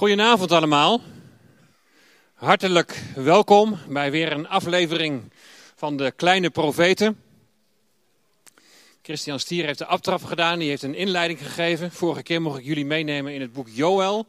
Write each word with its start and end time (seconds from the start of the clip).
Goedenavond 0.00 0.52
allemaal. 0.52 1.00
Hartelijk 2.34 3.02
welkom 3.14 3.78
bij 3.88 4.10
weer 4.10 4.32
een 4.32 4.48
aflevering 4.48 5.32
van 5.76 5.96
de 5.96 6.12
Kleine 6.16 6.50
Profeten. 6.50 7.20
Christian 9.02 9.40
Stier 9.40 9.64
heeft 9.64 9.78
de 9.78 9.86
aftrap 9.86 10.24
gedaan, 10.24 10.58
die 10.58 10.68
heeft 10.68 10.82
een 10.82 10.94
inleiding 10.94 11.38
gegeven. 11.38 11.92
Vorige 11.92 12.22
keer 12.22 12.42
mocht 12.42 12.58
ik 12.58 12.64
jullie 12.64 12.84
meenemen 12.84 13.34
in 13.34 13.40
het 13.40 13.52
boek 13.52 13.68
Joël. 13.68 14.26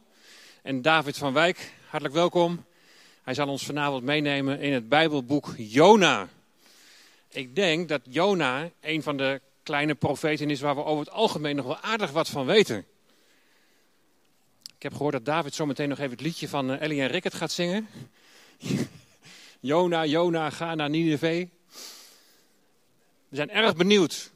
En 0.62 0.82
David 0.82 1.16
van 1.18 1.32
Wijk, 1.32 1.72
hartelijk 1.86 2.14
welkom. 2.14 2.64
Hij 3.22 3.34
zal 3.34 3.48
ons 3.48 3.64
vanavond 3.64 4.02
meenemen 4.02 4.60
in 4.60 4.72
het 4.72 4.88
Bijbelboek 4.88 5.54
Jona. 5.56 6.28
Ik 7.28 7.54
denk 7.54 7.88
dat 7.88 8.00
Jona 8.08 8.70
een 8.80 9.02
van 9.02 9.16
de 9.16 9.40
kleine 9.62 9.94
profeten 9.94 10.50
is 10.50 10.60
waar 10.60 10.74
we 10.74 10.84
over 10.84 11.04
het 11.04 11.14
algemeen 11.14 11.56
nog 11.56 11.66
wel 11.66 11.80
aardig 11.80 12.10
wat 12.10 12.28
van 12.28 12.46
weten. 12.46 12.86
Ik 14.82 14.88
heb 14.88 14.96
gehoord 14.96 15.14
dat 15.14 15.24
David 15.24 15.54
zometeen 15.54 15.88
nog 15.88 15.98
even 15.98 16.10
het 16.10 16.20
liedje 16.20 16.48
van 16.48 16.70
eh, 16.70 16.80
Ellie 16.80 17.00
en 17.00 17.08
Rickert 17.08 17.34
gaat 17.34 17.52
zingen. 17.52 17.88
Jona, 19.60 20.06
Jona, 20.06 20.50
ga 20.50 20.74
naar 20.74 20.90
Nineveh. 20.90 21.48
We 23.28 23.36
zijn 23.36 23.50
erg 23.50 23.76
benieuwd. 23.76 24.30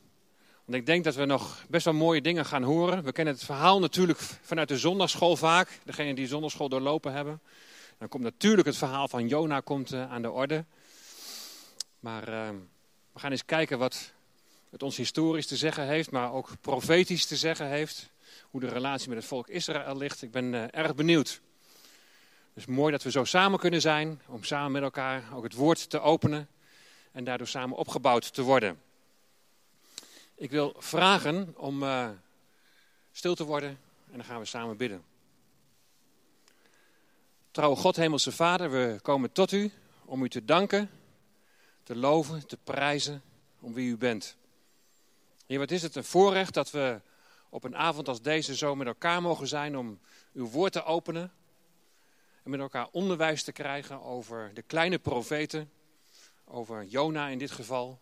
Want 0.64 0.78
ik 0.78 0.87
denk 0.87 1.04
dat 1.04 1.14
we 1.14 1.24
nog 1.24 1.64
best 1.68 1.84
wel 1.84 1.95
mooie 1.95 2.20
dingen 2.20 2.46
gaan 2.46 2.62
horen. 2.62 3.04
We 3.04 3.12
kennen 3.12 3.34
het 3.34 3.45
verhaal 3.45 3.80
natuurlijk 3.80 4.18
vanuit 4.18 4.68
de 4.68 4.78
zondagschool 4.78 5.37
vaak. 5.37 5.78
Degenen 5.84 6.14
die 6.14 6.27
zondagschool 6.27 6.68
doorlopen 6.68 7.12
hebben. 7.12 7.40
Dan 7.98 8.09
komt 8.09 8.23
natuurlijk 8.23 8.66
het 8.66 8.76
verhaal 8.76 9.09
van 9.09 9.28
Jona 9.28 9.60
komt, 9.60 9.92
uh, 9.92 10.12
aan 10.12 10.23
de 10.23 10.30
orde. 10.30 10.65
Maar 12.01 12.28
uh, 12.28 12.48
we 13.12 13.18
gaan 13.18 13.30
eens 13.30 13.45
kijken 13.45 13.78
wat 13.78 14.12
het 14.70 14.82
ons 14.82 14.96
historisch 14.96 15.46
te 15.46 15.56
zeggen 15.56 15.87
heeft, 15.87 16.10
maar 16.10 16.32
ook 16.32 16.51
profetisch 16.60 17.26
te 17.26 17.37
zeggen 17.37 17.68
heeft 17.68 18.15
hoe 18.56 18.69
de 18.69 18.74
relatie 18.74 19.09
met 19.09 19.19
het 19.19 19.27
volk 19.27 19.48
Israël 19.48 19.96
ligt. 19.96 20.23
Ik 20.23 20.30
ben 20.30 20.52
uh, 20.52 20.65
erg 20.70 20.95
benieuwd. 20.95 21.41
Dus 22.55 22.66
mooi 22.66 22.92
dat 22.92 23.02
we 23.02 23.10
zo 23.10 23.24
samen 23.24 23.59
kunnen 23.59 23.80
zijn, 23.80 24.20
om 24.27 24.45
samen 24.45 24.73
met 24.73 24.82
elkaar 24.82 25.35
ook 25.35 25.43
het 25.43 25.54
woord 25.54 25.90
te 25.90 26.01
openen 26.01 26.48
en 27.13 27.24
daardoor 27.24 27.46
samen 27.46 27.76
opgebouwd 27.76 28.35
te 28.35 28.43
worden. 28.43 28.80
Ik 30.35 30.51
wil 30.51 30.74
vragen 30.79 31.54
om 31.57 31.82
uh, 31.82 32.09
stil 33.13 33.35
te 33.35 33.45
worden 33.45 33.68
en 34.10 34.16
dan 34.16 34.24
gaan 34.24 34.40
we 34.40 34.46
samen 34.46 34.76
bidden. 34.76 35.04
Trouwe 37.51 37.76
God, 37.76 37.96
Hemelse 37.96 38.32
Vader, 38.32 38.70
we 38.70 38.98
komen 39.02 39.32
tot 39.32 39.52
u 39.52 39.70
om 40.04 40.23
u 40.23 40.29
te 40.29 40.45
danken, 40.45 40.91
te 41.82 41.96
loven, 41.96 42.46
te 42.46 42.59
prijzen 42.65 43.23
om 43.60 43.73
wie 43.73 43.91
u 43.91 43.96
bent. 43.96 44.37
Heer, 45.46 45.59
wat 45.59 45.70
is 45.70 45.82
het 45.82 45.96
een 45.96 46.04
voorrecht 46.04 46.54
dat 46.54 46.70
we 46.70 47.01
op 47.57 47.65
een 47.65 47.76
avond 47.76 48.09
als 48.09 48.23
deze 48.23 48.57
zo 48.57 48.74
met 48.74 48.87
elkaar 48.87 49.23
mogen 49.23 49.49
zijn 49.49 49.76
om 49.76 50.01
uw 50.32 50.49
woord 50.49 50.73
te 50.73 50.85
openen. 50.85 51.32
En 52.43 52.51
met 52.51 52.60
elkaar 52.60 52.88
onderwijs 52.90 53.43
te 53.43 53.52
krijgen 53.52 54.02
over 54.02 54.51
de 54.54 54.63
kleine 54.63 54.98
profeten, 54.98 55.71
over 56.45 56.85
Jona 56.85 57.29
in 57.29 57.38
dit 57.38 57.51
geval. 57.51 58.01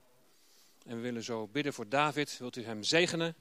En 0.86 0.96
we 0.96 1.02
willen 1.02 1.22
zo 1.22 1.46
bidden 1.46 1.72
voor 1.72 1.88
David. 1.88 2.38
Wilt 2.38 2.56
u 2.56 2.64
hem 2.64 2.82
zegenen? 2.82 3.34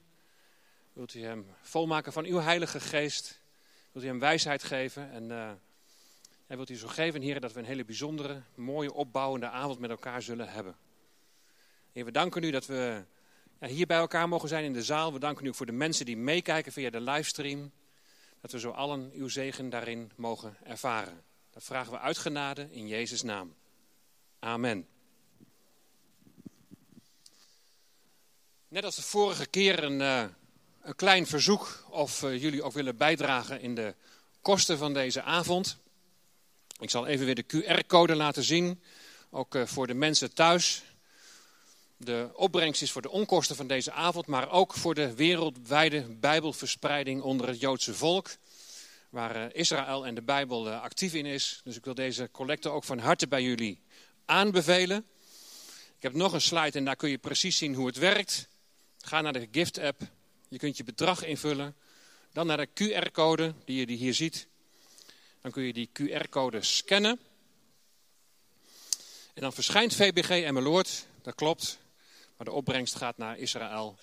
Wilt 0.93 1.13
u 1.13 1.23
hem 1.23 1.45
volmaken 1.61 2.13
van 2.13 2.25
uw 2.25 2.39
heilige 2.39 2.79
geest? 2.79 3.39
Wilt 3.91 4.05
u 4.05 4.07
hem 4.07 4.19
wijsheid 4.19 4.63
geven? 4.63 5.11
En, 5.11 5.29
uh, 5.29 5.49
en 6.47 6.55
wilt 6.55 6.69
u 6.69 6.75
zo 6.75 6.87
geven, 6.87 7.21
heren, 7.21 7.41
dat 7.41 7.53
we 7.53 7.59
een 7.59 7.65
hele 7.65 7.85
bijzondere, 7.85 8.41
mooie, 8.55 8.93
opbouwende 8.93 9.49
avond 9.49 9.79
met 9.79 9.89
elkaar 9.89 10.21
zullen 10.21 10.49
hebben. 10.49 10.75
Heer, 11.91 12.05
we 12.05 12.11
danken 12.11 12.43
u 12.43 12.51
dat 12.51 12.65
we 12.65 13.03
hier 13.69 13.85
bij 13.85 13.97
elkaar 13.97 14.27
mogen 14.27 14.49
zijn 14.49 14.63
in 14.63 14.73
de 14.73 14.83
zaal. 14.83 15.13
We 15.13 15.19
danken 15.19 15.45
u 15.45 15.53
voor 15.53 15.65
de 15.65 15.71
mensen 15.71 16.05
die 16.05 16.17
meekijken 16.17 16.71
via 16.71 16.89
de 16.89 17.01
livestream. 17.01 17.71
Dat 18.41 18.51
we 18.51 18.59
zo 18.59 18.69
allen 18.69 19.11
uw 19.13 19.27
zegen 19.27 19.69
daarin 19.69 20.11
mogen 20.15 20.57
ervaren. 20.63 21.23
Dat 21.51 21.63
vragen 21.63 21.91
we 21.91 21.99
uit 21.99 22.17
genade 22.17 22.67
in 22.71 22.87
Jezus' 22.87 23.21
naam. 23.21 23.55
Amen. 24.39 24.87
Net 28.67 28.83
als 28.83 28.95
de 28.95 29.01
vorige 29.01 29.45
keer 29.45 29.83
een, 29.83 29.99
uh, 29.99 30.23
een 30.81 30.95
klein 30.95 31.27
verzoek 31.27 31.85
of 31.89 32.23
uh, 32.23 32.41
jullie 32.41 32.63
ook 32.63 32.73
willen 32.73 32.97
bijdragen 32.97 33.61
in 33.61 33.75
de 33.75 33.95
kosten 34.41 34.77
van 34.77 34.93
deze 34.93 35.21
avond. 35.21 35.77
Ik 36.79 36.89
zal 36.89 37.07
even 37.07 37.25
weer 37.25 37.35
de 37.35 37.45
QR-code 37.45 38.15
laten 38.15 38.43
zien, 38.43 38.81
ook 39.29 39.55
uh, 39.55 39.65
voor 39.65 39.87
de 39.87 39.93
mensen 39.93 40.33
thuis 40.33 40.83
de 42.05 42.29
opbrengst 42.33 42.81
is 42.81 42.91
voor 42.91 43.01
de 43.01 43.09
onkosten 43.09 43.55
van 43.55 43.67
deze 43.67 43.91
avond, 43.91 44.27
maar 44.27 44.51
ook 44.51 44.73
voor 44.73 44.93
de 44.93 45.13
wereldwijde 45.13 46.01
Bijbelverspreiding 46.01 47.21
onder 47.21 47.47
het 47.47 47.59
Joodse 47.59 47.93
volk, 47.93 48.29
waar 49.09 49.35
eh, 49.35 49.45
Israël 49.53 50.05
en 50.05 50.15
de 50.15 50.21
Bijbel 50.21 50.69
eh, 50.69 50.81
actief 50.81 51.13
in 51.13 51.25
is. 51.25 51.61
Dus 51.63 51.75
ik 51.75 51.85
wil 51.85 51.95
deze 51.95 52.29
collecte 52.31 52.69
ook 52.69 52.83
van 52.83 52.99
harte 52.99 53.27
bij 53.27 53.43
jullie 53.43 53.81
aanbevelen. 54.25 55.05
Ik 55.97 56.03
heb 56.03 56.13
nog 56.13 56.33
een 56.33 56.41
slide 56.41 56.77
en 56.77 56.85
daar 56.85 56.95
kun 56.95 57.09
je 57.09 57.17
precies 57.17 57.57
zien 57.57 57.75
hoe 57.75 57.87
het 57.87 57.97
werkt. 57.97 58.47
Ga 58.97 59.21
naar 59.21 59.33
de 59.33 59.47
Gift-app, 59.51 60.01
je 60.49 60.57
kunt 60.57 60.77
je 60.77 60.83
bedrag 60.83 61.23
invullen. 61.23 61.75
Dan 62.31 62.47
naar 62.47 62.57
de 62.57 62.67
QR-code 62.67 63.53
die 63.65 63.87
je 63.87 63.95
hier 63.95 64.13
ziet. 64.13 64.47
Dan 65.41 65.51
kun 65.51 65.63
je 65.63 65.73
die 65.73 65.89
QR-code 65.93 66.61
scannen. 66.61 67.19
En 69.33 69.41
dan 69.41 69.53
verschijnt 69.53 69.95
VBG 69.95 70.29
en 70.29 70.53
Meloord, 70.53 71.05
dat 71.21 71.35
klopt. 71.35 71.81
Maar 72.43 72.51
de 72.51 72.59
opbrengst 72.59 72.95
gaat 72.95 73.17
naar 73.17 73.37
Israël 73.37 73.97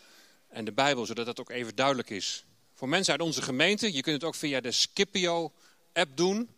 en 0.49 0.65
de 0.65 0.73
Bijbel, 0.73 1.07
zodat 1.07 1.27
dat 1.27 1.41
ook 1.41 1.51
even 1.51 1.75
duidelijk 1.75 2.11
is. 2.11 2.45
Voor 2.75 2.89
mensen 2.89 3.13
uit 3.13 3.23
onze 3.23 3.43
gemeente, 3.43 3.93
je 3.93 4.01
kunt 4.01 4.15
het 4.15 4.25
ook 4.25 4.35
via 4.35 4.61
de 4.61 4.73
Scipio-app 4.73 6.17
doen. 6.17 6.51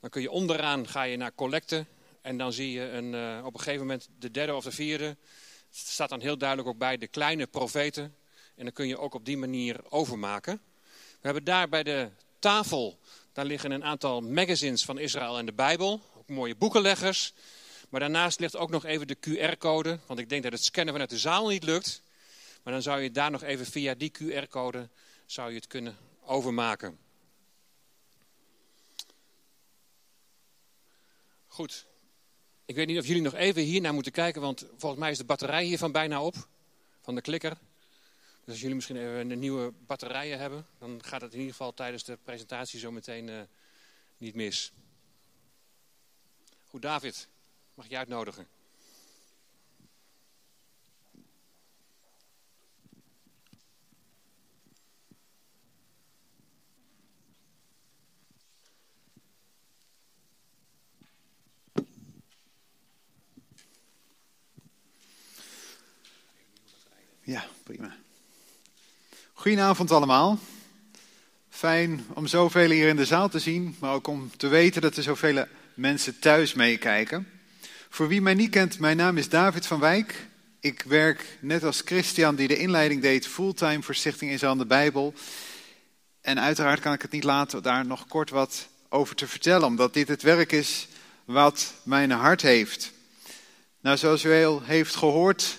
Dan 0.00 0.10
kun 0.10 0.22
je 0.22 0.30
onderaan, 0.30 0.88
ga 0.88 1.02
je 1.02 1.16
naar 1.16 1.34
collecten 1.34 1.88
en 2.22 2.38
dan 2.38 2.52
zie 2.52 2.72
je 2.72 2.90
een, 2.90 3.12
uh, 3.12 3.44
op 3.44 3.54
een 3.54 3.60
gegeven 3.60 3.80
moment 3.80 4.08
de 4.18 4.30
derde 4.30 4.54
of 4.54 4.64
de 4.64 4.72
vierde. 4.72 5.04
Het 5.04 5.16
staat 5.70 6.08
dan 6.08 6.20
heel 6.20 6.38
duidelijk 6.38 6.68
ook 6.68 6.78
bij 6.78 6.98
de 6.98 7.08
kleine 7.08 7.46
profeten. 7.46 8.16
En 8.56 8.64
dan 8.64 8.72
kun 8.72 8.86
je 8.86 8.98
ook 8.98 9.14
op 9.14 9.24
die 9.24 9.36
manier 9.36 9.76
overmaken. 9.88 10.60
We 11.10 11.20
hebben 11.20 11.44
daar 11.44 11.68
bij 11.68 11.82
de 11.82 12.10
tafel, 12.38 12.98
daar 13.32 13.44
liggen 13.44 13.70
een 13.70 13.84
aantal 13.84 14.20
magazines 14.20 14.84
van 14.84 14.98
Israël 14.98 15.38
en 15.38 15.46
de 15.46 15.52
Bijbel. 15.52 16.00
Ook 16.16 16.28
mooie 16.28 16.56
boekenleggers. 16.56 17.32
Maar 17.94 18.02
daarnaast 18.02 18.40
ligt 18.40 18.56
ook 18.56 18.70
nog 18.70 18.84
even 18.84 19.06
de 19.06 19.16
QR-code, 19.16 19.98
want 20.06 20.20
ik 20.20 20.28
denk 20.28 20.42
dat 20.42 20.52
het 20.52 20.64
scannen 20.64 20.92
vanuit 20.92 21.10
de 21.10 21.18
zaal 21.18 21.48
niet 21.48 21.62
lukt. 21.62 22.02
Maar 22.62 22.72
dan 22.72 22.82
zou 22.82 23.00
je 23.00 23.10
daar 23.10 23.30
nog 23.30 23.42
even 23.42 23.66
via 23.66 23.94
die 23.94 24.12
QR-code 24.18 24.88
zou 25.26 25.48
je 25.48 25.56
het 25.56 25.66
kunnen 25.66 25.96
overmaken. 26.20 26.98
Goed. 31.46 31.86
Ik 32.64 32.74
weet 32.74 32.86
niet 32.86 32.98
of 32.98 33.06
jullie 33.06 33.22
nog 33.22 33.34
even 33.34 33.62
hier 33.62 33.80
naar 33.80 33.94
moeten 33.94 34.12
kijken, 34.12 34.40
want 34.40 34.66
volgens 34.76 35.00
mij 35.00 35.10
is 35.10 35.18
de 35.18 35.24
batterij 35.24 35.64
hiervan 35.64 35.92
bijna 35.92 36.22
op, 36.22 36.48
van 37.00 37.14
de 37.14 37.20
klikker. 37.20 37.56
Dus 38.40 38.52
als 38.52 38.60
jullie 38.60 38.74
misschien 38.74 38.96
even 38.96 39.30
een 39.30 39.38
nieuwe 39.38 39.72
batterijen 39.86 40.38
hebben, 40.38 40.66
dan 40.78 41.04
gaat 41.04 41.20
het 41.20 41.32
in 41.32 41.38
ieder 41.38 41.54
geval 41.54 41.74
tijdens 41.74 42.04
de 42.04 42.18
presentatie 42.22 42.78
zo 42.78 42.90
meteen 42.90 43.28
uh, 43.28 43.40
niet 44.16 44.34
mis. 44.34 44.72
Goed, 46.64 46.82
David. 46.82 47.28
Mag 47.74 47.84
ik 47.84 47.90
je 47.90 47.96
uitnodigen? 47.96 48.46
Ja, 67.22 67.44
prima. 67.62 67.96
Goedenavond 69.32 69.90
allemaal. 69.90 70.38
Fijn 71.48 72.06
om 72.14 72.26
zoveel 72.26 72.70
hier 72.70 72.88
in 72.88 72.96
de 72.96 73.04
zaal 73.04 73.28
te 73.28 73.38
zien, 73.38 73.76
maar 73.80 73.92
ook 73.92 74.06
om 74.06 74.36
te 74.36 74.48
weten 74.48 74.82
dat 74.82 74.96
er 74.96 75.02
zoveel 75.02 75.46
mensen 75.74 76.18
thuis 76.18 76.54
meekijken. 76.54 77.33
Voor 77.94 78.08
wie 78.08 78.22
mij 78.22 78.34
niet 78.34 78.50
kent, 78.50 78.78
mijn 78.78 78.96
naam 78.96 79.16
is 79.16 79.28
David 79.28 79.66
van 79.66 79.80
Wijk. 79.80 80.26
Ik 80.60 80.82
werk 80.82 81.38
net 81.40 81.64
als 81.64 81.82
Christian, 81.84 82.34
die 82.34 82.48
de 82.48 82.56
inleiding 82.56 83.02
deed, 83.02 83.26
fulltime 83.26 83.82
voor 83.82 83.94
Stichting 83.94 84.30
Israël 84.30 84.56
de 84.56 84.66
Bijbel. 84.66 85.14
En 86.20 86.40
uiteraard 86.40 86.80
kan 86.80 86.92
ik 86.92 87.02
het 87.02 87.10
niet 87.10 87.24
laten 87.24 87.62
daar 87.62 87.86
nog 87.86 88.06
kort 88.06 88.30
wat 88.30 88.68
over 88.88 89.14
te 89.14 89.26
vertellen, 89.26 89.66
omdat 89.66 89.94
dit 89.94 90.08
het 90.08 90.22
werk 90.22 90.52
is 90.52 90.88
wat 91.24 91.74
mijn 91.82 92.10
hart 92.10 92.42
heeft. 92.42 92.92
Nou, 93.80 93.96
zoals 93.96 94.24
u 94.24 94.44
al 94.44 94.62
heeft 94.62 94.94
gehoord, 94.94 95.58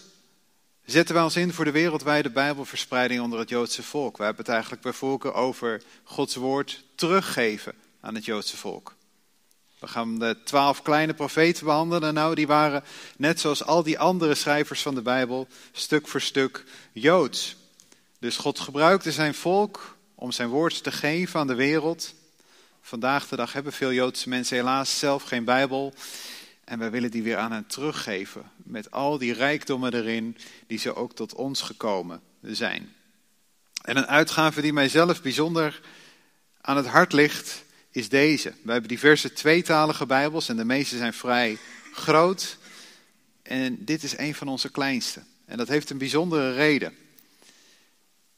zetten 0.85 1.15
wij 1.15 1.23
ons 1.23 1.35
in 1.35 1.53
voor 1.53 1.65
de 1.65 1.71
wereldwijde 1.71 2.29
Bijbelverspreiding 2.29 3.21
onder 3.21 3.39
het 3.39 3.49
Joodse 3.49 3.83
volk. 3.83 4.17
We 4.17 4.23
hebben 4.23 4.43
het 4.43 4.53
eigenlijk 4.53 4.81
bij 4.81 4.93
volken 4.93 5.33
over 5.33 5.81
Gods 6.03 6.35
woord 6.35 6.83
teruggeven 6.95 7.73
aan 7.99 8.15
het 8.15 8.25
Joodse 8.25 8.57
volk. 8.57 8.95
We 9.85 9.91
gaan 9.91 10.19
de 10.19 10.37
twaalf 10.43 10.81
kleine 10.81 11.13
profeten 11.13 11.65
behandelen. 11.65 12.13
Nou, 12.13 12.35
die 12.35 12.47
waren 12.47 12.83
net 13.17 13.39
zoals 13.39 13.63
al 13.63 13.83
die 13.83 13.99
andere 13.99 14.35
schrijvers 14.35 14.81
van 14.81 14.95
de 14.95 15.01
Bijbel 15.01 15.47
stuk 15.71 16.07
voor 16.07 16.21
stuk 16.21 16.63
Joods. 16.91 17.55
Dus 18.19 18.37
God 18.37 18.59
gebruikte 18.59 19.11
zijn 19.11 19.33
volk 19.33 19.97
om 20.15 20.31
zijn 20.31 20.49
woord 20.49 20.83
te 20.83 20.91
geven 20.91 21.39
aan 21.39 21.47
de 21.47 21.55
wereld. 21.55 22.13
Vandaag 22.81 23.27
de 23.27 23.35
dag 23.35 23.53
hebben 23.53 23.73
veel 23.73 23.91
Joodse 23.91 24.29
mensen 24.29 24.57
helaas 24.57 24.99
zelf 24.99 25.23
geen 25.23 25.43
Bijbel. 25.43 25.93
En 26.63 26.79
wij 26.79 26.91
willen 26.91 27.11
die 27.11 27.23
weer 27.23 27.37
aan 27.37 27.51
hen 27.51 27.67
teruggeven. 27.67 28.51
Met 28.57 28.91
al 28.91 29.17
die 29.17 29.33
rijkdommen 29.33 29.93
erin 29.93 30.37
die 30.67 30.79
ze 30.79 30.95
ook 30.95 31.15
tot 31.15 31.33
ons 31.33 31.61
gekomen 31.61 32.21
zijn. 32.41 32.93
En 33.81 33.97
een 33.97 34.07
uitgave 34.07 34.61
die 34.61 34.73
mijzelf 34.73 35.21
bijzonder 35.21 35.81
aan 36.61 36.77
het 36.77 36.87
hart 36.87 37.13
ligt, 37.13 37.64
is 37.95 38.09
deze. 38.09 38.53
We 38.61 38.71
hebben 38.71 38.89
diverse 38.89 39.33
tweetalige 39.33 40.05
Bijbels 40.05 40.49
en 40.49 40.57
de 40.57 40.65
meeste 40.65 40.97
zijn 40.97 41.13
vrij 41.13 41.57
groot. 41.93 42.57
En 43.43 43.85
dit 43.85 44.03
is 44.03 44.17
een 44.17 44.35
van 44.35 44.47
onze 44.47 44.71
kleinste. 44.71 45.21
En 45.45 45.57
dat 45.57 45.67
heeft 45.67 45.89
een 45.89 45.97
bijzondere 45.97 46.53
reden. 46.53 46.93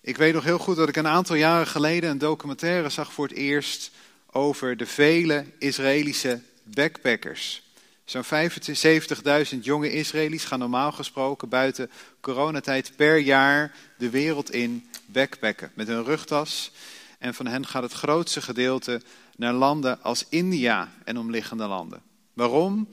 Ik 0.01 0.17
weet 0.17 0.33
nog 0.33 0.43
heel 0.43 0.57
goed 0.57 0.75
dat 0.75 0.89
ik 0.89 0.95
een 0.95 1.07
aantal 1.07 1.35
jaren 1.35 1.67
geleden 1.67 2.09
een 2.09 2.17
documentaire 2.17 2.89
zag 2.89 3.13
voor 3.13 3.27
het 3.27 3.37
eerst 3.37 3.91
over 4.31 4.77
de 4.77 4.85
vele 4.85 5.45
Israëlische 5.59 6.41
backpackers. 6.63 7.63
Zo'n 8.05 8.23
75.000 8.23 9.59
jonge 9.61 9.91
Israëli's 9.91 10.45
gaan 10.45 10.59
normaal 10.59 10.91
gesproken 10.91 11.49
buiten 11.49 11.91
coronatijd 12.21 12.91
per 12.95 13.17
jaar 13.17 13.75
de 13.97 14.09
wereld 14.09 14.51
in 14.51 14.89
backpacken 15.05 15.71
met 15.73 15.87
een 15.87 16.03
rugtas. 16.03 16.71
En 17.19 17.33
van 17.33 17.47
hen 17.47 17.65
gaat 17.65 17.83
het 17.83 17.93
grootste 17.93 18.41
gedeelte 18.41 19.01
naar 19.37 19.53
landen 19.53 20.01
als 20.01 20.25
India 20.29 20.91
en 21.03 21.17
omliggende 21.17 21.67
landen. 21.67 22.01
Waarom? 22.33 22.89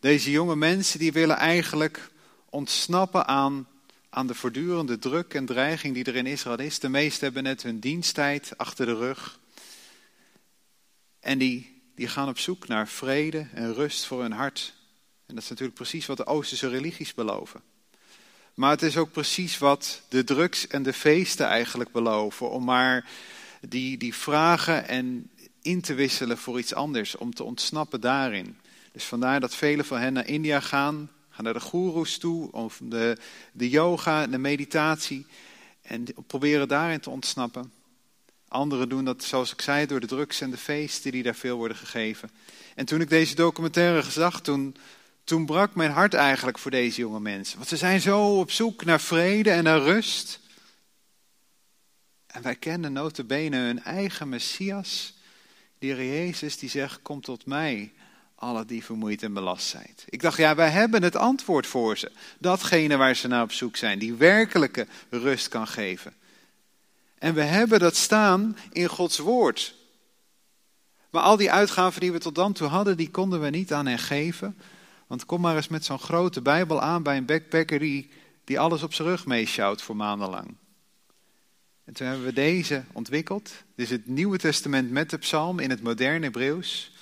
Deze 0.00 0.30
jonge 0.30 0.56
mensen 0.56 0.98
die 0.98 1.12
willen 1.12 1.36
eigenlijk 1.36 2.10
ontsnappen 2.50 3.26
aan, 3.26 3.68
aan 4.10 4.26
de 4.26 4.34
voortdurende 4.34 4.98
druk 4.98 5.34
en 5.34 5.46
dreiging 5.46 5.94
die 5.94 6.04
er 6.04 6.16
in 6.16 6.26
Israël 6.26 6.58
is. 6.58 6.78
De 6.78 6.88
meesten 6.88 7.24
hebben 7.24 7.42
net 7.42 7.62
hun 7.62 7.80
diensttijd 7.80 8.52
achter 8.56 8.86
de 8.86 8.94
rug. 8.94 9.38
En 11.20 11.38
die, 11.38 11.82
die 11.94 12.08
gaan 12.08 12.28
op 12.28 12.38
zoek 12.38 12.68
naar 12.68 12.88
vrede 12.88 13.46
en 13.54 13.74
rust 13.74 14.04
voor 14.04 14.20
hun 14.20 14.32
hart. 14.32 14.74
En 15.26 15.34
dat 15.34 15.42
is 15.42 15.50
natuurlijk 15.50 15.78
precies 15.78 16.06
wat 16.06 16.16
de 16.16 16.26
Oosterse 16.26 16.68
religies 16.68 17.14
beloven. 17.14 17.60
Maar 18.54 18.70
het 18.70 18.82
is 18.82 18.96
ook 18.96 19.12
precies 19.12 19.58
wat 19.58 20.02
de 20.08 20.24
drugs 20.24 20.66
en 20.66 20.82
de 20.82 20.92
feesten 20.92 21.46
eigenlijk 21.46 21.92
beloven. 21.92 22.50
Om 22.50 22.64
maar 22.64 23.08
die, 23.60 23.96
die 23.96 24.14
vragen 24.14 24.88
en 24.88 25.30
in 25.66 25.80
te 25.80 25.94
wisselen 25.94 26.38
voor 26.38 26.58
iets 26.58 26.74
anders. 26.74 27.16
Om 27.16 27.34
te 27.34 27.44
ontsnappen 27.44 28.00
daarin. 28.00 28.58
Dus 28.92 29.04
vandaar 29.04 29.40
dat 29.40 29.54
velen 29.54 29.84
van 29.84 29.98
hen 29.98 30.12
naar 30.12 30.28
India 30.28 30.60
gaan. 30.60 31.10
Gaan 31.28 31.44
naar 31.44 31.52
de 31.52 31.60
goeroes 31.60 32.18
toe. 32.18 32.52
Of 32.52 32.80
de, 32.82 33.16
de 33.52 33.68
yoga, 33.68 34.26
de 34.26 34.38
meditatie. 34.38 35.26
En 35.82 36.04
proberen 36.26 36.68
daarin 36.68 37.00
te 37.00 37.10
ontsnappen. 37.10 37.72
Anderen 38.48 38.88
doen 38.88 39.04
dat, 39.04 39.24
zoals 39.24 39.52
ik 39.52 39.60
zei, 39.60 39.86
door 39.86 40.00
de 40.00 40.06
drugs 40.06 40.40
en 40.40 40.50
de 40.50 40.56
feesten 40.56 41.12
die 41.12 41.22
daar 41.22 41.34
veel 41.34 41.56
worden 41.56 41.76
gegeven. 41.76 42.30
En 42.74 42.86
toen 42.86 43.00
ik 43.00 43.08
deze 43.08 43.34
documentaire 43.34 44.10
zag, 44.10 44.40
toen, 44.40 44.76
toen 45.24 45.46
brak 45.46 45.74
mijn 45.74 45.90
hart 45.90 46.14
eigenlijk 46.14 46.58
voor 46.58 46.70
deze 46.70 47.00
jonge 47.00 47.20
mensen. 47.20 47.56
Want 47.56 47.68
ze 47.68 47.76
zijn 47.76 48.00
zo 48.00 48.38
op 48.38 48.50
zoek 48.50 48.84
naar 48.84 49.00
vrede 49.00 49.50
en 49.50 49.64
naar 49.64 49.80
rust. 49.80 50.40
En 52.26 52.42
wij 52.42 52.56
kennen 52.56 52.92
notabene 52.92 53.56
hun 53.56 53.82
eigen 53.82 54.28
Messias, 54.28 55.14
die 55.78 55.96
Jezus, 55.96 56.58
die 56.58 56.68
zegt, 56.68 57.02
kom 57.02 57.20
tot 57.20 57.46
mij, 57.46 57.92
alle 58.34 58.64
die 58.64 58.84
vermoeid 58.84 59.22
en 59.22 59.32
belast 59.32 59.66
zijn. 59.66 59.94
Ik 60.08 60.22
dacht, 60.22 60.38
ja, 60.38 60.54
wij 60.54 60.70
hebben 60.70 61.02
het 61.02 61.16
antwoord 61.16 61.66
voor 61.66 61.98
ze. 61.98 62.12
Datgene 62.38 62.96
waar 62.96 63.16
ze 63.16 63.28
naar 63.28 63.42
op 63.42 63.52
zoek 63.52 63.76
zijn, 63.76 63.98
die 63.98 64.14
werkelijke 64.14 64.86
rust 65.10 65.48
kan 65.48 65.66
geven. 65.66 66.14
En 67.18 67.34
we 67.34 67.42
hebben 67.42 67.78
dat 67.78 67.96
staan 67.96 68.56
in 68.72 68.88
Gods 68.88 69.18
woord. 69.18 69.74
Maar 71.10 71.22
al 71.22 71.36
die 71.36 71.52
uitgaven 71.52 72.00
die 72.00 72.12
we 72.12 72.18
tot 72.18 72.34
dan 72.34 72.52
toe 72.52 72.68
hadden, 72.68 72.96
die 72.96 73.10
konden 73.10 73.40
we 73.40 73.50
niet 73.50 73.72
aan 73.72 73.86
hen 73.86 73.98
geven. 73.98 74.56
Want 75.06 75.26
kom 75.26 75.40
maar 75.40 75.56
eens 75.56 75.68
met 75.68 75.84
zo'n 75.84 75.98
grote 75.98 76.42
Bijbel 76.42 76.82
aan 76.82 77.02
bij 77.02 77.16
een 77.16 77.26
backpacker 77.26 77.78
die, 77.78 78.10
die 78.44 78.60
alles 78.60 78.82
op 78.82 78.94
zijn 78.94 79.08
rug 79.08 79.26
meesjouwt 79.26 79.82
voor 79.82 79.96
maandenlang. 79.96 80.54
En 81.86 81.92
toen 81.92 82.06
hebben 82.06 82.24
we 82.24 82.32
deze 82.32 82.84
ontwikkeld. 82.92 83.44
Dit 83.74 83.86
is 83.86 83.90
het 83.90 84.06
Nieuwe 84.06 84.38
Testament 84.38 84.90
met 84.90 85.10
de 85.10 85.18
psalm 85.18 85.58
in 85.58 85.70
het 85.70 85.82
moderne 85.82 86.24
Hebreeuws. 86.24 86.92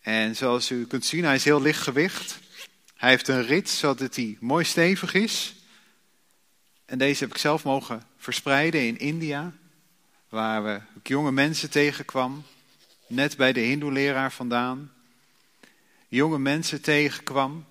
En 0.00 0.36
zoals 0.36 0.70
u 0.70 0.86
kunt 0.86 1.04
zien, 1.04 1.24
hij 1.24 1.34
is 1.34 1.44
heel 1.44 1.62
lichtgewicht. 1.62 2.38
Hij 2.96 3.10
heeft 3.10 3.28
een 3.28 3.46
rits 3.46 3.78
zodat 3.78 4.16
hij 4.16 4.36
mooi 4.40 4.64
stevig 4.64 5.14
is. 5.14 5.54
En 6.84 6.98
deze 6.98 7.22
heb 7.24 7.32
ik 7.32 7.38
zelf 7.38 7.64
mogen 7.64 8.02
verspreiden 8.16 8.86
in 8.86 8.98
India, 8.98 9.52
waar 10.28 10.64
we 10.64 10.80
jonge 11.02 11.32
mensen 11.32 11.70
tegenkwam, 11.70 12.44
net 13.06 13.36
bij 13.36 13.52
de 13.52 13.60
hindoe-leraar 13.60 14.32
vandaan. 14.32 14.92
Jonge 16.08 16.38
mensen 16.38 16.80
tegenkwam 16.80 17.64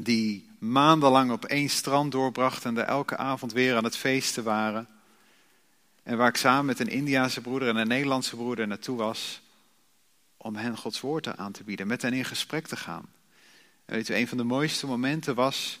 die 0.00 0.50
maandenlang 0.58 1.30
op 1.30 1.44
één 1.44 1.68
strand 1.68 2.12
doorbrachten 2.12 2.68
en 2.68 2.74
daar 2.74 2.86
elke 2.86 3.16
avond 3.16 3.52
weer 3.52 3.76
aan 3.76 3.84
het 3.84 3.96
feesten 3.96 4.44
waren. 4.44 4.88
En 6.06 6.16
waar 6.16 6.28
ik 6.28 6.36
samen 6.36 6.64
met 6.64 6.80
een 6.80 6.88
Indiaanse 6.88 7.40
broeder 7.40 7.68
en 7.68 7.76
een 7.76 7.88
Nederlandse 7.88 8.36
broeder 8.36 8.66
naartoe 8.66 8.96
was 8.96 9.40
om 10.36 10.56
hen 10.56 10.76
Gods 10.76 11.00
woord 11.00 11.36
aan 11.36 11.52
te 11.52 11.64
bieden, 11.64 11.86
met 11.86 12.02
hen 12.02 12.12
in 12.12 12.24
gesprek 12.24 12.66
te 12.66 12.76
gaan. 12.76 13.08
En 13.84 13.94
weet 13.94 14.08
u, 14.08 14.14
een 14.14 14.28
van 14.28 14.36
de 14.36 14.44
mooiste 14.44 14.86
momenten 14.86 15.34
was 15.34 15.80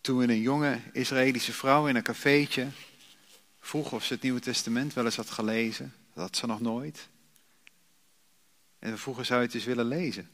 toen 0.00 0.18
we 0.18 0.24
een 0.24 0.40
jonge 0.40 0.80
Israëlische 0.92 1.52
vrouw 1.52 1.86
in 1.86 1.96
een 1.96 2.02
cafeetje 2.02 2.68
vroeg 3.60 3.92
of 3.92 4.04
ze 4.04 4.12
het 4.12 4.22
Nieuwe 4.22 4.40
Testament 4.40 4.92
wel 4.92 5.04
eens 5.04 5.16
had 5.16 5.30
gelezen. 5.30 5.94
Dat 6.12 6.22
had 6.24 6.36
ze 6.36 6.46
nog 6.46 6.60
nooit. 6.60 7.08
En 8.78 8.90
we 8.90 8.98
vroegen, 8.98 9.26
zou 9.26 9.40
je 9.40 9.46
het 9.46 9.54
eens 9.54 9.64
willen 9.64 9.86
lezen? 9.86 10.30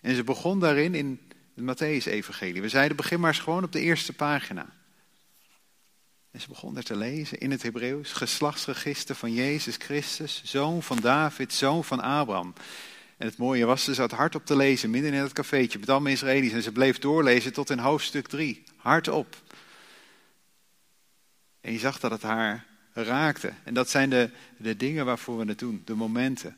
En 0.00 0.14
ze 0.14 0.24
begon 0.24 0.60
daarin 0.60 0.94
in 0.94 1.20
het 1.54 1.64
Matthäus-evangelie. 1.64 2.62
We 2.62 2.68
zeiden, 2.68 2.96
begin 2.96 3.20
maar 3.20 3.30
eens 3.32 3.42
gewoon 3.42 3.64
op 3.64 3.72
de 3.72 3.80
eerste 3.80 4.12
pagina. 4.12 4.76
En 6.30 6.40
ze 6.40 6.48
begon 6.48 6.74
daar 6.74 6.82
te 6.82 6.96
lezen 6.96 7.38
in 7.38 7.50
het 7.50 7.62
Hebreeuws, 7.62 8.12
geslachtsregister 8.12 9.14
van 9.14 9.32
Jezus 9.32 9.76
Christus, 9.78 10.42
zoon 10.44 10.82
van 10.82 10.98
David, 11.00 11.52
zoon 11.52 11.84
van 11.84 12.00
Abraham. 12.00 12.54
En 13.16 13.26
het 13.26 13.36
mooie 13.36 13.64
was, 13.64 13.84
ze 13.84 13.94
zat 13.94 14.10
hardop 14.10 14.46
te 14.46 14.56
lezen, 14.56 14.90
midden 14.90 15.12
in 15.12 15.22
het 15.22 15.32
cafeetje, 15.32 15.78
met 15.78 15.88
allemaal 15.88 16.12
Israëli's. 16.12 16.52
En 16.52 16.62
ze 16.62 16.72
bleef 16.72 16.98
doorlezen 16.98 17.52
tot 17.52 17.70
in 17.70 17.78
hoofdstuk 17.78 18.28
3, 18.28 18.64
hardop. 18.76 19.36
En 21.60 21.72
je 21.72 21.78
zag 21.78 22.00
dat 22.00 22.10
het 22.10 22.22
haar 22.22 22.66
raakte. 22.92 23.52
En 23.64 23.74
dat 23.74 23.90
zijn 23.90 24.10
de, 24.10 24.30
de 24.56 24.76
dingen 24.76 25.04
waarvoor 25.04 25.38
we 25.38 25.44
het 25.44 25.58
doen, 25.58 25.82
de 25.84 25.94
momenten. 25.94 26.56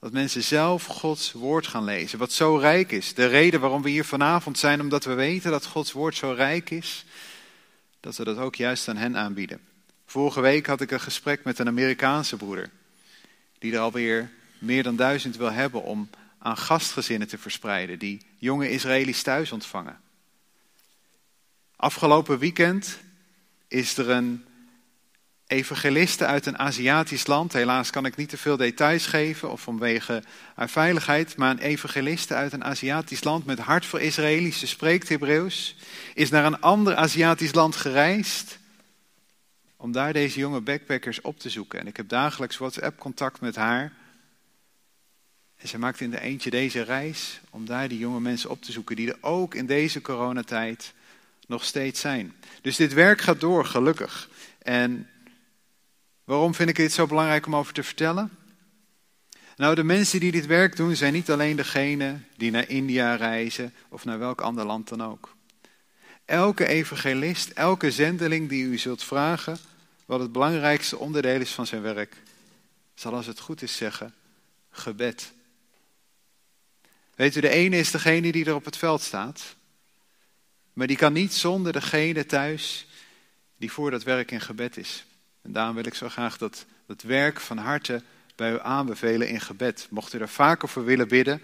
Dat 0.00 0.12
mensen 0.12 0.42
zelf 0.42 0.84
Gods 0.84 1.32
woord 1.32 1.66
gaan 1.66 1.84
lezen, 1.84 2.18
wat 2.18 2.32
zo 2.32 2.56
rijk 2.56 2.92
is. 2.92 3.14
De 3.14 3.26
reden 3.26 3.60
waarom 3.60 3.82
we 3.82 3.90
hier 3.90 4.04
vanavond 4.04 4.58
zijn, 4.58 4.80
omdat 4.80 5.04
we 5.04 5.14
weten 5.14 5.50
dat 5.50 5.66
Gods 5.66 5.92
woord 5.92 6.16
zo 6.16 6.30
rijk 6.30 6.70
is, 6.70 7.04
dat 8.06 8.16
we 8.16 8.24
dat 8.24 8.38
ook 8.38 8.54
juist 8.54 8.88
aan 8.88 8.96
hen 8.96 9.16
aanbieden. 9.16 9.60
Vorige 10.04 10.40
week 10.40 10.66
had 10.66 10.80
ik 10.80 10.90
een 10.90 11.00
gesprek 11.00 11.44
met 11.44 11.58
een 11.58 11.66
Amerikaanse 11.66 12.36
broeder, 12.36 12.70
die 13.58 13.72
er 13.72 13.78
alweer 13.78 14.30
meer 14.58 14.82
dan 14.82 14.96
duizend 14.96 15.36
wil 15.36 15.52
hebben 15.52 15.82
om 15.82 16.10
aan 16.38 16.56
gastgezinnen 16.56 17.28
te 17.28 17.38
verspreiden, 17.38 17.98
die 17.98 18.26
jonge 18.38 18.70
Israëli's 18.70 19.22
thuis 19.22 19.52
ontvangen. 19.52 20.00
Afgelopen 21.76 22.38
weekend 22.38 22.98
is 23.68 23.98
er 23.98 24.10
een 24.10 24.44
evangeliste 25.46 26.26
uit 26.26 26.46
een 26.46 26.58
Aziatisch 26.58 27.26
land. 27.26 27.52
Helaas 27.52 27.90
kan 27.90 28.06
ik 28.06 28.16
niet 28.16 28.28
te 28.28 28.36
veel 28.36 28.56
details 28.56 29.06
geven 29.06 29.50
of 29.50 29.60
vanwege 29.60 30.22
haar 30.54 30.68
veiligheid. 30.68 31.36
Maar 31.36 31.50
een 31.50 31.58
evangeliste 31.58 32.34
uit 32.34 32.52
een 32.52 32.64
Aziatisch 32.64 33.24
land 33.24 33.46
met 33.46 33.58
hart 33.58 33.86
voor 33.86 34.00
Israëlische 34.00 34.66
spreekt 34.66 35.08
Hebreeuws. 35.08 35.76
Is 36.14 36.30
naar 36.30 36.44
een 36.44 36.60
ander 36.60 36.94
Aziatisch 36.94 37.54
land 37.54 37.76
gereisd. 37.76 38.58
Om 39.76 39.92
daar 39.92 40.12
deze 40.12 40.38
jonge 40.38 40.60
backpackers 40.60 41.20
op 41.20 41.38
te 41.38 41.50
zoeken. 41.50 41.80
En 41.80 41.86
ik 41.86 41.96
heb 41.96 42.08
dagelijks 42.08 42.56
WhatsApp-contact 42.56 43.40
met 43.40 43.56
haar. 43.56 43.92
En 45.56 45.68
ze 45.68 45.78
maakt 45.78 46.00
in 46.00 46.10
de 46.10 46.20
eentje 46.20 46.50
deze 46.50 46.82
reis 46.82 47.40
om 47.50 47.66
daar 47.66 47.88
die 47.88 47.98
jonge 47.98 48.20
mensen 48.20 48.50
op 48.50 48.62
te 48.62 48.72
zoeken. 48.72 48.96
Die 48.96 49.10
er 49.10 49.18
ook 49.20 49.54
in 49.54 49.66
deze 49.66 50.00
coronatijd 50.00 50.92
nog 51.46 51.64
steeds 51.64 52.00
zijn. 52.00 52.34
Dus 52.60 52.76
dit 52.76 52.92
werk 52.92 53.20
gaat 53.20 53.40
door, 53.40 53.66
gelukkig. 53.66 54.28
En 54.58 55.08
waarom 56.26 56.54
vind 56.54 56.68
ik 56.68 56.76
dit 56.76 56.92
zo 56.92 57.06
belangrijk 57.06 57.46
om 57.46 57.56
over 57.56 57.72
te 57.72 57.82
vertellen? 57.82 58.30
Nou, 59.56 59.74
de 59.74 59.84
mensen 59.84 60.20
die 60.20 60.32
dit 60.32 60.46
werk 60.46 60.76
doen 60.76 60.96
zijn 60.96 61.12
niet 61.12 61.30
alleen 61.30 61.56
degenen 61.56 62.26
die 62.36 62.50
naar 62.50 62.68
India 62.68 63.14
reizen 63.14 63.74
of 63.88 64.04
naar 64.04 64.18
welk 64.18 64.40
ander 64.40 64.64
land 64.64 64.88
dan 64.88 65.02
ook. 65.02 65.34
Elke 66.24 66.66
evangelist, 66.66 67.50
elke 67.50 67.90
zendeling 67.90 68.48
die 68.48 68.64
u 68.64 68.78
zult 68.78 69.04
vragen 69.04 69.58
wat 70.06 70.20
het 70.20 70.32
belangrijkste 70.32 70.98
onderdeel 70.98 71.40
is 71.40 71.52
van 71.52 71.66
zijn 71.66 71.82
werk, 71.82 72.16
zal 72.94 73.14
als 73.14 73.26
het 73.26 73.40
goed 73.40 73.62
is 73.62 73.76
zeggen, 73.76 74.14
gebed. 74.70 75.32
Weet 77.14 77.36
u, 77.36 77.40
de 77.40 77.48
ene 77.48 77.76
is 77.78 77.90
degene 77.90 78.32
die 78.32 78.44
er 78.44 78.54
op 78.54 78.64
het 78.64 78.76
veld 78.76 79.02
staat. 79.02 79.56
Maar 80.72 80.86
die 80.86 80.96
kan 80.96 81.12
niet 81.12 81.34
zonder 81.34 81.72
degene 81.72 82.26
thuis 82.26 82.86
die 83.56 83.72
voor 83.72 83.90
dat 83.90 84.02
werk 84.02 84.30
in 84.30 84.40
gebed 84.40 84.76
is. 84.76 85.04
En 85.46 85.52
daarom 85.52 85.74
wil 85.74 85.86
ik 85.86 85.94
zo 85.94 86.08
graag 86.08 86.38
dat 86.38 86.64
dat 86.86 87.02
werk 87.02 87.40
van 87.40 87.58
harte 87.58 88.02
bij 88.34 88.52
u 88.52 88.60
aanbevelen 88.60 89.28
in 89.28 89.40
gebed. 89.40 89.86
Mocht 89.90 90.14
u 90.14 90.18
er 90.18 90.28
vaker 90.28 90.68
voor 90.68 90.84
willen 90.84 91.08
bidden, 91.08 91.42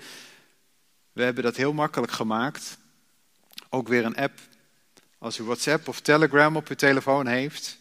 we 1.12 1.22
hebben 1.22 1.44
dat 1.44 1.56
heel 1.56 1.72
makkelijk 1.72 2.12
gemaakt. 2.12 2.78
Ook 3.68 3.88
weer 3.88 4.04
een 4.04 4.16
app. 4.16 4.38
Als 5.18 5.38
u 5.38 5.44
WhatsApp 5.44 5.88
of 5.88 6.00
Telegram 6.00 6.56
op 6.56 6.68
uw 6.68 6.76
telefoon 6.76 7.26
heeft, 7.26 7.78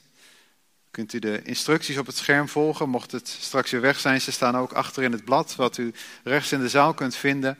kunt 0.92 1.13
u 1.13 1.20
de 1.20 1.42
instructies 1.42 1.98
op 1.98 2.06
het 2.06 2.18
scherm 2.18 2.48
volgen. 2.48 2.90
Mocht 2.90 3.12
het 3.12 3.28
straks 3.28 3.72
weer 3.72 3.82
weg 3.82 4.00
zijn, 4.00 4.22
ze 4.22 4.32
staan 4.32 4.58
ook 4.58 4.74
achter 4.74 5.04
in 5.04 5.12
het 5.12 5.25
blad, 5.25 5.56
wat 5.56 5.78
u 5.78 5.94
rechts 6.24 6.51
in 6.51 6.60
de 6.60 6.70
zaal 6.70 6.94
kunt 6.94 7.16
vinden. 7.16 7.58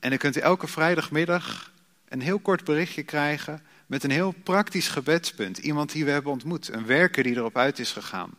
En 0.00 0.10
dan 0.10 0.18
kunt 0.18 0.36
u 0.36 0.40
elke 0.40 0.66
vrijdagmiddag 0.66 1.72
een 2.08 2.20
heel 2.20 2.38
kort 2.38 2.64
berichtje 2.64 3.02
krijgen 3.02 3.62
met 3.86 4.04
een 4.04 4.10
heel 4.10 4.34
praktisch 4.42 4.88
gebedspunt. 4.88 5.58
Iemand 5.58 5.92
die 5.92 6.04
we 6.04 6.10
hebben 6.10 6.32
ontmoet, 6.32 6.68
een 6.68 6.86
werker 6.86 7.22
die 7.22 7.36
erop 7.36 7.56
uit 7.56 7.78
is 7.78 7.92
gegaan. 7.92 8.30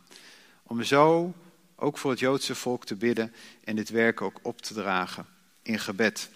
Om 0.62 0.82
zo 0.82 1.34
ook 1.76 1.98
voor 1.98 2.10
het 2.10 2.20
Joodse 2.20 2.54
volk 2.54 2.84
te 2.84 2.94
bidden 2.94 3.34
en 3.64 3.76
dit 3.76 3.88
werk 3.88 4.22
ook 4.22 4.38
op 4.42 4.62
te 4.62 4.74
dragen 4.74 5.26
in 5.62 5.78
gebed. 5.78 6.30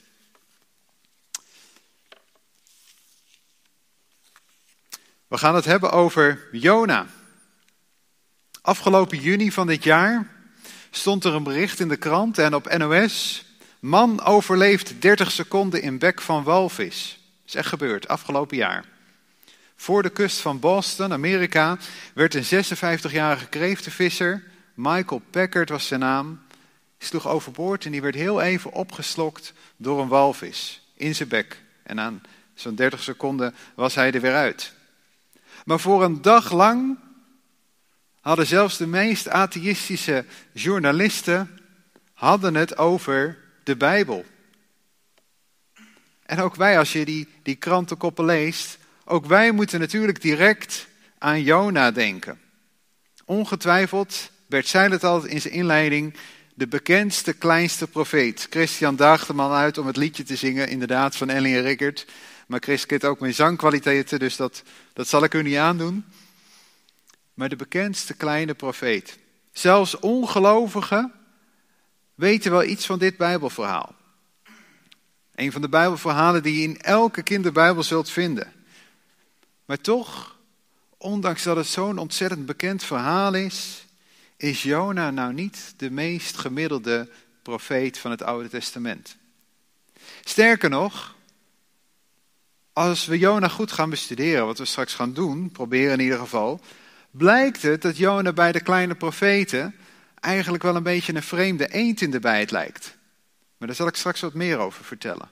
We 5.28 5.38
gaan 5.38 5.54
het 5.54 5.64
hebben 5.64 5.92
over 5.92 6.48
Jona. 6.52 7.06
Afgelopen 8.60 9.18
juni 9.18 9.52
van 9.52 9.66
dit 9.66 9.84
jaar 9.84 10.30
stond 10.90 11.24
er 11.24 11.34
een 11.34 11.42
bericht 11.42 11.80
in 11.80 11.88
de 11.88 11.96
krant 11.96 12.38
en 12.38 12.54
op 12.54 12.76
NOS. 12.76 13.44
Man 13.80 14.22
overleeft 14.22 15.02
30 15.02 15.30
seconden 15.30 15.82
in 15.82 15.98
bek 15.98 16.20
van 16.20 16.42
walvis. 16.42 17.20
Dat 17.40 17.48
is 17.48 17.54
echt 17.54 17.68
gebeurd, 17.68 18.08
afgelopen 18.08 18.56
jaar. 18.56 18.91
Voor 19.76 20.02
de 20.02 20.10
kust 20.10 20.40
van 20.40 20.58
Boston, 20.58 21.12
Amerika, 21.12 21.78
werd 22.14 22.34
een 22.34 22.64
56-jarige 22.64 23.46
kreeftenvisser, 23.46 24.42
Michael 24.74 25.22
Packard 25.30 25.68
was 25.68 25.86
zijn 25.86 26.00
naam, 26.00 26.42
sloeg 26.98 27.28
overboord 27.28 27.84
en 27.84 27.90
die 27.90 28.02
werd 28.02 28.14
heel 28.14 28.40
even 28.40 28.72
opgeslokt 28.72 29.52
door 29.76 30.00
een 30.00 30.08
walvis 30.08 30.82
in 30.94 31.14
zijn 31.14 31.28
bek. 31.28 31.60
En 31.82 32.00
aan 32.00 32.22
zo'n 32.54 32.74
30 32.74 33.02
seconden 33.02 33.54
was 33.74 33.94
hij 33.94 34.12
er 34.12 34.20
weer 34.20 34.34
uit. 34.34 34.72
Maar 35.64 35.80
voor 35.80 36.04
een 36.04 36.22
dag 36.22 36.52
lang 36.52 36.98
hadden 38.20 38.46
zelfs 38.46 38.76
de 38.76 38.86
meest 38.86 39.28
atheïstische 39.28 40.24
journalisten 40.52 41.58
hadden 42.12 42.54
het 42.54 42.78
over 42.78 43.38
de 43.62 43.76
Bijbel. 43.76 44.24
En 46.22 46.40
ook 46.40 46.56
wij, 46.56 46.78
als 46.78 46.92
je 46.92 47.04
die, 47.04 47.28
die 47.42 47.56
krantenkoppen 47.56 48.24
leest, 48.24 48.78
ook 49.12 49.26
wij 49.26 49.52
moeten 49.52 49.80
natuurlijk 49.80 50.20
direct 50.20 50.86
aan 51.18 51.42
Jona 51.42 51.90
denken. 51.90 52.40
Ongetwijfeld, 53.24 54.30
Bert 54.46 54.66
zei 54.66 54.92
het 54.92 55.04
altijd 55.04 55.32
in 55.32 55.40
zijn 55.40 55.54
inleiding, 55.54 56.14
de 56.54 56.66
bekendste, 56.66 57.32
kleinste 57.32 57.86
profeet. 57.86 58.46
Christian 58.50 58.96
daagde 58.96 59.32
man 59.32 59.52
uit 59.52 59.78
om 59.78 59.86
het 59.86 59.96
liedje 59.96 60.22
te 60.22 60.36
zingen, 60.36 60.68
inderdaad, 60.68 61.16
van 61.16 61.28
Ellie 61.28 61.56
en 61.56 61.62
Rickert. 61.62 62.06
Maar 62.46 62.60
Chris 62.60 62.86
kent 62.86 63.04
ook 63.04 63.20
mijn 63.20 63.34
zangkwaliteiten, 63.34 64.18
dus 64.18 64.36
dat, 64.36 64.62
dat 64.92 65.08
zal 65.08 65.24
ik 65.24 65.34
u 65.34 65.42
niet 65.42 65.56
aandoen. 65.56 66.04
Maar 67.34 67.48
de 67.48 67.56
bekendste 67.56 68.14
kleine 68.14 68.54
profeet. 68.54 69.18
Zelfs 69.52 69.98
ongelovigen 69.98 71.12
weten 72.14 72.50
wel 72.50 72.64
iets 72.64 72.86
van 72.86 72.98
dit 72.98 73.16
Bijbelverhaal. 73.16 73.94
Een 75.34 75.52
van 75.52 75.62
de 75.62 75.68
Bijbelverhalen 75.68 76.42
die 76.42 76.56
je 76.56 76.62
in 76.62 76.80
elke 76.80 77.22
kinderbijbel 77.22 77.82
zult 77.82 78.10
vinden. 78.10 78.60
Maar 79.64 79.80
toch, 79.80 80.36
ondanks 80.96 81.42
dat 81.42 81.56
het 81.56 81.66
zo'n 81.66 81.98
ontzettend 81.98 82.46
bekend 82.46 82.84
verhaal 82.84 83.34
is, 83.34 83.84
is 84.36 84.62
Jona 84.62 85.10
nou 85.10 85.32
niet 85.32 85.74
de 85.76 85.90
meest 85.90 86.36
gemiddelde 86.36 87.08
profeet 87.42 87.98
van 87.98 88.10
het 88.10 88.22
Oude 88.22 88.48
Testament. 88.48 89.16
Sterker 90.24 90.70
nog, 90.70 91.14
als 92.72 93.06
we 93.06 93.18
Jona 93.18 93.48
goed 93.48 93.72
gaan 93.72 93.90
bestuderen, 93.90 94.46
wat 94.46 94.58
we 94.58 94.64
straks 94.64 94.94
gaan 94.94 95.12
doen, 95.12 95.50
proberen 95.50 95.92
in 95.92 96.00
ieder 96.00 96.18
geval, 96.18 96.60
blijkt 97.10 97.62
het 97.62 97.82
dat 97.82 97.96
Jona 97.96 98.32
bij 98.32 98.52
de 98.52 98.60
kleine 98.60 98.94
profeten 98.94 99.74
eigenlijk 100.20 100.62
wel 100.62 100.76
een 100.76 100.82
beetje 100.82 101.14
een 101.14 101.22
vreemde 101.22 101.68
eend 101.68 102.00
in 102.00 102.10
de 102.10 102.20
bijt 102.20 102.50
lijkt. 102.50 102.96
Maar 103.56 103.68
daar 103.68 103.76
zal 103.76 103.86
ik 103.86 103.96
straks 103.96 104.20
wat 104.20 104.34
meer 104.34 104.58
over 104.58 104.84
vertellen. 104.84 105.28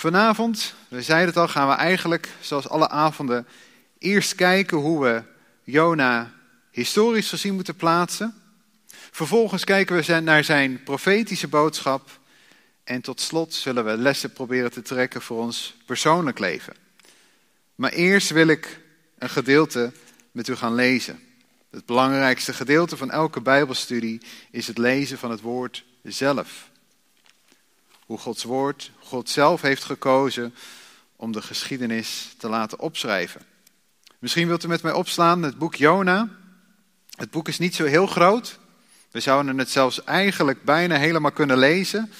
Vanavond, 0.00 0.74
we 0.88 1.02
zeiden 1.02 1.28
het 1.28 1.36
al, 1.36 1.48
gaan 1.48 1.68
we 1.68 1.74
eigenlijk, 1.74 2.28
zoals 2.40 2.68
alle 2.68 2.88
avonden, 2.88 3.46
eerst 3.98 4.34
kijken 4.34 4.76
hoe 4.76 5.04
we 5.04 5.22
Jona 5.62 6.32
historisch 6.70 7.28
gezien 7.28 7.54
moeten 7.54 7.76
plaatsen. 7.76 8.34
Vervolgens 9.10 9.64
kijken 9.64 9.96
we 9.96 10.20
naar 10.20 10.44
zijn 10.44 10.82
profetische 10.82 11.48
boodschap. 11.48 12.20
En 12.84 13.00
tot 13.00 13.20
slot 13.20 13.54
zullen 13.54 13.84
we 13.84 13.96
lessen 13.96 14.32
proberen 14.32 14.72
te 14.72 14.82
trekken 14.82 15.22
voor 15.22 15.40
ons 15.40 15.76
persoonlijk 15.86 16.38
leven. 16.38 16.74
Maar 17.74 17.92
eerst 17.92 18.30
wil 18.30 18.48
ik 18.48 18.80
een 19.18 19.30
gedeelte 19.30 19.92
met 20.32 20.48
u 20.48 20.56
gaan 20.56 20.74
lezen. 20.74 21.20
Het 21.70 21.86
belangrijkste 21.86 22.52
gedeelte 22.52 22.96
van 22.96 23.10
elke 23.10 23.40
Bijbelstudie 23.40 24.20
is 24.50 24.66
het 24.66 24.78
lezen 24.78 25.18
van 25.18 25.30
het 25.30 25.40
woord 25.40 25.84
zelf. 26.02 26.69
Hoe 28.10 28.18
Gods 28.18 28.44
woord, 28.44 28.90
God 28.98 29.28
zelf 29.28 29.60
heeft 29.60 29.84
gekozen 29.84 30.54
om 31.16 31.32
de 31.32 31.42
geschiedenis 31.42 32.34
te 32.38 32.48
laten 32.48 32.78
opschrijven. 32.78 33.40
Misschien 34.18 34.46
wilt 34.46 34.64
u 34.64 34.68
met 34.68 34.82
mij 34.82 34.92
opslaan 34.92 35.42
het 35.42 35.58
boek 35.58 35.74
Jona. 35.74 36.28
Het 37.10 37.30
boek 37.30 37.48
is 37.48 37.58
niet 37.58 37.74
zo 37.74 37.84
heel 37.84 38.06
groot. 38.06 38.58
We 39.10 39.20
zouden 39.20 39.58
het 39.58 39.70
zelfs 39.70 40.04
eigenlijk 40.04 40.64
bijna 40.64 40.96
helemaal 40.96 41.32
kunnen 41.32 41.58
lezen. 41.58 42.12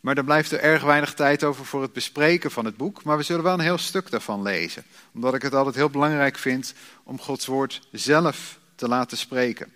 Maar 0.00 0.14
dan 0.14 0.24
blijft 0.24 0.52
er 0.52 0.60
erg 0.60 0.82
weinig 0.82 1.14
tijd 1.14 1.44
over 1.44 1.64
voor 1.64 1.82
het 1.82 1.92
bespreken 1.92 2.50
van 2.50 2.64
het 2.64 2.76
boek. 2.76 3.04
Maar 3.04 3.16
we 3.16 3.22
zullen 3.22 3.44
wel 3.44 3.54
een 3.54 3.60
heel 3.60 3.78
stuk 3.78 4.10
daarvan 4.10 4.42
lezen. 4.42 4.84
Omdat 5.14 5.34
ik 5.34 5.42
het 5.42 5.54
altijd 5.54 5.74
heel 5.74 5.90
belangrijk 5.90 6.38
vind 6.38 6.74
om 7.02 7.20
Gods 7.20 7.46
woord 7.46 7.88
zelf 7.92 8.58
te 8.74 8.88
laten 8.88 9.16
spreken. 9.16 9.72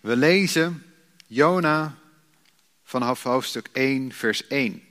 We 0.00 0.16
lezen 0.16 0.82
Jona 1.26 1.96
vanaf 2.86 3.22
hoofdstuk 3.22 3.68
1, 3.72 4.12
vers 4.12 4.46
1. 4.46 4.82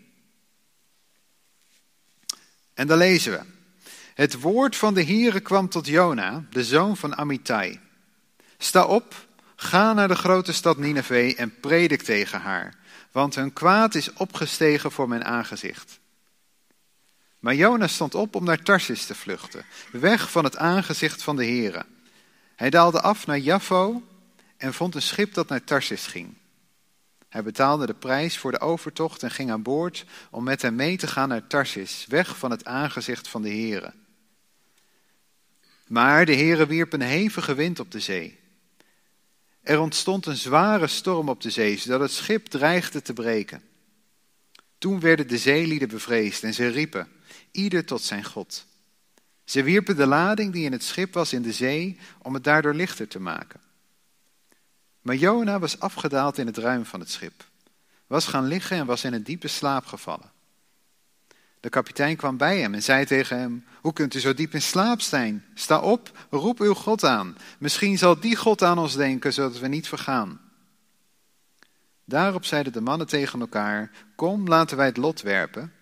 En 2.74 2.88
daar 2.88 2.98
lezen 2.98 3.32
we. 3.32 3.42
Het 4.14 4.40
woord 4.40 4.76
van 4.76 4.94
de 4.94 5.04
Heere 5.04 5.40
kwam 5.40 5.70
tot 5.70 5.88
Jona, 5.88 6.46
de 6.50 6.64
zoon 6.64 6.98
van 6.98 7.18
Amittai. 7.18 7.80
Sta 8.58 8.86
op, 8.86 9.28
ga 9.56 9.94
naar 9.94 10.08
de 10.08 10.16
grote 10.16 10.54
stad 10.54 10.78
Nineveh 10.78 11.40
en 11.40 11.60
predik 11.60 12.02
tegen 12.02 12.42
haar 12.42 12.84
want 13.16 13.36
hun 13.36 13.54
kwaad 13.54 13.96
is 13.96 14.14
opgestegen 14.14 14.92
voor 14.92 15.08
mijn 15.08 15.26
aangezicht. 15.26 16.00
Maar 17.40 17.56
Jonas 17.56 17.94
stond 17.94 18.16
op 18.16 18.36
om 18.36 18.44
naar 18.44 18.62
Tarsis 18.62 19.06
te 19.06 19.16
vluchten, 19.16 19.66
weg 19.92 20.32
van 20.32 20.44
het 20.44 20.58
aangezicht 20.58 21.24
van 21.24 21.36
de 21.36 21.46
Here. 21.46 21.86
Hij 22.56 22.70
daalde 22.70 23.02
af 23.02 23.26
naar 23.26 23.38
Jaffo 23.38 24.04
en 24.58 24.74
vond 24.74 24.96
een 24.96 25.02
schip 25.02 25.34
dat 25.34 25.48
naar 25.48 25.64
Tarsis 25.64 26.08
ging. 26.08 26.34
Hij 27.36 27.44
betaalde 27.44 27.86
de 27.86 27.94
prijs 27.94 28.38
voor 28.38 28.52
de 28.52 28.60
overtocht 28.60 29.24
en 29.24 29.32
ging 29.32 29.52
aan 29.52 29.62
boord 29.62 30.06
om 30.32 30.44
met 30.44 30.62
hem 30.62 30.76
mee 30.76 30.98
te 30.98 31.08
gaan 31.08 31.30
naar 31.30 31.48
Tarsis, 31.48 32.06
weg 32.08 32.38
van 32.38 32.52
het 32.52 32.66
aangezicht 32.66 33.28
van 33.28 33.42
de 33.42 33.50
Here. 33.50 33.94
Maar 35.88 36.26
de 36.26 36.36
Here 36.36 36.68
wierp 36.68 36.94
een 36.94 37.02
hevige 37.02 37.54
wind 37.54 37.80
op 37.80 37.92
de 37.92 38.00
zee 38.00 38.40
er 39.66 39.80
ontstond 39.80 40.26
een 40.26 40.38
zware 40.38 40.88
storm 40.88 41.30
op 41.30 41.42
de 41.42 41.50
zee, 41.50 41.78
zodat 41.78 42.00
het 42.00 42.12
schip 42.12 42.46
dreigde 42.46 43.02
te 43.02 43.14
breken. 43.14 43.64
Toen 44.78 45.00
werden 45.00 45.28
de 45.28 45.38
zeelieden 45.38 45.88
bevreesd 45.88 46.44
en 46.44 46.54
ze 46.54 46.68
riepen, 46.68 47.08
ieder 47.52 47.86
tot 47.86 48.02
zijn 48.02 48.24
God. 48.24 48.66
Ze 49.44 49.64
wierpen 49.64 49.96
de 49.96 50.06
lading 50.06 50.54
die 50.54 50.66
in 50.66 50.72
het 50.72 50.84
schip 50.84 51.14
was 51.14 51.34
in 51.34 51.42
de 51.42 51.54
zee 51.54 51.98
om 52.22 52.34
het 52.34 52.44
daardoor 52.44 52.74
lichter 52.74 53.08
te 53.08 53.20
maken. 53.20 53.65
Maar 55.06 55.16
Jona 55.16 55.60
was 55.60 55.80
afgedaald 55.80 56.38
in 56.38 56.46
het 56.46 56.58
ruim 56.58 56.86
van 56.86 57.00
het 57.00 57.10
schip, 57.10 57.44
was 58.08 58.28
gaan 58.28 58.46
liggen 58.46 58.78
en 58.78 58.86
was 58.86 59.04
in 59.04 59.14
een 59.14 59.24
diepe 59.24 59.48
slaap 59.48 59.86
gevallen. 59.86 60.32
De 61.60 61.70
kapitein 61.70 62.16
kwam 62.16 62.38
bij 62.38 62.60
hem 62.60 62.74
en 62.74 62.84
zei 62.84 63.06
tegen 63.06 63.38
hem: 63.38 63.66
Hoe 63.82 63.94
kunt 63.94 64.14
u 64.14 64.20
zo 64.20 64.34
diep 64.34 64.54
in 64.54 64.62
slaap 64.62 65.02
zijn? 65.02 65.46
Sta 65.54 65.80
op, 65.80 66.28
roep 66.30 66.60
uw 66.60 66.74
God 66.74 67.04
aan. 67.04 67.38
Misschien 67.60 67.98
zal 67.98 68.20
die 68.20 68.36
God 68.36 68.62
aan 68.64 68.78
ons 68.78 68.96
denken, 68.96 69.34
zodat 69.34 69.60
we 69.60 69.68
niet 69.68 69.88
vergaan. 69.88 70.42
Daarop 72.06 72.46
zeiden 72.46 72.74
de 72.74 72.82
mannen 72.82 73.08
tegen 73.08 73.40
elkaar: 73.40 73.92
Kom, 74.16 74.48
laten 74.48 74.78
wij 74.78 74.86
het 74.86 74.98
lot 74.98 75.22
werpen, 75.22 75.74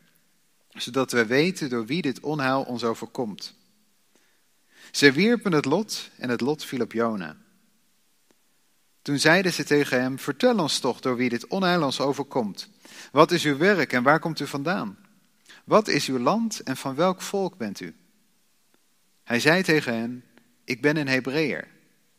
zodat 0.69 1.11
wij 1.11 1.27
weten 1.27 1.69
door 1.69 1.85
wie 1.85 2.01
dit 2.01 2.19
onheil 2.19 2.61
ons 2.61 2.83
overkomt. 2.83 3.55
Ze 4.91 5.11
wierpen 5.11 5.51
het 5.51 5.65
lot 5.65 6.09
en 6.17 6.29
het 6.29 6.41
lot 6.41 6.65
viel 6.65 6.81
op 6.81 6.91
Jona. 6.91 7.41
Toen 9.03 9.19
zeiden 9.19 9.53
ze 9.53 9.63
tegen 9.63 10.01
hem: 10.01 10.19
Vertel 10.19 10.59
ons 10.59 10.79
toch 10.79 10.99
door 10.99 11.15
wie 11.15 11.29
dit 11.29 11.47
onheil 11.47 11.83
ons 11.83 11.99
overkomt. 11.99 12.69
Wat 13.11 13.31
is 13.31 13.43
uw 13.43 13.57
werk 13.57 13.93
en 13.93 14.03
waar 14.03 14.19
komt 14.19 14.39
u 14.39 14.47
vandaan? 14.47 14.97
Wat 15.65 15.87
is 15.87 16.07
uw 16.07 16.19
land 16.19 16.59
en 16.59 16.77
van 16.77 16.95
welk 16.95 17.21
volk 17.21 17.57
bent 17.57 17.79
u? 17.79 17.95
Hij 19.23 19.39
zei 19.39 19.63
tegen 19.63 19.93
hen, 19.93 20.23
ik 20.63 20.81
ben 20.81 20.97
een 20.97 21.07
Hebreeër 21.07 21.67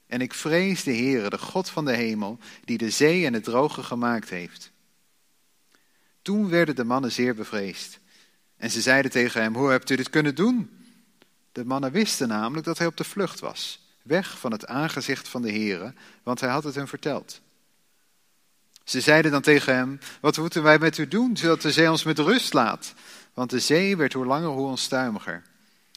En 0.06 0.20
ik 0.20 0.34
vrees 0.34 0.82
de 0.82 0.94
Heere, 0.94 1.30
de 1.30 1.38
God 1.38 1.68
van 1.68 1.84
de 1.84 1.92
hemel, 1.92 2.38
die 2.64 2.78
de 2.78 2.90
zee 2.90 3.26
en 3.26 3.32
het 3.32 3.44
droge 3.44 3.82
gemaakt 3.82 4.28
heeft. 4.28 4.72
Toen 6.22 6.48
werden 6.48 6.76
de 6.76 6.84
mannen 6.84 7.12
zeer 7.12 7.34
bevreesd. 7.34 8.00
En 8.56 8.70
ze 8.70 8.80
zeiden 8.80 9.10
tegen 9.10 9.42
hem, 9.42 9.54
hoe 9.54 9.70
hebt 9.70 9.90
u 9.90 9.96
dit 9.96 10.10
kunnen 10.10 10.34
doen? 10.34 10.70
De 11.52 11.64
mannen 11.64 11.92
wisten 11.92 12.28
namelijk 12.28 12.66
dat 12.66 12.78
hij 12.78 12.86
op 12.86 12.96
de 12.96 13.04
vlucht 13.04 13.40
was, 13.40 13.83
weg 14.04 14.38
van 14.38 14.52
het 14.52 14.66
aangezicht 14.66 15.28
van 15.28 15.42
de 15.42 15.50
Heere, 15.50 15.94
want 16.22 16.40
hij 16.40 16.50
had 16.50 16.64
het 16.64 16.74
hen 16.74 16.88
verteld. 16.88 17.40
Ze 18.84 19.00
zeiden 19.00 19.30
dan 19.30 19.42
tegen 19.42 19.74
hem, 19.74 19.98
wat 20.20 20.38
moeten 20.38 20.62
wij 20.62 20.78
met 20.78 20.98
u 20.98 21.08
doen, 21.08 21.36
zodat 21.36 21.62
de 21.62 21.72
zee 21.72 21.90
ons 21.90 22.04
met 22.04 22.18
rust 22.18 22.52
laat? 22.52 22.94
Want 23.34 23.50
de 23.50 23.60
zee 23.60 23.96
werd 23.96 24.12
hoe 24.12 24.26
langer 24.26 24.48
hoe 24.48 24.66
onstuimiger. 24.66 25.42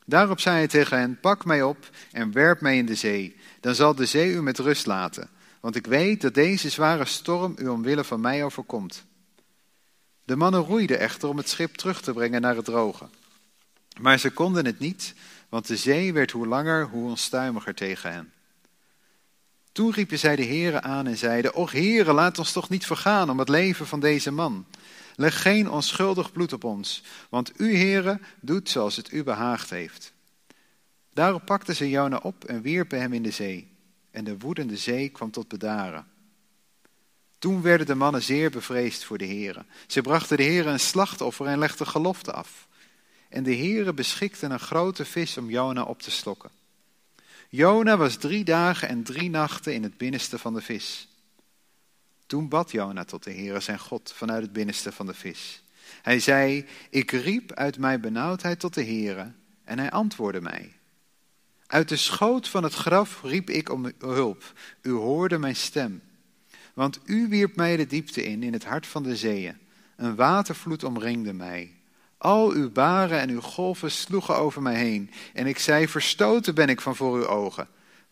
Daarop 0.05 0.39
zei 0.39 0.55
hij 0.57 0.67
tegen 0.67 0.97
hen, 0.97 1.19
pak 1.19 1.45
mij 1.45 1.63
op 1.63 1.89
en 2.11 2.31
werp 2.31 2.61
mij 2.61 2.77
in 2.77 2.85
de 2.85 2.95
zee. 2.95 3.35
Dan 3.59 3.75
zal 3.75 3.95
de 3.95 4.05
zee 4.05 4.31
u 4.31 4.41
met 4.41 4.59
rust 4.59 4.85
laten, 4.85 5.29
want 5.59 5.75
ik 5.75 5.85
weet 5.85 6.21
dat 6.21 6.33
deze 6.33 6.69
zware 6.69 7.05
storm 7.05 7.55
u 7.57 7.67
omwille 7.67 8.03
van 8.03 8.21
mij 8.21 8.43
overkomt. 8.43 9.05
De 10.23 10.35
mannen 10.35 10.61
roeiden 10.61 10.99
echter 10.99 11.29
om 11.29 11.37
het 11.37 11.49
schip 11.49 11.75
terug 11.75 12.01
te 12.01 12.13
brengen 12.13 12.41
naar 12.41 12.55
het 12.55 12.65
droge. 12.65 13.09
Maar 13.99 14.19
ze 14.19 14.31
konden 14.31 14.65
het 14.65 14.79
niet, 14.79 15.13
want 15.49 15.67
de 15.67 15.77
zee 15.77 16.13
werd 16.13 16.31
hoe 16.31 16.47
langer 16.47 16.87
hoe 16.87 17.09
onstuimiger 17.09 17.75
tegen 17.75 18.11
hen. 18.11 18.31
Toen 19.71 19.91
riepen 19.91 20.19
zij 20.19 20.35
de 20.35 20.43
heren 20.43 20.83
aan 20.83 21.07
en 21.07 21.17
zeiden, 21.17 21.53
Och 21.53 21.71
heren, 21.71 22.13
laat 22.13 22.39
ons 22.39 22.51
toch 22.51 22.69
niet 22.69 22.85
vergaan 22.85 23.29
om 23.29 23.39
het 23.39 23.49
leven 23.49 23.87
van 23.87 23.99
deze 23.99 24.31
man. 24.31 24.65
Leg 25.15 25.41
geen 25.41 25.69
onschuldig 25.69 26.31
bloed 26.31 26.53
op 26.53 26.63
ons, 26.63 27.03
want 27.29 27.59
u, 27.59 27.75
heren, 27.75 28.21
doet 28.39 28.69
zoals 28.69 28.95
het 28.95 29.11
u 29.11 29.23
behaagd 29.23 29.69
heeft. 29.69 30.13
Daarop 31.13 31.45
pakten 31.45 31.75
ze 31.75 31.89
Jona 31.89 32.17
op 32.17 32.43
en 32.43 32.61
wierpen 32.61 32.99
hem 32.99 33.13
in 33.13 33.23
de 33.23 33.31
zee. 33.31 33.67
En 34.11 34.23
de 34.23 34.37
woedende 34.37 34.77
zee 34.77 35.09
kwam 35.09 35.31
tot 35.31 35.47
bedaren. 35.47 36.07
Toen 37.39 37.61
werden 37.61 37.87
de 37.87 37.95
mannen 37.95 38.23
zeer 38.23 38.49
bevreesd 38.49 39.03
voor 39.03 39.17
de 39.17 39.25
heren. 39.25 39.65
Ze 39.87 40.01
brachten 40.01 40.37
de 40.37 40.43
heren 40.43 40.73
een 40.73 40.79
slachtoffer 40.79 41.45
en 41.45 41.59
legden 41.59 41.87
gelofte 41.87 42.31
af. 42.31 42.66
En 43.29 43.43
de 43.43 43.51
heren 43.51 43.95
beschikten 43.95 44.51
een 44.51 44.59
grote 44.59 45.05
vis 45.05 45.37
om 45.37 45.49
Jona 45.49 45.83
op 45.83 46.01
te 46.01 46.11
slokken. 46.11 46.49
Jona 47.49 47.97
was 47.97 48.15
drie 48.15 48.43
dagen 48.43 48.87
en 48.87 49.03
drie 49.03 49.29
nachten 49.29 49.73
in 49.73 49.83
het 49.83 49.97
binnenste 49.97 50.37
van 50.37 50.53
de 50.53 50.61
vis. 50.61 51.07
Toen 52.25 52.49
bad 52.49 52.71
Jona 52.71 53.03
tot 53.03 53.23
de 53.23 53.31
Heere 53.31 53.59
zijn 53.59 53.79
God 53.79 54.13
vanuit 54.15 54.41
het 54.41 54.53
binnenste 54.53 54.91
van 54.91 55.05
de 55.05 55.13
vis. 55.13 55.61
Hij 56.01 56.19
zei, 56.19 56.65
ik 56.89 57.11
riep 57.11 57.53
uit 57.53 57.77
mijn 57.77 58.01
benauwdheid 58.01 58.59
tot 58.59 58.73
de 58.73 58.83
Heere 58.83 59.31
en 59.63 59.79
hij 59.79 59.91
antwoordde 59.91 60.41
mij. 60.41 60.71
Uit 61.67 61.89
de 61.89 61.95
schoot 61.95 62.47
van 62.47 62.63
het 62.63 62.73
graf 62.73 63.21
riep 63.23 63.49
ik 63.49 63.69
om 63.69 63.91
hulp. 63.99 64.53
U 64.81 64.91
hoorde 64.91 65.37
mijn 65.37 65.55
stem. 65.55 66.01
Want 66.73 66.99
u 67.05 67.27
wierp 67.27 67.55
mij 67.55 67.77
de 67.77 67.87
diepte 67.87 68.23
in, 68.23 68.43
in 68.43 68.53
het 68.53 68.65
hart 68.65 68.87
van 68.87 69.03
de 69.03 69.15
zeeën. 69.15 69.57
Een 69.95 70.15
watervloed 70.15 70.83
omringde 70.83 71.33
mij. 71.33 71.76
Al 72.17 72.51
uw 72.51 72.71
baren 72.71 73.19
en 73.19 73.29
uw 73.29 73.41
golven 73.41 73.91
sloegen 73.91 74.35
over 74.35 74.61
mij 74.61 74.75
heen. 74.75 75.11
En 75.33 75.47
ik 75.47 75.59
zei, 75.59 75.87
verstoten 75.87 76.55
ben 76.55 76.69
ik 76.69 76.81
van 76.81 76.95
voor 76.95 77.15
uw 77.15 77.27
ogen. 77.27 77.67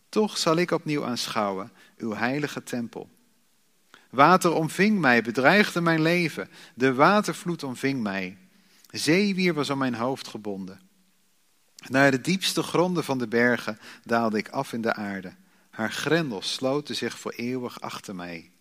Toch 0.10 0.38
zal 0.38 0.56
ik 0.56 0.72
opnieuw 0.72 1.06
aanschouwen 1.06 1.72
uw 1.98 2.14
heilige 2.14 2.64
tempel. 2.64 3.10
Water 4.10 4.52
omving 4.52 5.00
mij, 5.00 5.22
bedreigde 5.22 5.82
mijn 5.82 6.02
leven. 6.02 6.50
De 6.76 6.94
watervloed 6.94 7.64
omving 7.64 8.02
mij. 8.02 8.38
Zeewier 8.90 9.54
was 9.54 9.70
om 9.70 9.78
mijn 9.78 9.96
hoofd 9.96 10.28
gebonden. 10.28 10.80
Naar 11.88 12.12
de 12.12 12.22
diepste 12.22 12.64
gronden 12.64 13.04
van 13.04 13.18
de 13.18 13.28
bergen 13.28 13.80
daalde 14.04 14.38
ik 14.38 14.50
af 14.50 14.74
in 14.74 14.82
de 14.82 14.94
aarde. 14.94 15.34
Haar 15.70 15.92
grendels 15.92 16.54
sloten 16.54 16.96
zich 16.96 17.20
voor 17.20 17.32
eeuwig 17.32 17.82
achter 17.82 18.16
mij. 18.16 18.52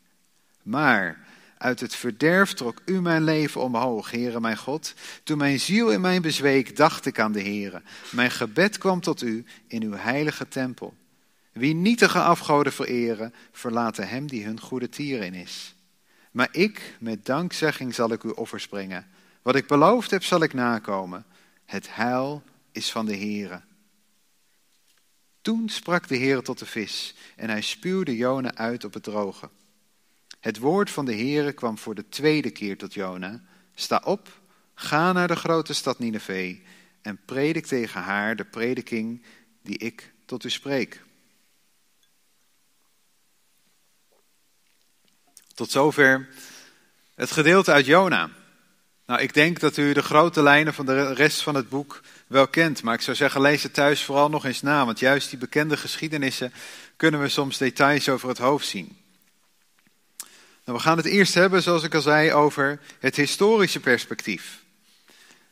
Maar 0.63 1.27
uit 1.65 1.81
het 1.81 1.95
verderf 1.95 2.53
trok 2.53 2.81
u 2.85 3.01
mijn 3.01 3.25
leven 3.25 3.61
omhoog, 3.61 4.11
Heere 4.11 4.41
mijn 4.41 4.57
God. 4.57 4.95
Toen 5.23 5.39
mijn 5.39 5.61
ziel 5.61 5.91
in 5.91 6.01
mij 6.01 6.21
bezweek, 6.21 6.77
dacht 6.77 7.07
ik 7.07 7.19
aan 7.19 7.33
de 7.33 7.41
Heere. 7.41 7.83
Mijn 8.11 8.31
gebed 8.31 8.79
kwam 8.79 9.01
tot 9.01 9.23
u 9.23 9.45
in 9.67 9.83
uw 9.83 9.95
heilige 9.95 10.49
tempel. 10.49 10.95
Wie 11.53 11.75
nietige 11.75 12.19
afgoden 12.19 12.73
vereren, 12.73 13.35
verlaten 13.53 14.09
hem 14.09 14.27
die 14.27 14.45
hun 14.45 14.61
goede 14.61 14.89
tieren 14.89 15.35
is. 15.35 15.75
Maar 16.31 16.49
ik, 16.51 16.97
met 17.01 17.27
dankzegging, 17.27 17.95
zal 17.95 18.13
ik 18.13 18.23
u 18.23 18.29
offers 18.29 18.67
brengen. 18.67 19.07
Wat 19.43 19.55
ik 19.55 19.67
beloofd 19.67 20.11
heb, 20.11 20.25
zal 20.25 20.43
ik 20.43 20.53
nakomen. 20.53 21.25
Het 21.65 21.95
heil 21.95 22.43
is 22.73 22.91
van 22.91 23.07
de 23.07 23.17
Heere. 23.17 23.61
Toen 25.43 25.69
sprak 25.69 26.09
de 26.09 26.17
Heere 26.17 26.43
tot 26.43 26.59
de 26.59 26.67
vis, 26.67 27.15
en 27.37 27.51
hij 27.51 27.61
spuwde 27.61 28.17
Jona 28.17 28.55
uit 28.55 28.85
op 28.85 28.95
het 28.95 29.03
droge. 29.03 29.49
Het 30.45 30.59
woord 30.59 30.91
van 30.91 31.05
de 31.05 31.15
Heere 31.15 31.53
kwam 31.53 31.79
voor 31.79 31.95
de 31.95 32.09
tweede 32.09 32.51
keer 32.51 32.79
tot 32.79 32.95
Jona. 32.95 33.43
Sta 33.75 34.03
op, 34.05 34.41
ga 34.75 35.13
naar 35.13 35.29
de 35.29 35.37
grote 35.37 35.73
stad 35.73 35.99
Nineveh 35.99 36.59
en 37.03 37.21
predik 37.25 37.67
tegen 37.67 38.01
haar 38.01 38.37
de 38.37 38.45
prediking 38.45 39.23
die 39.63 39.79
ik 39.79 40.13
tot 40.25 40.45
u 40.45 40.51
spreek. 40.51 41.03
Tot 45.55 45.71
zover 45.71 46.29
het 47.15 47.31
gedeelte 47.31 47.73
uit 47.73 47.87
Jona. 47.87 48.31
Nou, 49.07 49.21
ik 49.21 49.35
denk 49.35 49.61
dat 49.61 49.77
u 49.77 49.93
de 49.93 50.03
grote 50.03 50.43
lijnen 50.43 50.75
van 50.75 50.87
de 50.87 51.13
rest 51.13 51.43
van 51.43 51.55
het 51.55 51.69
boek 51.69 52.01
wel 52.27 52.49
kent. 52.49 52.83
Maar 52.83 52.95
ik 52.95 53.01
zou 53.01 53.17
zeggen, 53.17 53.41
lees 53.41 53.63
het 53.63 53.75
thuis 53.75 54.05
vooral 54.05 54.31
nog 54.31 54.45
eens 54.45 54.63
na. 54.63 54.85
Want 54.85 54.99
juist 54.99 55.31
die 55.31 55.39
bekende 55.39 55.77
geschiedenissen 55.77 56.53
kunnen 56.97 57.21
we 57.21 57.29
soms 57.29 57.59
details 57.59 58.09
over 58.09 58.29
het 58.29 58.39
hoofd 58.39 58.67
zien. 58.67 59.04
Nou, 60.65 60.79
we 60.79 60.85
gaan 60.85 60.97
het 60.97 61.07
eerst 61.07 61.35
hebben, 61.35 61.63
zoals 61.63 61.83
ik 61.83 61.95
al 61.95 62.01
zei, 62.01 62.33
over 62.33 62.81
het 62.99 63.17
historische 63.17 63.81
perspectief. 63.81 64.63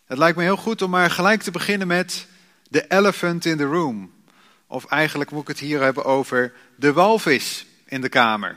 Het 0.04 0.18
lijkt 0.18 0.36
me 0.36 0.42
heel 0.42 0.56
goed 0.56 0.82
om 0.82 0.90
maar 0.90 1.10
gelijk 1.10 1.42
te 1.42 1.50
beginnen 1.50 1.86
met 1.86 2.26
de 2.68 2.86
elephant 2.88 3.44
in 3.44 3.56
the 3.56 3.64
room. 3.64 4.12
Of 4.66 4.84
eigenlijk 4.84 5.30
moet 5.30 5.42
ik 5.42 5.48
het 5.48 5.58
hier 5.58 5.82
hebben 5.82 6.04
over 6.04 6.52
de 6.76 6.92
walvis 6.92 7.66
in 7.84 8.00
de 8.00 8.08
kamer. 8.08 8.56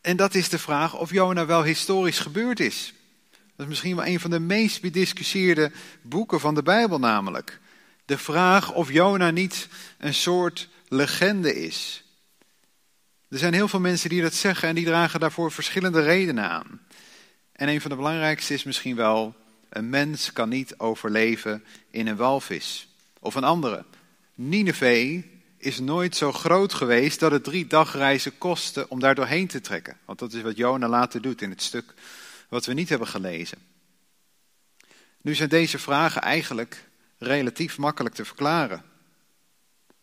En 0.00 0.16
dat 0.16 0.34
is 0.34 0.48
de 0.48 0.58
vraag 0.58 0.94
of 0.94 1.10
Jona 1.10 1.46
wel 1.46 1.62
historisch 1.62 2.18
gebeurd 2.18 2.60
is. 2.60 2.94
Dat 3.30 3.66
is 3.66 3.66
misschien 3.66 3.96
wel 3.96 4.06
een 4.06 4.20
van 4.20 4.30
de 4.30 4.40
meest 4.40 4.80
bediscussieerde 4.80 5.72
boeken 6.02 6.40
van 6.40 6.54
de 6.54 6.62
Bijbel 6.62 6.98
namelijk. 6.98 7.60
De 8.04 8.18
vraag 8.18 8.72
of 8.72 8.92
Jona 8.92 9.30
niet 9.30 9.68
een 9.98 10.14
soort 10.14 10.68
legende 10.88 11.54
is. 11.54 12.04
Er 13.28 13.38
zijn 13.38 13.54
heel 13.54 13.68
veel 13.68 13.80
mensen 13.80 14.08
die 14.08 14.22
dat 14.22 14.34
zeggen 14.34 14.68
en 14.68 14.74
die 14.74 14.84
dragen 14.84 15.20
daarvoor 15.20 15.52
verschillende 15.52 16.00
redenen 16.00 16.50
aan. 16.50 16.80
En 17.52 17.68
een 17.68 17.80
van 17.80 17.90
de 17.90 17.96
belangrijkste 17.96 18.54
is 18.54 18.64
misschien 18.64 18.96
wel, 18.96 19.34
een 19.68 19.90
mens 19.90 20.32
kan 20.32 20.48
niet 20.48 20.78
overleven 20.78 21.64
in 21.90 22.06
een 22.06 22.16
walvis. 22.16 22.88
Of 23.20 23.34
een 23.34 23.44
andere. 23.44 23.84
Nineveh 24.34 25.22
is 25.58 25.78
nooit 25.78 26.16
zo 26.16 26.32
groot 26.32 26.74
geweest 26.74 27.20
dat 27.20 27.32
het 27.32 27.44
drie 27.44 27.66
dagreizen 27.66 28.38
kostte 28.38 28.88
om 28.88 29.00
daar 29.00 29.14
doorheen 29.14 29.46
te 29.46 29.60
trekken. 29.60 29.96
Want 30.04 30.18
dat 30.18 30.32
is 30.32 30.42
wat 30.42 30.56
Jona 30.56 30.88
later 30.88 31.20
doet 31.22 31.42
in 31.42 31.50
het 31.50 31.62
stuk 31.62 31.94
wat 32.48 32.66
we 32.66 32.72
niet 32.72 32.88
hebben 32.88 33.08
gelezen. 33.08 33.58
Nu 35.20 35.34
zijn 35.34 35.48
deze 35.48 35.78
vragen 35.78 36.22
eigenlijk 36.22 36.88
relatief 37.18 37.78
makkelijk 37.78 38.14
te 38.14 38.24
verklaren. 38.24 38.82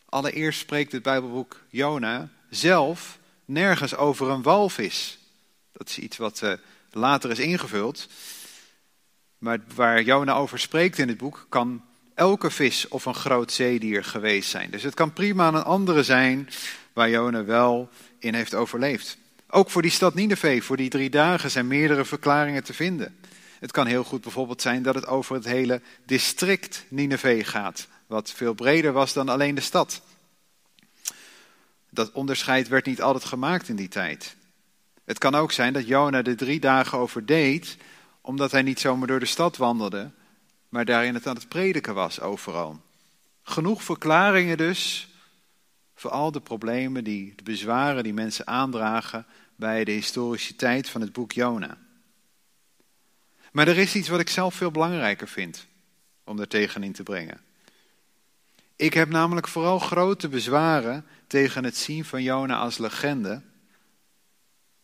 Allereerst 0.05 0.59
spreekt 0.59 0.91
het 0.91 1.03
Bijbelboek 1.03 1.62
Jona 1.69 2.29
zelf 2.56 3.20
nergens 3.46 3.96
over 3.96 4.30
een 4.30 4.42
walvis. 4.42 5.18
Dat 5.72 5.89
is 5.89 6.00
iets 6.00 6.18
wat 6.18 6.42
uh, 6.44 6.54
later 6.92 7.32
is 7.32 7.39
ingevuld. 7.39 8.08
Maar 9.38 9.60
waar 9.76 10.02
Jona 10.02 10.34
over 10.34 10.60
spreekt 10.60 10.98
in 10.98 11.08
het 11.08 11.18
boek, 11.18 11.46
kan 11.50 11.84
elke 12.16 12.52
vis 12.52 12.88
of 12.88 13.06
een 13.06 13.16
groot 13.16 13.52
zeedier 13.52 14.04
geweest 14.04 14.50
zijn. 14.50 14.72
Dus 14.72 14.84
het 14.84 14.94
kan 14.94 15.13
prima 15.13 15.48
een 15.48 15.63
andere 15.63 16.04
zijn 16.04 16.50
waar 16.94 17.10
Jona 17.10 17.44
wel 17.44 17.89
in 18.20 18.34
heeft 18.34 18.56
overleefd. 18.56 19.18
Ook 19.50 19.70
voor 19.70 19.82
die 19.82 19.92
stad 19.92 20.13
Nineveh, 20.13 20.62
voor 20.62 20.78
die 20.78 20.89
drie 20.89 21.10
dagen, 21.10 21.52
zijn 21.52 21.68
meerdere 21.68 22.06
verklaringen 22.06 22.63
te 22.63 22.74
vinden. 22.74 23.18
Het 23.60 23.72
kan 23.72 23.88
heel 23.88 24.04
goed 24.04 24.22
bijvoorbeeld 24.22 24.62
zijn 24.62 24.84
dat 24.84 24.96
het 24.96 25.08
over 25.08 25.36
het 25.36 25.46
hele 25.46 25.82
district 26.06 26.86
Nineveh 26.88 27.46
gaat, 27.46 27.88
wat 28.08 28.32
veel 28.32 28.54
breder 28.54 28.92
was 28.92 29.13
dan 29.13 29.30
alleen 29.30 29.56
de 29.56 29.62
stad. 29.62 30.02
Dat 31.93 32.12
onderscheid 32.12 32.67
werd 32.67 32.86
niet 32.86 33.01
altijd 33.01 33.25
gemaakt 33.25 33.69
in 33.69 33.75
die 33.75 33.88
tijd. 33.88 34.36
Het 35.03 35.17
kan 35.17 35.36
ook 35.36 35.51
zijn 35.51 35.73
dat 35.73 35.88
Jona 35.88 36.21
de 36.21 36.36
drie 36.36 36.60
dagen 36.60 36.97
overdeed, 36.97 37.77
omdat 38.21 38.51
hij 38.51 38.62
niet 38.62 38.79
zomaar 38.79 39.08
door 39.08 39.19
de 39.19 39.25
stad 39.25 39.58
wandelde, 39.58 40.12
maar 40.69 40.86
daarin 40.86 41.13
het 41.13 41.27
aan 41.27 41.36
het 41.36 41.47
prediken 41.47 41.93
was 41.93 42.19
overal. 42.19 42.82
Genoeg 43.43 43.84
verklaringen 43.84 44.58
dus 44.58 45.08
voor 45.95 46.12
al 46.12 46.32
de 46.32 46.41
problemen, 46.41 47.03
die, 47.03 47.34
de 47.36 47.43
bezwaren 47.43 48.03
die 48.03 48.13
mensen 48.13 48.47
aandragen 48.47 49.25
bij 49.56 49.84
de 49.84 49.91
historiciteit 49.91 50.89
van 50.89 51.01
het 51.01 51.13
boek 51.13 51.32
Jona. 51.32 51.77
Maar 53.51 53.67
er 53.67 53.77
is 53.77 53.95
iets 53.95 54.08
wat 54.08 54.19
ik 54.19 54.29
zelf 54.29 54.56
veel 54.56 54.71
belangrijker 54.71 55.27
vind 55.27 55.67
om 56.23 56.39
er 56.39 56.47
tegenin 56.47 56.93
te 56.93 57.03
brengen. 57.03 57.41
Ik 58.84 58.93
heb 58.93 59.10
namelijk 59.10 59.48
vooral 59.48 59.80
grote 59.80 60.30
bezwaren 60.30 61.06
tegen 61.28 61.63
het 61.63 61.78
zien 61.78 62.06
van 62.06 62.24
Jona 62.24 62.58
als 62.58 62.78
legende, 62.78 63.41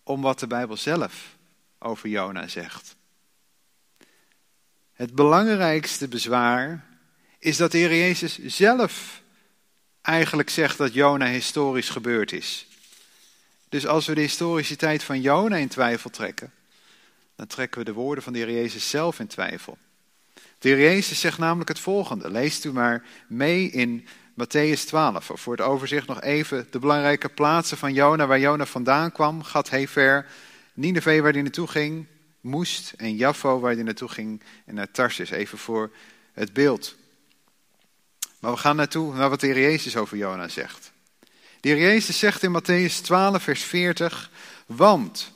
om 0.04 0.22
wat 0.22 0.40
de 0.40 0.48
Bijbel 0.48 0.78
zelf 0.78 1.38
over 1.80 2.10
Jona 2.10 2.48
zegt. 2.48 2.96
Het 4.94 5.16
belangrijkste 5.16 6.08
bezwaar 6.08 6.86
is 7.40 7.58
dat 7.58 7.72
de 7.72 7.78
Heer 7.78 7.96
Jezus 7.96 8.38
zelf 8.46 9.22
eigenlijk 10.02 10.50
zegt 10.50 10.78
dat 10.78 10.94
Jona 10.94 11.28
historisch 11.28 11.90
gebeurd 11.90 12.32
is. 12.32 12.68
Dus 13.70 13.88
als 13.88 14.06
we 14.06 14.16
de 14.16 14.22
historiciteit 14.22 15.04
van 15.04 15.22
Jona 15.22 15.56
in 15.56 15.68
twijfel 15.68 16.10
trekken, 16.10 16.54
dan 17.36 17.48
trekken 17.48 17.80
we 17.80 17.86
de 17.86 17.94
woorden 17.94 18.24
van 18.24 18.34
de 18.34 18.40
Heer 18.40 18.52
Jezus 18.52 18.90
zelf 18.90 19.20
in 19.20 19.28
twijfel. 19.28 19.78
De 20.60 20.70
Jezus 20.70 21.20
zegt 21.20 21.38
namelijk 21.38 21.70
het 21.70 21.80
volgende. 21.80 22.32
Leest 22.32 22.66
u 22.66 22.72
maar 22.72 23.04
mee 23.28 23.70
in 23.70 24.08
Matthäus 24.34 24.86
12. 24.86 25.32
Voor 25.34 25.56
het 25.56 25.66
overzicht 25.66 26.08
nog 26.08 26.22
even 26.22 26.68
de 26.72 26.80
belangrijke 26.80 27.30
plaatsen 27.30 27.78
van 27.78 27.94
Jona, 27.94 28.28
waar 28.28 28.40
Jona 28.40 28.66
vandaan 28.66 29.12
kwam. 29.12 29.44
Gad 29.44 29.70
Hefer, 29.70 30.26
Nineveh 30.74 31.22
waar 31.22 31.32
hij 31.32 31.42
naartoe 31.42 31.68
ging, 31.68 32.06
Moest 32.42 32.94
en 32.98 33.16
Jaffo 33.16 33.60
waar 33.60 33.74
hij 33.74 33.84
naartoe 33.84 34.10
ging 34.10 34.42
en 34.66 34.76
naar 34.76 34.92
Tarsus. 34.92 35.30
Even 35.30 35.58
voor 35.58 35.92
het 36.34 36.54
beeld. 36.54 36.96
Maar 38.40 38.52
we 38.52 38.58
gaan 38.58 38.76
naartoe 38.76 39.16
naar 39.16 39.30
wat 39.30 39.40
de 39.40 39.48
Heer 39.48 39.60
Jezus 39.60 39.96
over 39.96 40.18
Jona 40.18 40.48
zegt. 40.48 40.92
De 41.60 41.70
Heer 41.70 41.78
Jezus 41.78 42.20
zegt 42.20 42.44
in 42.44 42.62
Matthäus 42.62 43.02
12 43.02 43.44
vers 43.44 43.64
40, 43.64 44.30
want 44.66 45.32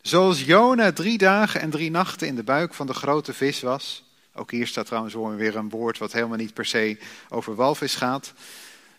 zoals 0.00 0.44
Jona 0.44 0.92
drie 0.92 1.18
dagen 1.18 1.60
en 1.60 1.70
drie 1.70 1.90
nachten 1.90 2.26
in 2.26 2.36
de 2.36 2.42
buik 2.42 2.74
van 2.74 2.86
de 2.86 2.94
grote 2.94 3.32
vis 3.32 3.60
was, 3.60 4.07
ook 4.38 4.50
hier 4.50 4.66
staat 4.66 4.86
trouwens 4.86 5.14
weer 5.14 5.56
een 5.56 5.68
woord 5.68 5.98
wat 5.98 6.12
helemaal 6.12 6.36
niet 6.36 6.54
per 6.54 6.66
se 6.66 6.98
over 7.28 7.54
walvis 7.54 7.94
gaat. 7.94 8.32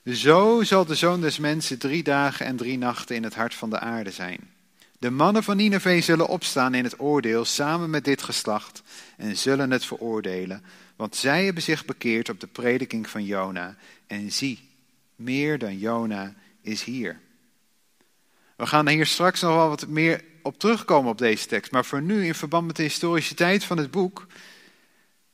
Zo 0.06 0.64
zal 0.64 0.86
de 0.86 0.96
zoon 0.96 1.22
des 1.22 1.40
mensen 1.40 1.80
drie 1.80 2.04
dagen 2.04 2.46
en 2.46 2.56
drie 2.56 2.78
nachten 2.78 3.16
in 3.16 3.24
het 3.24 3.36
hart 3.36 3.54
van 3.54 3.70
de 3.70 3.80
aarde 3.80 4.12
zijn. 4.12 4.50
De 5.00 5.10
mannen 5.10 5.44
van 5.44 5.58
Nineveh 5.58 6.02
zullen 6.02 6.28
opstaan 6.28 6.74
in 6.74 6.84
het 6.84 7.00
oordeel 7.00 7.46
samen 7.46 7.90
met 7.90 8.06
dit 8.06 8.22
geslacht 8.22 8.82
en 9.18 9.38
zullen 9.38 9.72
het 9.72 9.86
veroordelen, 9.86 10.64
want 10.96 11.16
zij 11.16 11.46
hebben 11.46 11.64
zich 11.64 11.86
bekeerd 11.86 12.30
op 12.30 12.40
de 12.40 12.48
prediking 12.48 13.10
van 13.10 13.26
Jona. 13.26 13.76
En 14.08 14.32
zie, 14.32 14.70
meer 15.16 15.58
dan 15.58 15.78
Jona 15.78 16.34
is 16.62 16.84
hier. 16.84 17.20
We 18.56 18.66
gaan 18.66 18.88
hier 18.88 19.06
straks 19.06 19.42
nog 19.42 19.56
wel 19.56 19.70
wat 19.70 19.88
meer 19.88 20.24
op 20.42 20.60
terugkomen 20.60 21.12
op 21.12 21.18
deze 21.18 21.48
tekst, 21.48 21.72
maar 21.72 21.86
voor 21.86 22.02
nu 22.02 22.26
in 22.26 22.36
verband 22.36 22.68
met 22.68 22.76
de 22.76 22.84
historische 22.84 23.36
tijd 23.36 23.64
van 23.64 23.78
het 23.78 23.92
boek 23.92 24.28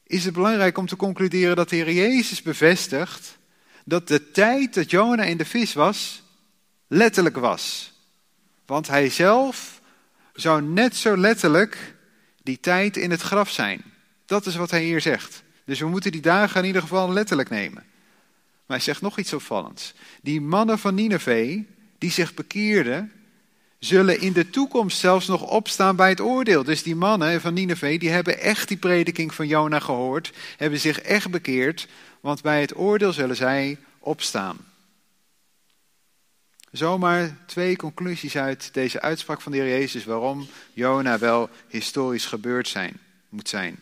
is 0.07 0.25
het 0.25 0.33
belangrijk 0.33 0.77
om 0.77 0.87
te 0.87 0.95
concluderen 0.95 1.55
dat 1.55 1.69
de 1.69 1.75
Heer 1.75 1.91
Jezus 1.91 2.41
bevestigt 2.41 3.37
dat 3.85 4.07
de 4.07 4.31
tijd 4.31 4.73
dat 4.73 4.89
Jona 4.89 5.23
in 5.23 5.37
de 5.37 5.45
vis 5.45 5.73
was, 5.73 6.23
letterlijk 6.87 7.37
was. 7.37 7.93
Want 8.65 8.87
hij 8.87 9.09
zelf 9.09 9.81
zou 10.33 10.61
net 10.61 10.95
zo 10.95 11.17
letterlijk 11.17 11.95
die 12.43 12.59
tijd 12.59 12.97
in 12.97 13.11
het 13.11 13.21
graf 13.21 13.49
zijn. 13.49 13.83
Dat 14.25 14.45
is 14.45 14.55
wat 14.55 14.71
hij 14.71 14.83
hier 14.83 15.01
zegt. 15.01 15.43
Dus 15.65 15.79
we 15.79 15.87
moeten 15.87 16.11
die 16.11 16.21
dagen 16.21 16.61
in 16.61 16.67
ieder 16.67 16.81
geval 16.81 17.11
letterlijk 17.11 17.49
nemen. 17.49 17.83
Maar 18.65 18.77
hij 18.77 18.79
zegt 18.79 19.01
nog 19.01 19.17
iets 19.17 19.33
opvallends. 19.33 19.93
Die 20.21 20.41
mannen 20.41 20.79
van 20.79 20.95
Nineveh, 20.95 21.61
die 21.97 22.11
zich 22.11 22.33
bekeerden, 22.33 23.11
zullen 23.85 24.19
in 24.19 24.33
de 24.33 24.49
toekomst 24.49 24.97
zelfs 24.97 25.27
nog 25.27 25.41
opstaan 25.41 25.95
bij 25.95 26.09
het 26.09 26.21
oordeel. 26.21 26.63
Dus 26.63 26.83
die 26.83 26.95
mannen 26.95 27.41
van 27.41 27.53
Nineveh, 27.53 27.99
die 27.99 28.09
hebben 28.09 28.39
echt 28.39 28.67
die 28.67 28.77
prediking 28.77 29.33
van 29.33 29.47
Jona 29.47 29.79
gehoord, 29.79 30.31
hebben 30.57 30.79
zich 30.79 30.99
echt 30.99 31.31
bekeerd, 31.31 31.87
want 32.19 32.41
bij 32.41 32.61
het 32.61 32.77
oordeel 32.77 33.13
zullen 33.13 33.35
zij 33.35 33.77
opstaan. 33.99 34.57
Zomaar 36.71 37.37
twee 37.45 37.75
conclusies 37.75 38.37
uit 38.37 38.73
deze 38.73 39.01
uitspraak 39.01 39.41
van 39.41 39.51
de 39.51 39.57
Heer 39.57 39.79
Jezus 39.79 40.05
waarom 40.05 40.47
Jona 40.73 41.17
wel 41.17 41.49
historisch 41.67 42.25
gebeurd 42.25 42.67
zijn, 42.67 42.99
moet 43.29 43.49
zijn. 43.49 43.79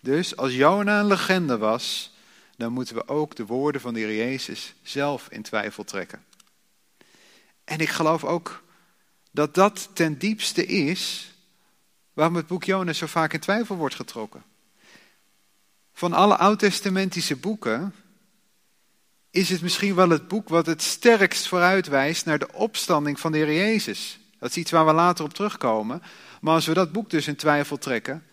Dus 0.00 0.36
als 0.36 0.54
Jona 0.54 1.00
een 1.00 1.06
legende 1.06 1.58
was, 1.58 2.14
dan 2.56 2.72
moeten 2.72 2.94
we 2.94 3.08
ook 3.08 3.36
de 3.36 3.46
woorden 3.46 3.80
van 3.80 3.94
de 3.94 4.00
Heer 4.00 4.16
Jezus 4.16 4.74
zelf 4.82 5.26
in 5.30 5.42
twijfel 5.42 5.84
trekken. 5.84 6.24
En 7.64 7.78
ik 7.78 7.88
geloof 7.88 8.24
ook 8.24 8.62
dat 9.30 9.54
dat 9.54 9.90
ten 9.92 10.18
diepste 10.18 10.66
is 10.66 11.32
waarom 12.12 12.36
het 12.36 12.46
boek 12.46 12.64
Jonas 12.64 12.98
zo 12.98 13.06
vaak 13.06 13.32
in 13.32 13.40
twijfel 13.40 13.76
wordt 13.76 13.94
getrokken. 13.94 14.42
Van 15.92 16.12
alle 16.12 16.36
oud-testamentische 16.36 17.36
boeken 17.36 17.94
is 19.30 19.48
het 19.48 19.62
misschien 19.62 19.94
wel 19.94 20.08
het 20.08 20.28
boek 20.28 20.48
wat 20.48 20.66
het 20.66 20.82
sterkst 20.82 21.48
vooruitwijst 21.48 22.24
naar 22.24 22.38
de 22.38 22.52
opstanding 22.52 23.20
van 23.20 23.32
de 23.32 23.38
Heer 23.38 23.54
Jezus. 23.54 24.18
Dat 24.38 24.50
is 24.50 24.56
iets 24.56 24.70
waar 24.70 24.86
we 24.86 24.92
later 24.92 25.24
op 25.24 25.34
terugkomen. 25.34 26.02
Maar 26.40 26.54
als 26.54 26.66
we 26.66 26.74
dat 26.74 26.92
boek 26.92 27.10
dus 27.10 27.26
in 27.26 27.36
twijfel 27.36 27.78
trekken, 27.78 28.24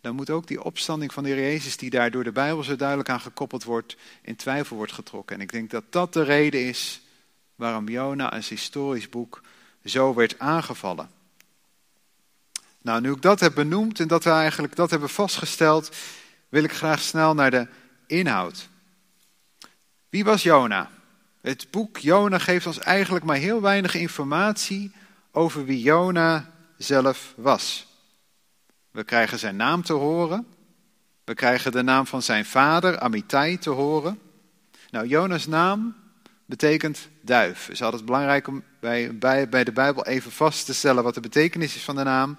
dan 0.00 0.14
moet 0.14 0.30
ook 0.30 0.46
die 0.46 0.62
opstanding 0.62 1.12
van 1.12 1.22
de 1.22 1.28
Heer 1.28 1.42
Jezus, 1.42 1.76
die 1.76 1.90
daar 1.90 2.10
door 2.10 2.24
de 2.24 2.32
Bijbel 2.32 2.62
zo 2.62 2.76
duidelijk 2.76 3.08
aan 3.08 3.20
gekoppeld 3.20 3.64
wordt, 3.64 3.96
in 4.22 4.36
twijfel 4.36 4.76
wordt 4.76 4.92
getrokken. 4.92 5.36
En 5.36 5.42
ik 5.42 5.52
denk 5.52 5.70
dat 5.70 5.84
dat 5.90 6.12
de 6.12 6.22
reden 6.22 6.66
is 6.66 7.00
waarom 7.54 7.88
Jona 7.88 8.30
als 8.30 8.48
historisch 8.48 9.08
boek 9.08 9.42
zo 9.88 10.14
werd 10.14 10.38
aangevallen. 10.38 11.10
Nou, 12.82 13.00
nu 13.00 13.12
ik 13.12 13.22
dat 13.22 13.40
heb 13.40 13.54
benoemd 13.54 14.00
en 14.00 14.08
dat 14.08 14.24
we 14.24 14.30
eigenlijk 14.30 14.76
dat 14.76 14.90
hebben 14.90 15.08
vastgesteld, 15.08 15.96
wil 16.48 16.64
ik 16.64 16.72
graag 16.72 17.00
snel 17.00 17.34
naar 17.34 17.50
de 17.50 17.66
inhoud. 18.06 18.68
Wie 20.08 20.24
was 20.24 20.42
Jona? 20.42 20.90
Het 21.40 21.70
boek 21.70 21.98
Jona 21.98 22.38
geeft 22.38 22.66
ons 22.66 22.78
eigenlijk 22.78 23.24
maar 23.24 23.36
heel 23.36 23.60
weinig 23.60 23.94
informatie 23.94 24.92
over 25.30 25.64
wie 25.64 25.80
Jona 25.80 26.52
zelf 26.76 27.34
was. 27.36 27.86
We 28.90 29.04
krijgen 29.04 29.38
zijn 29.38 29.56
naam 29.56 29.82
te 29.82 29.92
horen. 29.92 30.46
We 31.24 31.34
krijgen 31.34 31.72
de 31.72 31.82
naam 31.82 32.06
van 32.06 32.22
zijn 32.22 32.44
vader, 32.44 32.98
Amittai, 32.98 33.58
te 33.58 33.70
horen. 33.70 34.20
Nou, 34.90 35.06
Jona's 35.06 35.46
naam 35.46 35.96
betekent 36.46 37.08
duif. 37.20 37.68
Is 37.68 37.82
altijd 37.82 38.04
belangrijk 38.04 38.46
om 38.46 38.62
bij, 38.80 39.18
bij, 39.18 39.48
bij 39.48 39.64
de 39.64 39.72
Bijbel 39.72 40.06
even 40.06 40.32
vast 40.32 40.66
te 40.66 40.74
stellen 40.74 41.02
wat 41.02 41.14
de 41.14 41.20
betekenis 41.20 41.76
is 41.76 41.82
van 41.82 41.96
de 41.96 42.02
naam. 42.02 42.34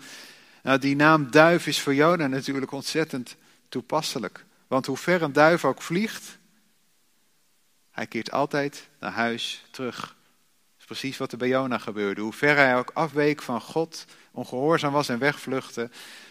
Nou, 0.63 0.80
die 0.80 0.96
naam 0.96 1.32
duif 1.32 1.67
is 1.67 1.82
voor 1.82 1.93
Jona 1.93 2.28
natuurlijk 2.28 2.72
ontzettend 2.72 3.36
toepasselijk. 3.70 4.46
Want 4.67 4.86
hoe 4.86 4.98
ver 4.98 5.22
een 5.22 5.34
duif 5.34 5.65
ook 5.65 5.82
vliegt, 5.82 6.38
hij 7.91 8.08
keert 8.08 8.32
altijd 8.32 8.89
naar 9.00 9.12
huis 9.12 9.65
terug. 9.72 10.00
Dat 10.00 10.80
is 10.80 10.86
precies 10.86 11.17
wat 11.17 11.32
er 11.32 11.38
bij 11.38 11.48
Jona 11.48 11.78
gebeurde. 11.78 12.22
Hoe 12.22 12.34
ver 12.34 12.56
hij 12.56 12.78
ook 12.78 12.91
afweek 12.93 13.41
van 13.41 13.62
God, 13.62 14.06
ongehoorzaam 14.32 14.93
was 14.93 15.10
en 15.10 15.20
wegvluchtte, 15.20 15.89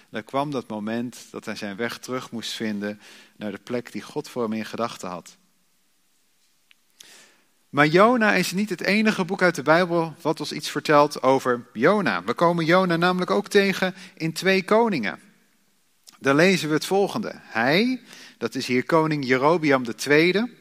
dan 0.09 0.25
kwam 0.25 0.51
dat 0.51 0.69
moment 0.69 1.27
dat 1.31 1.45
hij 1.45 1.57
zijn 1.57 1.77
weg 1.77 1.99
terug 1.99 2.31
moest 2.31 2.53
vinden 2.53 3.01
naar 3.37 3.51
de 3.51 3.59
plek 3.59 3.93
die 3.93 4.03
God 4.03 4.29
voor 4.29 4.43
hem 4.43 4.53
in 4.53 4.65
gedachten 4.65 5.09
had. 5.09 5.37
Maar 7.77 7.87
Jona 7.87 8.35
is 8.35 8.53
niet 8.53 8.71
het 8.71 8.81
enige 8.81 9.25
boek 9.25 9.43
uit 9.43 9.55
de 9.55 9.63
Bijbel 9.63 10.15
wat 10.21 10.41
ons 10.41 10.53
iets 10.53 10.71
vertelt 10.71 11.23
over 11.23 11.67
Jona. 11.73 12.25
We 12.25 12.35
komen 12.35 12.65
Jona 12.65 12.97
namelijk 12.97 13.31
ook 13.31 13.49
tegen 13.49 13.95
in 14.15 14.33
twee 14.33 14.65
koningen. 14.65 15.19
Daar 16.19 16.35
lezen 16.35 16.69
we 16.69 16.75
het 16.75 16.87
volgende. 16.87 17.33
Hij, 17.35 18.01
dat 18.39 18.55
is 18.55 18.67
hier 18.67 18.85
koning 18.85 19.27
Jerobiam 19.27 19.83
II. 20.07 20.53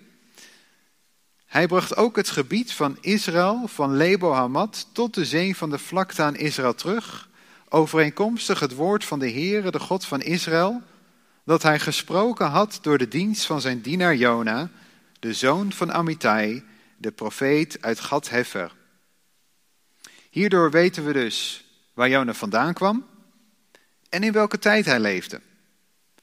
Hij 1.46 1.68
bracht 1.68 1.96
ook 1.96 2.16
het 2.16 2.30
gebied 2.30 2.74
van 2.74 2.98
Israël, 3.02 3.68
van 3.68 3.98
Lebo 3.98 4.34
Hamad, 4.34 4.88
tot 4.92 5.14
de 5.14 5.26
zee 5.26 5.56
van 5.56 5.70
de 5.70 5.80
vlakte 5.80 6.22
aan 6.22 6.36
Israël 6.36 6.76
terug, 6.76 7.30
overeenkomstig 7.70 8.60
het 8.60 8.74
woord 8.74 9.06
van 9.06 9.20
de 9.20 9.32
Heere, 9.32 9.72
de 9.72 9.80
God 9.80 10.06
van 10.06 10.22
Israël, 10.22 10.82
dat 11.44 11.64
hij 11.64 11.80
gesproken 11.80 12.48
had 12.48 12.80
door 12.82 12.98
de 12.98 13.08
dienst 13.08 13.46
van 13.46 13.62
zijn 13.62 13.82
dienaar 13.82 14.16
Jona, 14.16 14.70
de 15.20 15.34
zoon 15.34 15.72
van 15.72 15.94
Amittai, 15.94 16.64
de 16.98 17.12
profeet 17.12 17.78
uit 17.82 18.00
Gad 18.00 18.30
Hefer. 18.30 18.76
Hierdoor 20.30 20.72
weten 20.72 21.06
we 21.06 21.14
dus 21.14 21.66
waar 21.94 22.10
Jona 22.10 22.34
vandaan 22.34 22.74
kwam 22.74 23.06
en 24.10 24.24
in 24.24 24.32
welke 24.32 24.60
tijd 24.60 24.86
hij 24.86 25.00
leefde. 25.00 25.42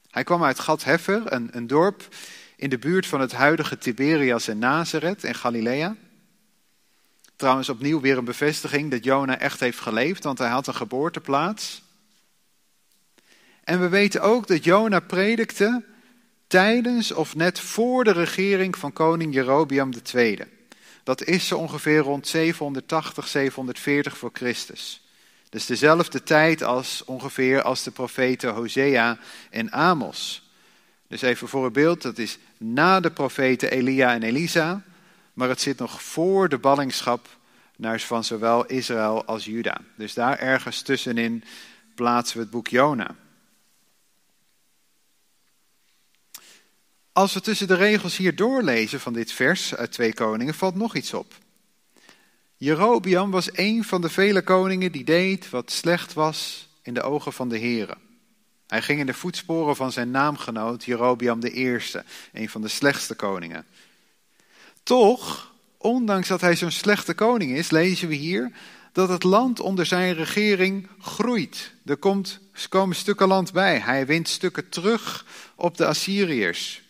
Hij 0.09 0.23
kwam 0.23 0.43
uit 0.43 0.59
Gad 0.59 0.83
Hefer, 0.83 1.33
een, 1.33 1.49
een 1.51 1.67
dorp 1.67 2.07
in 2.55 2.69
de 2.69 2.77
buurt 2.77 3.05
van 3.05 3.21
het 3.21 3.31
huidige 3.31 3.77
Tiberias 3.77 4.47
en 4.47 4.59
Nazareth 4.59 5.23
in 5.23 5.35
Galilea. 5.35 5.95
Trouwens 7.35 7.69
opnieuw 7.69 8.01
weer 8.01 8.17
een 8.17 8.25
bevestiging 8.25 8.91
dat 8.91 9.03
Jona 9.03 9.39
echt 9.39 9.59
heeft 9.59 9.79
geleefd, 9.79 10.23
want 10.23 10.37
hij 10.37 10.49
had 10.49 10.67
een 10.67 10.75
geboorteplaats. 10.75 11.83
En 13.63 13.79
we 13.79 13.89
weten 13.89 14.21
ook 14.21 14.47
dat 14.47 14.63
Jona 14.63 14.99
predikte 14.99 15.83
tijdens 16.47 17.11
of 17.11 17.35
net 17.35 17.59
voor 17.59 18.03
de 18.03 18.11
regering 18.11 18.77
van 18.77 18.93
koning 18.93 19.33
Jerobiam 19.33 19.91
II. 20.13 20.39
Dat 21.03 21.23
is 21.23 21.47
zo 21.47 21.57
ongeveer 21.57 21.99
rond 21.99 22.27
780, 22.27 23.27
740 23.27 24.17
voor 24.17 24.29
Christus. 24.33 25.01
Dus 25.49 25.65
dezelfde 25.65 26.23
tijd 26.23 26.63
als 26.63 27.03
ongeveer 27.05 27.61
als 27.61 27.83
de 27.83 27.91
profeten 27.91 28.53
Hosea 28.53 29.17
en 29.49 29.71
Amos. 29.71 30.49
Dus 31.07 31.21
even 31.21 31.47
voor 31.47 31.65
een 31.65 31.73
beeld, 31.73 32.01
dat 32.01 32.17
is 32.17 32.37
na 32.57 32.99
de 32.99 33.11
profeten 33.11 33.71
Elia 33.71 34.13
en 34.13 34.23
Elisa, 34.23 34.81
maar 35.33 35.49
het 35.49 35.61
zit 35.61 35.77
nog 35.79 36.03
voor 36.03 36.49
de 36.49 36.57
ballingschap 36.57 37.27
naar 37.75 37.99
van 37.99 38.23
zowel 38.23 38.65
Israël 38.65 39.25
als 39.25 39.45
Juda. 39.45 39.77
Dus 39.95 40.13
daar 40.13 40.39
ergens 40.39 40.81
tussenin 40.81 41.43
plaatsen 41.95 42.37
we 42.37 42.41
het 42.41 42.51
boek 42.51 42.67
Jona. 42.67 43.15
Als 47.13 47.33
we 47.33 47.41
tussen 47.41 47.67
de 47.67 47.75
regels 47.75 48.17
hier 48.17 48.35
doorlezen 48.35 48.99
van 48.99 49.13
dit 49.13 49.31
vers 49.31 49.75
uit 49.75 49.91
Twee 49.91 50.13
Koningen, 50.13 50.53
valt 50.53 50.75
nog 50.75 50.95
iets 50.95 51.13
op. 51.13 51.33
Jerobiam 52.57 53.31
was 53.31 53.57
een 53.57 53.83
van 53.83 54.01
de 54.01 54.09
vele 54.09 54.41
koningen 54.41 54.91
die 54.91 55.03
deed 55.03 55.49
wat 55.49 55.71
slecht 55.71 56.13
was 56.13 56.67
in 56.81 56.93
de 56.93 57.01
ogen 57.01 57.33
van 57.33 57.49
de 57.49 57.57
heren. 57.57 57.97
Hij 58.67 58.81
ging 58.81 58.99
in 58.99 59.05
de 59.05 59.13
voetsporen 59.13 59.75
van 59.75 59.91
zijn 59.91 60.11
naamgenoot 60.11 60.83
Jerobiam 60.83 61.43
I, 61.43 61.79
een 62.33 62.49
van 62.49 62.61
de 62.61 62.67
slechtste 62.67 63.15
koningen. 63.15 63.65
Toch, 64.83 65.53
ondanks 65.77 66.27
dat 66.27 66.41
hij 66.41 66.55
zo'n 66.55 66.71
slechte 66.71 67.13
koning 67.13 67.51
is, 67.51 67.69
lezen 67.69 68.07
we 68.07 68.15
hier 68.15 68.51
dat 68.91 69.09
het 69.09 69.23
land 69.23 69.59
onder 69.59 69.85
zijn 69.85 70.13
regering 70.13 70.87
groeit. 70.99 71.73
Er, 71.85 71.97
komt, 71.97 72.39
er 72.53 72.69
komen 72.69 72.95
stukken 72.95 73.27
land 73.27 73.51
bij. 73.51 73.79
Hij 73.79 74.05
wint 74.05 74.29
stukken 74.29 74.69
terug 74.69 75.25
op 75.55 75.77
de 75.77 75.85
Assyriërs. 75.85 76.82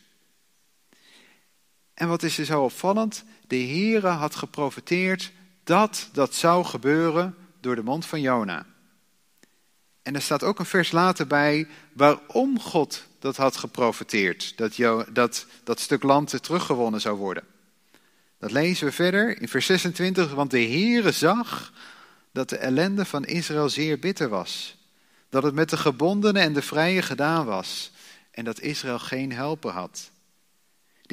En 1.93 2.07
wat 2.07 2.23
is 2.23 2.37
er 2.37 2.45
zo 2.45 2.63
opvallend? 2.63 3.23
De 3.47 3.55
Heere 3.55 4.07
had 4.07 4.35
geprofiteerd 4.35 5.31
dat 5.63 6.09
dat 6.11 6.35
zou 6.35 6.65
gebeuren 6.65 7.35
door 7.59 7.75
de 7.75 7.83
mond 7.83 8.05
van 8.05 8.21
Jona. 8.21 8.65
En 10.01 10.15
er 10.15 10.21
staat 10.21 10.43
ook 10.43 10.59
een 10.59 10.65
vers 10.65 10.91
later 10.91 11.27
bij 11.27 11.67
waarom 11.93 12.59
God 12.59 13.05
dat 13.19 13.37
had 13.37 13.57
geprofiteerd, 13.57 14.57
dat, 14.57 14.75
dat 15.13 15.45
dat 15.63 15.79
stuk 15.79 16.03
land 16.03 16.43
teruggewonnen 16.43 17.01
zou 17.01 17.17
worden. 17.17 17.43
Dat 18.39 18.51
lezen 18.51 18.85
we 18.87 18.91
verder 18.91 19.41
in 19.41 19.47
vers 19.47 19.65
26, 19.65 20.33
want 20.33 20.51
de 20.51 20.61
Heere 20.61 21.11
zag 21.11 21.73
dat 22.31 22.49
de 22.49 22.57
ellende 22.57 23.05
van 23.05 23.25
Israël 23.25 23.69
zeer 23.69 23.99
bitter 23.99 24.29
was. 24.29 24.77
Dat 25.29 25.43
het 25.43 25.53
met 25.53 25.69
de 25.69 25.77
gebondenen 25.77 26.41
en 26.41 26.53
de 26.53 26.61
vrije 26.61 27.01
gedaan 27.01 27.45
was 27.45 27.91
en 28.31 28.45
dat 28.45 28.59
Israël 28.59 28.99
geen 28.99 29.31
helper 29.31 29.71
had. 29.71 30.11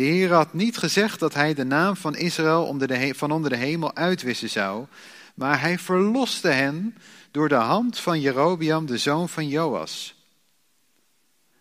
De 0.00 0.06
Heer 0.06 0.32
had 0.32 0.52
niet 0.52 0.76
gezegd 0.76 1.20
dat 1.20 1.34
hij 1.34 1.54
de 1.54 1.64
naam 1.64 1.96
van 1.96 2.16
Israël 2.16 2.66
onder 2.66 2.88
de, 2.88 3.14
van 3.14 3.30
onder 3.30 3.50
de 3.50 3.56
hemel 3.56 3.96
uitwissen 3.96 4.50
zou, 4.50 4.86
maar 5.34 5.60
hij 5.60 5.78
verloste 5.78 6.48
hen 6.48 6.96
door 7.30 7.48
de 7.48 7.54
hand 7.54 7.98
van 7.98 8.20
Jerobiam, 8.20 8.86
de 8.86 8.98
zoon 8.98 9.28
van 9.28 9.48
Joas. 9.48 10.14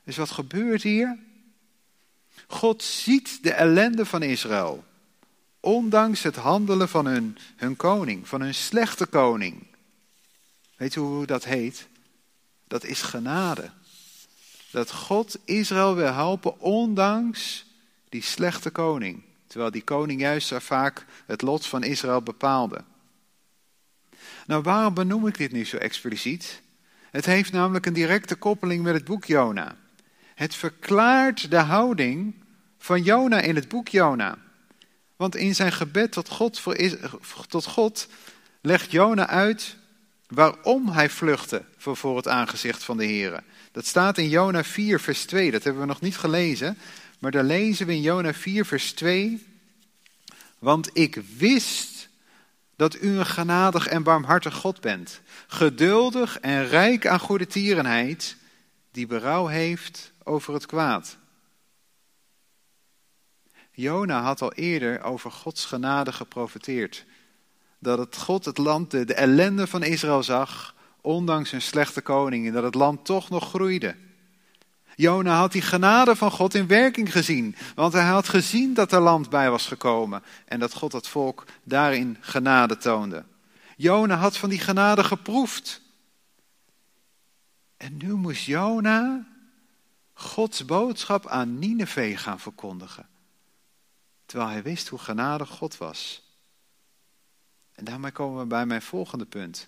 Dus 0.04 0.18
wat 0.18 0.32
gebeurt 0.32 0.84
hier? 0.84 1.18
God 2.48 2.84
ziet 2.84 3.44
de 3.44 3.52
ellende 3.54 4.06
van 4.06 4.24
Israël, 4.24 4.84
ondanks 5.60 6.24
het 6.24 6.36
handelen 6.36 6.90
van 6.90 7.06
hun, 7.06 7.38
hun 7.56 7.76
koning, 7.76 8.28
van 8.28 8.42
hun 8.42 8.56
slechte 8.56 9.06
koning. 9.06 9.68
Weet 10.78 10.96
u 10.96 11.00
hoe 11.00 11.26
dat 11.26 11.44
heet? 11.44 11.88
Dat 12.68 12.84
is 12.84 13.02
genade. 13.02 13.70
Dat 14.72 14.92
God 14.92 15.38
Israël 15.46 15.96
wil 15.96 16.14
helpen, 16.14 16.60
ondanks 16.60 17.68
die 18.10 18.24
slechte 18.24 18.70
koning. 18.70 19.24
Terwijl 19.48 19.72
die 19.72 19.84
koning 19.84 20.22
juist 20.22 20.54
vaak 20.54 21.06
het 21.26 21.42
lot 21.42 21.66
van 21.66 21.84
Israël 21.84 22.22
bepaalde. 22.22 22.84
Nou, 24.46 24.62
waarom 24.62 24.94
benoem 24.94 25.28
ik 25.28 25.38
dit 25.38 25.52
nu 25.52 25.66
zo 25.66 25.78
expliciet? 25.78 26.62
Het 27.12 27.26
heeft 27.26 27.52
namelijk 27.52 27.86
een 27.86 27.94
directe 27.94 28.36
koppeling 28.36 28.84
met 28.84 28.94
het 28.94 29.06
boek 29.06 29.26
Jona. 29.26 29.76
Het 30.36 30.56
verklaart 30.56 31.52
de 31.52 31.58
houding 31.58 32.34
van 32.78 33.04
Jona 33.04 33.40
in 33.40 33.56
het 33.56 33.68
boek 33.68 33.88
Jona. 33.88 34.38
Want 35.16 35.36
in 35.36 35.56
zijn 35.56 35.72
gebed 35.72 36.12
tot 36.12 36.30
God, 36.30 36.60
voor, 36.60 36.76
tot 37.48 37.66
God 37.66 38.08
legt 38.62 38.92
Jona 38.92 39.28
uit 39.28 39.76
waarom 40.28 40.90
hij 40.90 41.10
vluchtte 41.10 41.64
voor, 41.78 41.98
voor 41.98 42.18
het 42.18 42.28
aangezicht 42.28 42.84
van 42.84 42.98
de 42.98 43.06
Heer. 43.06 43.44
Dat 43.72 43.86
staat 43.86 44.18
in 44.18 44.30
Jona 44.30 44.64
4, 44.64 45.00
vers 45.00 45.26
2. 45.26 45.52
Dat 45.52 45.64
hebben 45.64 45.82
we 45.82 45.88
nog 45.88 46.02
niet 46.02 46.18
gelezen. 46.18 46.78
Maar 47.20 47.32
daar 47.32 47.44
lezen 47.44 47.88
we 47.88 47.94
in 47.94 48.02
Jona 48.02 48.34
4, 48.34 48.66
vers 48.66 48.92
2. 48.92 49.48
Want 50.60 50.90
ik 50.98 51.16
wist 51.38 52.10
dat 52.76 53.02
u 53.02 53.18
een 53.18 53.26
genadig 53.26 53.88
en 53.88 54.04
barmhartig 54.04 54.56
God 54.56 54.82
bent, 54.82 55.22
geduldig 55.48 56.40
en 56.40 56.68
rijk 56.68 57.08
aan 57.08 57.20
goede 57.20 57.48
tierenheid, 57.48 58.36
die 58.92 59.08
berouw 59.08 59.48
heeft 59.48 60.12
over 60.24 60.54
het 60.54 60.66
kwaad. 60.66 61.18
Jona 63.72 64.22
had 64.22 64.42
al 64.42 64.54
eerder 64.54 65.02
over 65.02 65.32
Gods 65.32 65.66
genade 65.66 66.12
geprofeteerd. 66.12 67.06
Dat 67.80 67.98
het 67.98 68.18
God 68.18 68.46
het 68.46 68.58
land, 68.58 68.92
de, 68.92 69.06
de 69.06 69.14
ellende 69.14 69.68
van 69.68 69.84
Israël 69.84 70.24
zag, 70.24 70.76
ondanks 71.02 71.52
een 71.52 71.62
slechte 71.62 72.02
koning, 72.02 72.48
en 72.48 72.54
dat 72.54 72.64
het 72.64 72.76
land 72.76 73.06
toch 73.06 73.30
nog 73.30 73.50
groeide. 73.50 73.96
Jona 75.00 75.38
had 75.38 75.52
die 75.52 75.62
genade 75.62 76.16
van 76.16 76.32
God 76.32 76.54
in 76.54 76.68
werking 76.68 77.12
gezien. 77.12 77.56
Want 77.76 77.94
hij 77.94 78.06
had 78.06 78.30
gezien 78.30 78.74
dat 78.74 78.92
er 78.92 79.02
land 79.02 79.30
bij 79.30 79.50
was 79.50 79.68
gekomen. 79.68 80.24
En 80.46 80.60
dat 80.60 80.74
God 80.74 80.92
het 80.92 81.08
volk 81.08 81.46
daarin 81.64 82.18
genade 82.20 82.78
toonde. 82.78 83.24
Jona 83.78 84.16
had 84.16 84.38
van 84.38 84.50
die 84.50 84.60
genade 84.60 85.04
geproefd. 85.04 85.82
En 87.78 87.98
nu 87.98 88.14
moest 88.14 88.46
Jona 88.46 89.28
Gods 90.14 90.66
boodschap 90.66 91.28
aan 91.28 91.60
Nineveh 91.60 92.18
gaan 92.18 92.40
verkondigen. 92.40 93.08
Terwijl 94.26 94.50
hij 94.50 94.64
wist 94.64 94.88
hoe 94.88 95.00
genadig 95.00 95.50
God 95.50 95.78
was. 95.78 96.22
En 97.76 97.86
daarmee 97.86 98.12
komen 98.12 98.40
we 98.40 98.46
bij 98.46 98.66
mijn 98.66 98.82
volgende 98.82 99.26
punt. 99.26 99.68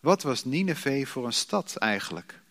Wat 0.00 0.22
was 0.22 0.44
Nineveh 0.44 1.06
voor 1.06 1.26
een 1.26 1.32
stad 1.32 1.76
eigenlijk? 1.76 2.41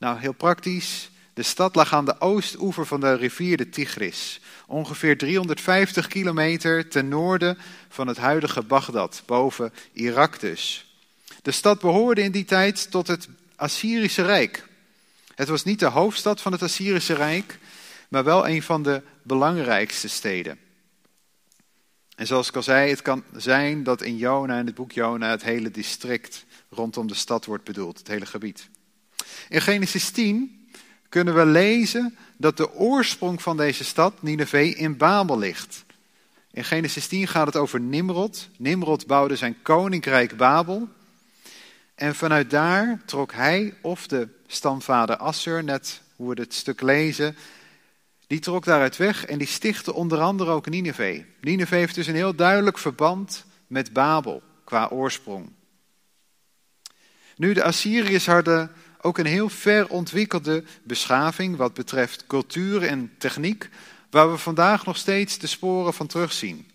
Nou, 0.00 0.18
heel 0.18 0.32
praktisch. 0.32 1.10
De 1.34 1.42
stad 1.42 1.74
lag 1.74 1.92
aan 1.92 2.04
de 2.04 2.20
oostoever 2.20 2.86
van 2.86 3.00
de 3.00 3.14
rivier 3.14 3.56
de 3.56 3.68
Tigris. 3.68 4.40
Ongeveer 4.66 5.18
350 5.18 6.06
kilometer 6.06 6.88
ten 6.88 7.08
noorden 7.08 7.58
van 7.88 8.06
het 8.06 8.16
huidige 8.16 8.62
Bagdad, 8.62 9.22
boven 9.26 9.72
Irak 9.92 10.40
dus. 10.40 10.94
De 11.42 11.50
stad 11.50 11.80
behoorde 11.80 12.22
in 12.22 12.32
die 12.32 12.44
tijd 12.44 12.90
tot 12.90 13.06
het 13.06 13.28
Assyrische 13.56 14.22
Rijk. 14.22 14.68
Het 15.34 15.48
was 15.48 15.64
niet 15.64 15.78
de 15.78 15.86
hoofdstad 15.86 16.40
van 16.40 16.52
het 16.52 16.62
Assyrische 16.62 17.14
Rijk, 17.14 17.58
maar 18.08 18.24
wel 18.24 18.48
een 18.48 18.62
van 18.62 18.82
de 18.82 19.02
belangrijkste 19.22 20.08
steden. 20.08 20.58
En 22.16 22.26
zoals 22.26 22.48
ik 22.48 22.56
al 22.56 22.62
zei, 22.62 22.90
het 22.90 23.02
kan 23.02 23.24
zijn 23.36 23.82
dat 23.82 24.02
in 24.02 24.16
Jona, 24.16 24.58
in 24.58 24.66
het 24.66 24.74
boek 24.74 24.92
Jona, 24.92 25.30
het 25.30 25.42
hele 25.42 25.70
district 25.70 26.44
rondom 26.68 27.06
de 27.06 27.14
stad 27.14 27.44
wordt 27.44 27.64
bedoeld, 27.64 27.98
het 27.98 28.08
hele 28.08 28.26
gebied. 28.26 28.68
In 29.48 29.60
Genesis 29.60 30.10
10 30.10 30.68
kunnen 31.08 31.34
we 31.34 31.46
lezen 31.46 32.16
dat 32.36 32.56
de 32.56 32.72
oorsprong 32.72 33.42
van 33.42 33.56
deze 33.56 33.84
stad, 33.84 34.22
Nineveh, 34.22 34.80
in 34.80 34.96
Babel 34.96 35.38
ligt. 35.38 35.84
In 36.52 36.64
Genesis 36.64 37.06
10 37.06 37.26
gaat 37.26 37.46
het 37.46 37.56
over 37.56 37.80
Nimrod. 37.80 38.48
Nimrod 38.56 39.06
bouwde 39.06 39.36
zijn 39.36 39.62
koninkrijk 39.62 40.36
Babel. 40.36 40.88
En 41.94 42.14
vanuit 42.14 42.50
daar 42.50 43.02
trok 43.04 43.32
hij 43.32 43.74
of 43.80 44.06
de 44.06 44.28
stamvader 44.46 45.16
Assur, 45.16 45.64
net 45.64 46.02
hoe 46.16 46.34
we 46.34 46.40
het 46.40 46.54
stuk 46.54 46.80
lezen, 46.80 47.36
die 48.26 48.38
trok 48.38 48.64
daaruit 48.64 48.96
weg 48.96 49.26
en 49.26 49.38
die 49.38 49.46
stichtte 49.46 49.94
onder 49.94 50.20
andere 50.20 50.50
ook 50.50 50.68
Nineveh. 50.68 51.24
Nineveh 51.40 51.78
heeft 51.78 51.94
dus 51.94 52.06
een 52.06 52.14
heel 52.14 52.34
duidelijk 52.34 52.78
verband 52.78 53.44
met 53.66 53.92
Babel 53.92 54.42
qua 54.64 54.88
oorsprong. 54.88 55.50
Nu 57.36 57.52
de 57.52 57.64
Assyriërs 57.64 58.26
hadden 58.26 58.70
ook 59.02 59.18
een 59.18 59.26
heel 59.26 59.48
ver 59.48 59.88
ontwikkelde 59.88 60.64
beschaving 60.82 61.56
wat 61.56 61.74
betreft 61.74 62.26
cultuur 62.26 62.82
en 62.82 63.12
techniek, 63.18 63.68
waar 64.10 64.30
we 64.30 64.38
vandaag 64.38 64.86
nog 64.86 64.96
steeds 64.96 65.38
de 65.38 65.46
sporen 65.46 65.94
van 65.94 66.06
terugzien. 66.06 66.70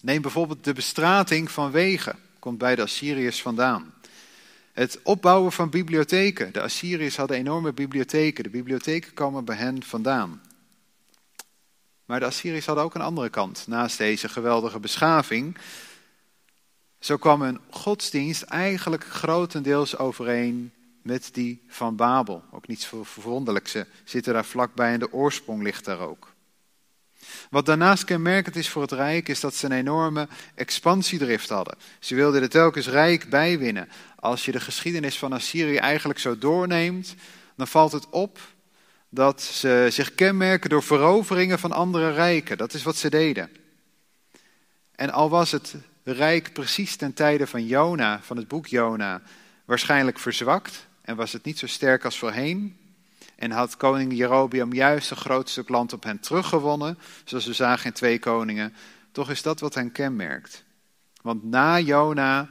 Neem 0.00 0.22
bijvoorbeeld 0.22 0.64
de 0.64 0.72
bestrating 0.72 1.50
van 1.50 1.70
wegen, 1.70 2.18
komt 2.38 2.58
bij 2.58 2.76
de 2.76 2.82
Assyriërs 2.82 3.42
vandaan. 3.42 3.94
Het 4.72 5.00
opbouwen 5.02 5.52
van 5.52 5.70
bibliotheken. 5.70 6.52
De 6.52 6.60
Assyriërs 6.60 7.16
hadden 7.16 7.36
enorme 7.36 7.72
bibliotheken. 7.72 8.44
De 8.44 8.50
bibliotheken 8.50 9.14
komen 9.14 9.44
bij 9.44 9.56
hen 9.56 9.82
vandaan. 9.82 10.42
Maar 12.04 12.20
de 12.20 12.26
Assyriërs 12.26 12.66
hadden 12.66 12.84
ook 12.84 12.94
een 12.94 13.00
andere 13.00 13.28
kant. 13.28 13.64
Naast 13.66 13.98
deze 13.98 14.28
geweldige 14.28 14.80
beschaving 14.80 15.56
zo 17.00 17.16
kwam 17.16 17.42
hun 17.42 17.60
godsdienst 17.70 18.42
eigenlijk 18.42 19.04
grotendeels 19.04 19.96
overeen 19.96 20.72
met 21.02 21.30
die 21.32 21.62
van 21.66 21.96
Babel. 21.96 22.44
Ook 22.50 22.66
niets 22.66 22.90
verwonderlijks, 23.02 23.70
ze 23.70 23.86
zitten 24.04 24.32
daar 24.32 24.44
vlakbij 24.44 24.92
en 24.92 24.98
de 24.98 25.12
oorsprong 25.12 25.62
ligt 25.62 25.84
daar 25.84 25.98
ook. 25.98 26.32
Wat 27.50 27.66
daarnaast 27.66 28.04
kenmerkend 28.04 28.56
is 28.56 28.68
voor 28.68 28.82
het 28.82 28.92
Rijk, 28.92 29.28
is 29.28 29.40
dat 29.40 29.54
ze 29.54 29.66
een 29.66 29.72
enorme 29.72 30.28
expansiedrift 30.54 31.48
hadden. 31.48 31.76
Ze 31.98 32.14
wilden 32.14 32.42
er 32.42 32.48
telkens 32.48 32.88
rijk 32.88 33.30
bij 33.30 33.58
winnen. 33.58 33.88
Als 34.16 34.44
je 34.44 34.52
de 34.52 34.60
geschiedenis 34.60 35.18
van 35.18 35.32
Assyrië 35.32 35.76
eigenlijk 35.76 36.18
zo 36.18 36.38
doorneemt, 36.38 37.14
dan 37.56 37.66
valt 37.66 37.92
het 37.92 38.08
op 38.10 38.38
dat 39.08 39.42
ze 39.42 39.86
zich 39.90 40.14
kenmerken 40.14 40.70
door 40.70 40.82
veroveringen 40.82 41.58
van 41.58 41.72
andere 41.72 42.12
rijken. 42.12 42.58
Dat 42.58 42.74
is 42.74 42.82
wat 42.82 42.96
ze 42.96 43.10
deden. 43.10 43.50
En 44.94 45.10
al 45.10 45.30
was 45.30 45.50
het 45.50 45.74
rijk 46.02 46.52
precies 46.52 46.96
ten 46.96 47.14
tijde 47.14 47.46
van 47.46 47.66
Jona, 47.66 48.20
van 48.22 48.36
het 48.36 48.48
boek 48.48 48.66
Jona, 48.66 49.22
waarschijnlijk 49.64 50.18
verzwakt 50.18 50.88
en 51.10 51.16
was 51.16 51.32
het 51.32 51.44
niet 51.44 51.58
zo 51.58 51.66
sterk 51.66 52.04
als 52.04 52.18
voorheen. 52.18 52.76
En 53.36 53.50
had 53.50 53.76
koning 53.76 54.16
Jerobiam 54.16 54.72
juist 54.72 55.10
een 55.10 55.16
groot 55.16 55.48
stuk 55.48 55.68
land 55.68 55.92
op 55.92 56.02
hen 56.04 56.20
teruggewonnen, 56.20 56.98
zoals 57.24 57.46
we 57.46 57.52
zagen 57.52 57.86
in 57.86 57.92
twee 57.92 58.18
koningen. 58.18 58.74
Toch 59.12 59.30
is 59.30 59.42
dat 59.42 59.60
wat 59.60 59.74
hen 59.74 59.92
kenmerkt. 59.92 60.64
Want 61.22 61.44
na 61.44 61.80
Jona 61.80 62.50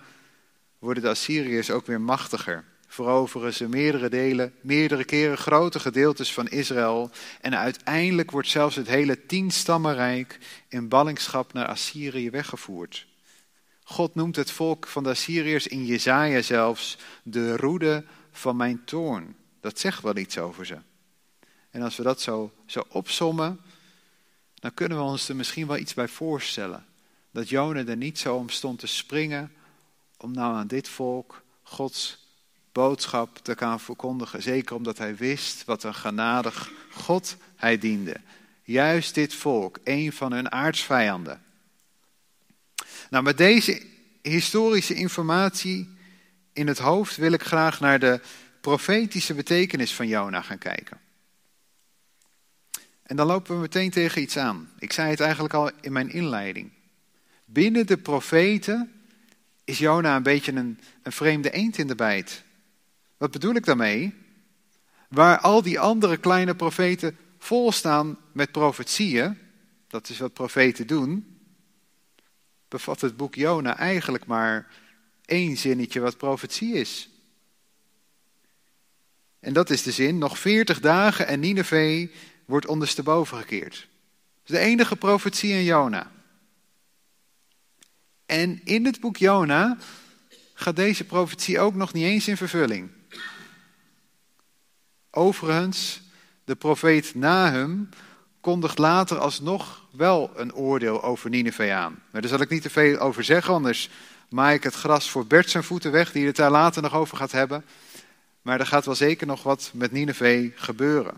worden 0.80 1.04
de 1.04 1.10
Assyriërs 1.10 1.72
ook 1.72 1.86
weer 1.86 2.02
machtiger. 2.02 2.64
Veroveren 2.88 3.54
ze 3.54 3.70
meerdere 3.70 4.10
delen, 4.10 4.54
meerdere 4.62 5.04
keren 5.04 5.38
grote 5.38 5.80
gedeeltes 5.80 6.34
van 6.34 6.48
Israël. 6.48 7.12
En 7.42 7.58
uiteindelijk 7.58 8.32
wordt 8.32 8.50
zelfs 8.50 8.76
het 8.76 8.88
hele 8.88 9.26
tienstammenrijk 9.26 10.40
in 10.68 10.88
ballingschap 10.88 11.54
naar 11.54 11.68
Assyrië 11.68 12.30
weggevoerd. 12.30 13.08
God 13.84 14.16
noemt 14.16 14.36
het 14.36 14.52
volk 14.52 14.88
van 14.88 15.04
de 15.04 15.10
Assyriërs 15.10 15.68
in 15.68 15.86
Jezaja 15.86 16.42
zelfs 16.42 16.98
de 17.24 17.58
roede 17.58 18.04
van 18.32 18.56
mijn 18.56 18.84
toorn. 18.86 19.36
Dat 19.62 19.80
zegt 19.80 20.02
wel 20.02 20.18
iets 20.18 20.38
over 20.38 20.66
ze. 20.66 20.78
En 21.70 21.82
als 21.82 21.96
we 21.96 22.04
dat 22.04 22.22
zo, 22.22 22.54
zo 22.66 22.86
opsommen, 22.90 23.60
dan 24.56 24.74
kunnen 24.74 24.98
we 24.98 25.04
ons 25.04 25.30
er 25.30 25.36
misschien 25.36 25.68
wel 25.68 25.78
iets 25.78 25.94
bij 25.94 26.08
voorstellen. 26.08 26.86
Dat 27.32 27.50
Jona 27.50 27.86
er 27.86 27.98
niet 27.98 28.20
zo 28.20 28.36
om 28.36 28.50
stond 28.50 28.80
te 28.80 28.88
springen 28.88 29.52
om 30.18 30.32
nou 30.32 30.56
aan 30.56 30.68
dit 30.68 30.88
volk 30.88 31.42
Gods 31.64 32.28
boodschap 32.72 33.38
te 33.38 33.58
gaan 33.58 33.80
verkondigen. 33.80 34.42
Zeker 34.42 34.76
omdat 34.76 34.98
hij 34.98 35.16
wist 35.16 35.66
wat 35.66 35.84
een 35.84 35.96
genadig 35.96 36.72
God 36.92 37.38
hij 37.56 37.78
diende. 37.78 38.16
Juist 38.64 39.14
dit 39.14 39.34
volk, 39.34 39.80
een 39.84 40.14
van 40.14 40.32
hun 40.32 40.52
aardsvijanden. 40.52 41.44
Nou, 43.10 43.24
met 43.24 43.38
deze 43.38 43.86
historische 44.22 44.94
informatie 44.94 45.98
in 46.60 46.68
het 46.68 46.80
hoofd 46.80 47.16
wil 47.16 47.32
ik 47.32 47.44
graag 47.44 47.80
naar 47.80 48.00
de 48.00 48.22
profetische 48.62 49.34
betekenis 49.34 49.96
van 49.96 50.08
Jona 50.08 50.42
gaan 50.42 50.58
kijken. 50.58 51.00
En 53.04 53.16
dan 53.16 53.28
lopen 53.28 53.56
we 53.56 53.62
meteen 53.62 53.90
tegen 53.90 54.22
iets 54.22 54.38
aan. 54.38 54.70
Ik 54.80 54.94
zei 54.94 55.10
het 55.10 55.20
eigenlijk 55.20 55.54
al 55.54 55.72
in 55.82 55.92
mijn 55.92 56.12
inleiding. 56.12 56.72
Binnen 57.46 57.88
de 57.88 57.98
profeten 57.98 58.92
is 59.64 59.78
Jona 59.78 60.16
een 60.16 60.24
beetje 60.24 60.52
een, 60.52 60.80
een 61.04 61.12
vreemde 61.12 61.52
eend 61.52 61.78
in 61.78 61.88
de 61.88 61.96
bijt. 61.96 62.44
Wat 63.18 63.32
bedoel 63.32 63.56
ik 63.56 63.66
daarmee? 63.66 64.14
Waar 65.10 65.40
al 65.40 65.62
die 65.62 65.80
andere 65.80 66.18
kleine 66.18 66.56
profeten 66.56 67.18
vol 67.38 67.72
staan 67.72 68.18
met 68.32 68.52
profetieën, 68.52 69.38
dat 69.88 70.10
is 70.10 70.20
wat 70.20 70.34
profeten 70.34 70.88
doen, 70.88 71.40
bevat 72.68 73.02
het 73.02 73.18
boek 73.18 73.36
Jona 73.36 73.78
eigenlijk 73.78 74.26
maar 74.26 74.68
één 75.30 75.58
zinnetje 75.58 76.00
wat 76.00 76.18
profetie 76.18 76.74
is. 76.74 77.10
En 79.40 79.54
dat 79.54 79.70
is 79.70 79.84
de 79.84 79.92
zin, 79.92 80.18
nog 80.18 80.40
veertig 80.40 80.80
dagen 80.80 81.28
en 81.28 81.40
Nineveh 81.40 82.10
wordt 82.46 82.66
ondersteboven 82.66 83.38
gekeerd. 83.38 83.88
Dat 84.44 84.58
is 84.58 84.64
de 84.64 84.70
enige 84.72 84.96
profetie 84.96 85.52
in 85.52 85.64
Jona. 85.64 86.12
En 88.26 88.62
in 88.64 88.86
het 88.86 89.00
boek 89.00 89.18
Jona 89.18 89.78
gaat 90.54 90.76
deze 90.76 91.04
profetie 91.04 91.60
ook 91.60 91.76
nog 91.76 91.94
niet 91.94 92.04
eens 92.04 92.28
in 92.28 92.38
vervulling. 92.38 92.90
Overigens, 95.12 96.02
de 96.44 96.56
profeet 96.56 97.16
Nahum 97.16 97.90
kondigt 98.42 98.78
later 98.78 99.18
alsnog 99.18 99.88
wel 99.92 100.32
een 100.36 100.54
oordeel 100.54 101.04
over 101.04 101.30
Nineveh 101.30 101.76
aan. 101.76 102.04
Maar 102.12 102.22
daar 102.22 102.30
zal 102.30 102.42
ik 102.42 102.50
niet 102.50 102.62
te 102.62 102.70
veel 102.70 102.98
over 102.98 103.24
zeggen, 103.24 103.54
anders 103.54 103.90
maai 104.30 104.56
ik 104.56 104.64
het 104.64 104.74
gras 104.74 105.10
voor 105.10 105.28
Bert 105.28 105.50
zijn 105.50 105.64
voeten 105.64 105.92
weg, 105.92 106.12
die 106.12 106.26
het 106.26 106.36
daar 106.36 106.52
later 106.52 106.82
nog 106.82 106.94
over 106.94 107.18
gaat 107.18 107.32
hebben. 107.32 107.66
Maar 108.42 108.60
er 108.60 108.66
gaat 108.66 108.86
wel 108.86 108.96
zeker 108.96 109.28
nog 109.28 109.44
wat 109.44 109.72
met 109.74 109.92
Nineveh 109.92 110.52
gebeuren. 110.56 111.18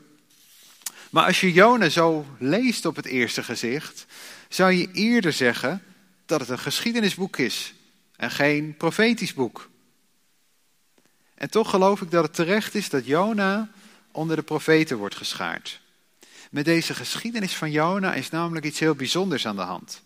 Maar 1.09 1.25
als 1.25 1.39
je 1.39 1.51
Jona 1.51 1.89
zo 1.89 2.25
leest 2.37 2.85
op 2.85 2.95
het 2.95 3.05
eerste 3.05 3.43
gezicht, 3.43 4.05
zou 4.49 4.71
je 4.71 4.91
eerder 4.91 5.33
zeggen 5.33 5.83
dat 6.25 6.39
het 6.39 6.49
een 6.49 6.59
geschiedenisboek 6.59 7.37
is 7.37 7.73
en 8.15 8.31
geen 8.31 8.75
profetisch 8.77 9.33
boek. 9.33 9.69
En 11.35 11.49
toch 11.49 11.69
geloof 11.69 12.01
ik 12.01 12.11
dat 12.11 12.23
het 12.23 12.33
terecht 12.33 12.75
is 12.75 12.89
dat 12.89 13.05
Jona 13.05 13.69
onder 14.11 14.35
de 14.35 14.41
profeten 14.41 14.97
wordt 14.97 15.15
geschaard. 15.15 15.81
Met 16.51 16.65
deze 16.65 16.93
geschiedenis 16.93 17.55
van 17.55 17.71
Jona 17.71 18.13
is 18.13 18.29
namelijk 18.29 18.65
iets 18.65 18.79
heel 18.79 18.95
bijzonders 18.95 19.47
aan 19.47 19.55
de 19.55 19.61
hand. 19.61 20.01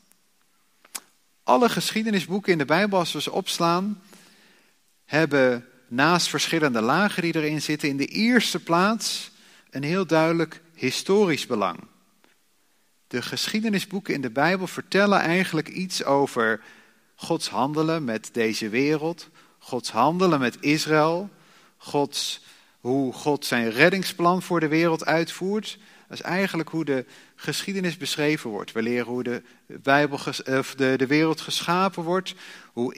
Alle 1.45 1.69
geschiedenisboeken 1.69 2.51
in 2.51 2.57
de 2.57 2.65
Bijbel, 2.65 2.99
als 2.99 3.11
we 3.11 3.21
ze 3.21 3.31
opslaan, 3.31 4.01
hebben 5.05 5.65
naast 5.87 6.27
verschillende 6.27 6.81
lagen 6.81 7.21
die 7.21 7.35
erin 7.35 7.61
zitten, 7.61 7.89
in 7.89 7.97
de 7.97 8.05
eerste 8.05 8.59
plaats 8.59 9.31
een 9.69 9.83
heel 9.83 10.05
duidelijk 10.05 10.61
historisch 10.73 11.45
belang. 11.45 11.79
De 13.07 13.21
geschiedenisboeken 13.21 14.13
in 14.13 14.21
de 14.21 14.29
Bijbel 14.29 14.67
vertellen 14.67 15.19
eigenlijk 15.19 15.67
iets 15.67 16.03
over 16.03 16.61
Gods 17.15 17.49
handelen 17.49 18.03
met 18.03 18.29
deze 18.31 18.69
wereld, 18.69 19.29
Gods 19.59 19.91
handelen 19.91 20.39
met 20.39 20.57
Israël, 20.59 21.29
Gods, 21.77 22.43
hoe 22.79 23.13
God 23.13 23.45
zijn 23.45 23.69
reddingsplan 23.69 24.41
voor 24.41 24.59
de 24.59 24.67
wereld 24.67 25.05
uitvoert. 25.05 25.77
Dat 26.07 26.17
is 26.17 26.23
eigenlijk 26.23 26.69
hoe 26.69 26.85
de 26.85 27.05
geschiedenis 27.35 27.97
beschreven 27.97 28.49
wordt. 28.49 28.71
We 28.71 28.81
leren 28.81 29.05
hoe 29.05 29.23
de, 29.23 29.41
Bijbel, 29.67 30.19
of 30.45 30.75
de, 30.75 30.93
de 30.97 31.07
wereld 31.07 31.41
geschapen 31.41 32.03
wordt, 32.03 32.33
hoe 32.73 32.95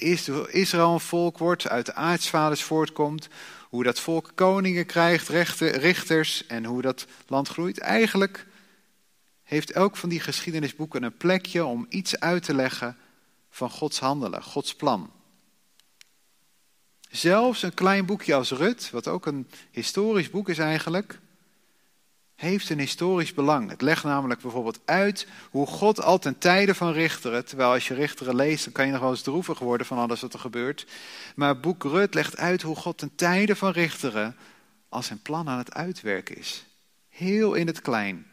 Israël 0.52 0.94
een 0.94 1.00
volk 1.00 1.38
wordt, 1.38 1.68
uit 1.68 1.86
de 1.86 1.94
aartsvaders 1.94 2.64
voortkomt, 2.64 3.28
hoe 3.70 3.84
dat 3.84 4.00
volk 4.00 4.32
koningen 4.36 4.86
krijgt, 4.86 5.28
rechten, 5.28 5.72
richters 5.72 6.46
en 6.46 6.66
hoe 6.66 6.82
dat 6.82 7.06
land 7.28 7.48
groeit. 7.48 7.80
Eigenlijk 7.80 8.46
heeft 9.44 9.72
elk 9.72 9.98
van 9.98 10.10
die 10.10 10.20
geschiedenisboeken 10.20 11.04
een 11.04 11.18
plekje 11.18 11.66
om 11.66 11.86
iets 11.90 12.20
uit 12.20 12.44
te 12.44 12.54
leggen 12.54 12.98
van 13.50 13.70
Gods 13.70 14.00
handelen, 14.00 14.44
Gods 14.44 14.76
plan. 14.76 15.12
Zelfs 17.10 17.64
een 17.64 17.74
klein 17.74 18.06
boekje 18.06 18.36
als 18.36 18.52
Rut, 18.52 18.90
wat 18.90 19.08
ook 19.08 19.26
een 19.26 19.48
historisch 19.72 20.30
boek 20.30 20.50
is 20.50 20.58
eigenlijk, 20.58 21.20
heeft 22.38 22.70
een 22.70 22.80
historisch 22.80 23.34
belang. 23.34 23.70
Het 23.70 23.82
legt 23.82 24.04
namelijk 24.04 24.42
bijvoorbeeld 24.42 24.80
uit 24.86 25.28
hoe 25.52 25.68
God 25.68 26.02
al 26.02 26.20
ten 26.20 26.38
tijde 26.38 26.76
van 26.76 26.92
richteren, 26.92 27.46
terwijl 27.46 27.72
als 27.72 27.88
je 27.88 27.94
richteren 27.94 28.36
leest, 28.36 28.64
dan 28.64 28.74
kan 28.74 28.86
je 28.86 28.92
nog 28.92 29.02
wel 29.02 29.10
eens 29.10 29.22
droevig 29.22 29.60
worden 29.60 29.88
van 29.88 29.98
alles 29.98 30.22
wat 30.22 30.34
er 30.34 30.40
gebeurt. 30.40 30.86
Maar 31.36 31.60
boek 31.60 31.84
Rut 31.84 32.14
legt 32.14 32.38
uit 32.38 32.62
hoe 32.62 32.76
God 32.76 32.98
ten 32.98 33.16
tijde 33.16 33.56
van 33.56 33.72
richteren 33.72 34.36
als 34.90 35.06
zijn 35.06 35.22
plan 35.22 35.50
aan 35.50 35.58
het 35.58 35.74
uitwerken 35.74 36.38
is. 36.38 36.66
Heel 37.10 37.54
in 37.54 37.68
het 37.68 37.82
klein. 37.82 38.26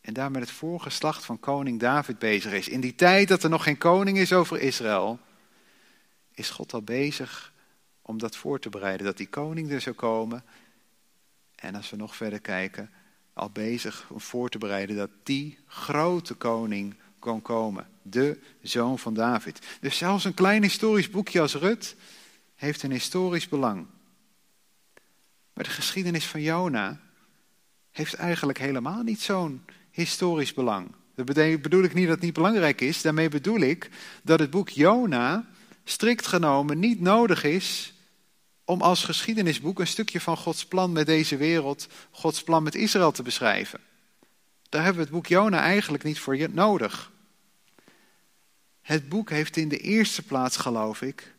En 0.00 0.12
daar 0.14 0.30
met 0.30 0.40
het 0.40 0.50
voorgeslacht 0.50 1.24
van 1.24 1.40
koning 1.40 1.80
David 1.80 2.18
bezig 2.18 2.52
is. 2.52 2.68
In 2.68 2.80
die 2.80 2.94
tijd 2.94 3.28
dat 3.28 3.42
er 3.42 3.50
nog 3.50 3.62
geen 3.62 3.78
koning 3.78 4.18
is 4.18 4.32
over 4.32 4.60
Israël, 4.60 5.18
is 6.34 6.50
God 6.50 6.72
al 6.72 6.82
bezig 6.82 7.52
om 8.02 8.18
dat 8.18 8.36
voor 8.36 8.60
te 8.60 8.68
bereiden. 8.68 9.06
Dat 9.06 9.16
die 9.16 9.28
koning 9.28 9.70
er 9.70 9.80
zou 9.80 9.94
komen. 9.94 10.44
En 11.54 11.74
als 11.74 11.90
we 11.90 11.96
nog 11.96 12.16
verder 12.16 12.40
kijken, 12.40 12.90
al 13.38 13.50
bezig 13.50 14.06
om 14.10 14.20
voor 14.20 14.48
te 14.48 14.58
bereiden 14.58 14.96
dat 14.96 15.10
die 15.22 15.58
grote 15.66 16.34
koning 16.34 16.94
kon 17.18 17.42
komen. 17.42 17.86
De 18.02 18.38
zoon 18.62 18.98
van 18.98 19.14
David. 19.14 19.66
Dus 19.80 19.96
zelfs 19.96 20.24
een 20.24 20.34
klein 20.34 20.62
historisch 20.62 21.10
boekje 21.10 21.40
als 21.40 21.54
Rut 21.54 21.96
heeft 22.54 22.82
een 22.82 22.92
historisch 22.92 23.48
belang. 23.48 23.86
Maar 25.52 25.64
de 25.64 25.70
geschiedenis 25.70 26.26
van 26.26 26.42
Jona 26.42 27.00
heeft 27.90 28.14
eigenlijk 28.14 28.58
helemaal 28.58 29.02
niet 29.02 29.20
zo'n 29.20 29.64
historisch 29.90 30.54
belang. 30.54 30.94
Dat 31.14 31.26
bedoel 31.62 31.82
ik 31.82 31.94
niet 31.94 32.06
dat 32.06 32.14
het 32.14 32.24
niet 32.24 32.34
belangrijk 32.34 32.80
is. 32.80 33.02
Daarmee 33.02 33.28
bedoel 33.28 33.60
ik 33.60 33.90
dat 34.22 34.38
het 34.38 34.50
boek 34.50 34.68
Jona 34.68 35.48
strikt 35.84 36.26
genomen 36.26 36.78
niet 36.78 37.00
nodig 37.00 37.44
is 37.44 37.92
om 38.68 38.82
als 38.82 39.04
geschiedenisboek 39.04 39.80
een 39.80 39.86
stukje 39.86 40.20
van 40.20 40.36
Gods 40.36 40.66
plan 40.66 40.92
met 40.92 41.06
deze 41.06 41.36
wereld, 41.36 41.88
Gods 42.10 42.42
plan 42.42 42.62
met 42.62 42.74
Israël 42.74 43.12
te 43.12 43.22
beschrijven. 43.22 43.80
Daar 44.68 44.82
hebben 44.82 44.98
we 44.98 45.08
het 45.08 45.16
boek 45.16 45.26
Jona 45.26 45.60
eigenlijk 45.60 46.04
niet 46.04 46.18
voor 46.18 46.50
nodig. 46.50 47.12
Het 48.80 49.08
boek 49.08 49.30
heeft 49.30 49.56
in 49.56 49.68
de 49.68 49.78
eerste 49.78 50.22
plaats, 50.22 50.56
geloof 50.56 51.02
ik, 51.02 51.34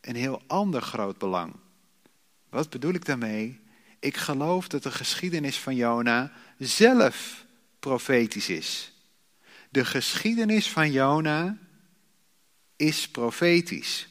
een 0.00 0.16
heel 0.16 0.42
ander 0.46 0.82
groot 0.82 1.18
belang. 1.18 1.52
Wat 2.48 2.70
bedoel 2.70 2.94
ik 2.94 3.04
daarmee? 3.04 3.60
Ik 3.98 4.16
geloof 4.16 4.68
dat 4.68 4.82
de 4.82 4.90
geschiedenis 4.90 5.58
van 5.58 5.74
Jona 5.74 6.32
zelf 6.58 7.44
profetisch 7.78 8.48
is. 8.48 8.92
De 9.70 9.84
geschiedenis 9.84 10.70
van 10.70 10.92
Jona 10.92 11.58
is 12.76 13.08
profetisch. 13.08 14.08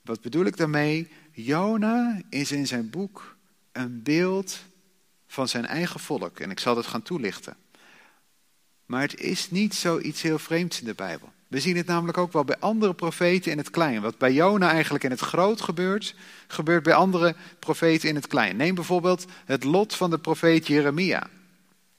Wat 0.00 0.20
bedoel 0.20 0.44
ik 0.44 0.56
daarmee? 0.56 1.08
Jona 1.34 2.20
is 2.28 2.52
in 2.52 2.66
zijn 2.66 2.90
boek 2.90 3.36
een 3.72 4.02
beeld 4.02 4.58
van 5.26 5.48
zijn 5.48 5.66
eigen 5.66 6.00
volk. 6.00 6.40
En 6.40 6.50
ik 6.50 6.60
zal 6.60 6.76
het 6.76 6.86
gaan 6.86 7.02
toelichten. 7.02 7.56
Maar 8.86 9.00
het 9.00 9.20
is 9.20 9.50
niet 9.50 9.74
zoiets 9.74 10.22
heel 10.22 10.38
vreemds 10.38 10.80
in 10.80 10.86
de 10.86 10.94
Bijbel. 10.94 11.32
We 11.48 11.60
zien 11.60 11.76
het 11.76 11.86
namelijk 11.86 12.18
ook 12.18 12.32
wel 12.32 12.44
bij 12.44 12.58
andere 12.58 12.94
profeten 12.94 13.52
in 13.52 13.58
het 13.58 13.70
klein. 13.70 14.00
Wat 14.00 14.18
bij 14.18 14.32
Jona 14.32 14.70
eigenlijk 14.70 15.04
in 15.04 15.10
het 15.10 15.20
groot 15.20 15.60
gebeurt, 15.60 16.14
gebeurt 16.46 16.82
bij 16.82 16.94
andere 16.94 17.34
profeten 17.58 18.08
in 18.08 18.14
het 18.14 18.26
klein. 18.26 18.56
Neem 18.56 18.74
bijvoorbeeld 18.74 19.24
het 19.44 19.64
lot 19.64 19.94
van 19.94 20.10
de 20.10 20.18
profeet 20.18 20.66
Jeremia. 20.66 21.26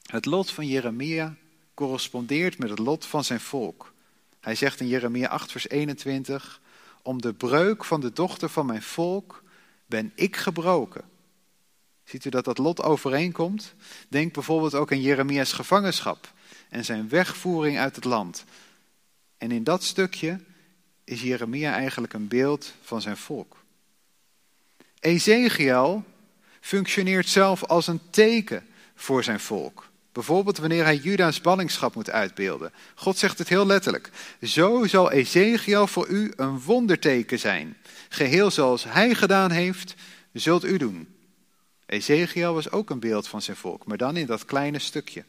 Het 0.05 0.25
lot 0.25 0.51
van 0.51 0.67
Jeremia 0.67 1.35
correspondeert 1.73 2.57
met 2.57 2.69
het 2.69 2.79
lot 2.79 3.05
van 3.05 3.23
zijn 3.23 3.39
volk. 3.39 3.93
Hij 4.39 4.55
zegt 4.55 4.79
in 4.79 4.87
Jeremia 4.87 5.27
8, 5.27 5.51
vers 5.51 5.69
21: 5.69 6.61
Om 7.05 7.21
de 7.21 7.33
breuk 7.33 7.83
van 7.83 8.01
de 8.01 8.13
dochter 8.13 8.49
van 8.49 8.65
mijn 8.65 8.81
volk 8.81 9.43
ben 9.85 10.11
ik 10.15 10.35
gebroken. 10.35 11.03
Ziet 12.03 12.25
u 12.25 12.29
dat 12.29 12.45
dat 12.45 12.57
lot 12.57 12.81
overeenkomt? 12.81 13.73
Denk 14.07 14.33
bijvoorbeeld 14.33 14.73
ook 14.73 14.91
aan 14.91 15.01
Jeremia's 15.01 15.53
gevangenschap 15.53 16.33
en 16.69 16.85
zijn 16.85 17.09
wegvoering 17.09 17.77
uit 17.77 17.95
het 17.95 18.05
land. 18.05 18.43
En 19.37 19.51
in 19.51 19.63
dat 19.63 19.83
stukje 19.83 20.39
is 21.03 21.21
Jeremia 21.21 21.73
eigenlijk 21.73 22.13
een 22.13 22.27
beeld 22.27 22.73
van 22.81 23.01
zijn 23.01 23.17
volk. 23.17 23.63
Ezekiel 24.99 26.03
functioneert 26.59 27.27
zelf 27.27 27.63
als 27.63 27.87
een 27.87 28.01
teken 28.09 28.67
voor 28.95 29.23
zijn 29.23 29.39
volk. 29.39 29.89
Bijvoorbeeld 30.15 30.57
wanneer 30.57 30.83
hij 30.83 30.95
Juda's 30.95 31.41
ballingschap 31.41 31.95
moet 31.95 32.09
uitbeelden. 32.09 32.73
God 32.95 33.17
zegt 33.17 33.37
het 33.37 33.49
heel 33.49 33.65
letterlijk. 33.65 34.09
Zo 34.41 34.85
zal 34.85 35.11
Ezekiel 35.11 35.87
voor 35.87 36.07
u 36.07 36.33
een 36.35 36.61
wonderteken 36.61 37.39
zijn. 37.39 37.77
Geheel 38.09 38.51
zoals 38.51 38.83
hij 38.83 39.13
gedaan 39.13 39.51
heeft, 39.51 39.95
zult 40.33 40.65
u 40.65 40.77
doen. 40.77 41.15
Ezekiel 41.85 42.53
was 42.53 42.71
ook 42.71 42.89
een 42.89 42.99
beeld 42.99 43.27
van 43.27 43.41
zijn 43.41 43.57
volk, 43.57 43.85
maar 43.85 43.97
dan 43.97 44.17
in 44.17 44.25
dat 44.25 44.45
kleine 44.45 44.79
stukje. 44.79 45.23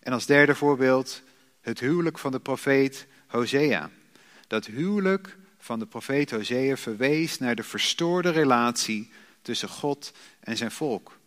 En 0.00 0.12
als 0.12 0.26
derde 0.26 0.54
voorbeeld 0.54 1.22
het 1.60 1.80
huwelijk 1.80 2.18
van 2.18 2.32
de 2.32 2.40
profeet 2.40 3.06
Hosea. 3.26 3.90
Dat 4.46 4.66
huwelijk 4.66 5.36
van 5.58 5.78
de 5.78 5.86
profeet 5.86 6.30
Hosea 6.30 6.76
verwees 6.76 7.38
naar 7.38 7.54
de 7.54 7.62
verstoorde 7.62 8.30
relatie 8.30 9.10
tussen 9.42 9.68
God 9.68 10.12
en 10.40 10.56
zijn 10.56 10.70
volk. 10.70 11.22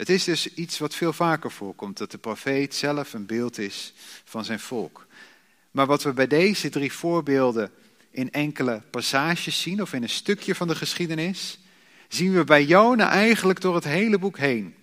Het 0.00 0.08
is 0.08 0.24
dus 0.24 0.54
iets 0.54 0.78
wat 0.78 0.94
veel 0.94 1.12
vaker 1.12 1.50
voorkomt, 1.50 1.98
dat 1.98 2.10
de 2.10 2.18
profeet 2.18 2.74
zelf 2.74 3.12
een 3.12 3.26
beeld 3.26 3.58
is 3.58 3.92
van 4.24 4.44
zijn 4.44 4.60
volk. 4.60 5.06
Maar 5.70 5.86
wat 5.86 6.02
we 6.02 6.12
bij 6.12 6.26
deze 6.26 6.68
drie 6.68 6.92
voorbeelden 6.92 7.70
in 8.10 8.30
enkele 8.30 8.82
passages 8.90 9.60
zien, 9.60 9.82
of 9.82 9.92
in 9.92 10.02
een 10.02 10.08
stukje 10.08 10.54
van 10.54 10.68
de 10.68 10.74
geschiedenis, 10.74 11.58
zien 12.08 12.32
we 12.32 12.44
bij 12.44 12.64
Jona 12.64 13.08
eigenlijk 13.08 13.60
door 13.60 13.74
het 13.74 13.84
hele 13.84 14.18
boek 14.18 14.38
heen. 14.38 14.74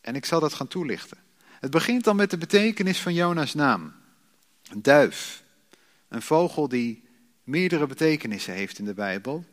En 0.00 0.16
ik 0.16 0.24
zal 0.24 0.40
dat 0.40 0.54
gaan 0.54 0.68
toelichten. 0.68 1.18
Het 1.60 1.70
begint 1.70 2.04
dan 2.04 2.16
met 2.16 2.30
de 2.30 2.38
betekenis 2.38 2.98
van 2.98 3.14
Jona's 3.14 3.54
naam. 3.54 3.92
Een 4.70 4.82
duif. 4.82 5.42
Een 6.08 6.22
vogel 6.22 6.68
die 6.68 7.04
meerdere 7.44 7.86
betekenissen 7.86 8.54
heeft 8.54 8.78
in 8.78 8.84
de 8.84 8.94
Bijbel. 8.94 9.44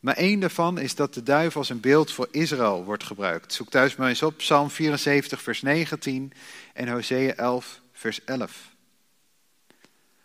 Maar 0.00 0.16
één 0.16 0.40
daarvan 0.40 0.78
is 0.78 0.94
dat 0.94 1.14
de 1.14 1.22
duif 1.22 1.56
als 1.56 1.68
een 1.68 1.80
beeld 1.80 2.12
voor 2.12 2.28
Israël 2.30 2.84
wordt 2.84 3.04
gebruikt. 3.04 3.52
Zoek 3.52 3.70
thuis 3.70 3.96
maar 3.96 4.08
eens 4.08 4.22
op 4.22 4.36
Psalm 4.36 4.70
74, 4.70 5.42
vers 5.42 5.62
19 5.62 6.32
en 6.74 6.88
Hosea 6.88 7.34
11, 7.34 7.80
vers 7.92 8.24
11. 8.24 8.74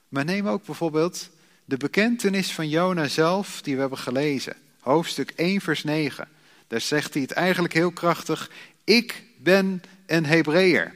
Maar 0.08 0.26
neem 0.26 0.48
ook 0.48 0.66
bijvoorbeeld 0.66 1.30
de 1.66 1.78
bekentenis 1.78 2.52
van 2.52 2.70
Jona 2.70 3.08
zelf, 3.08 3.62
die 3.62 3.74
we 3.74 3.80
hebben 3.80 4.00
gelezen. 4.00 4.56
Hoofdstuk 4.80 5.32
1, 5.36 5.62
vers 5.62 5.84
9. 5.84 6.28
Daar 6.68 6.82
zegt 6.82 7.14
hij 7.14 7.22
het 7.22 7.32
eigenlijk 7.32 7.74
heel 7.74 7.92
krachtig. 7.92 8.50
Ik 8.84 9.24
ben 9.38 9.82
een 10.06 10.26
Hebreeër. 10.26 10.96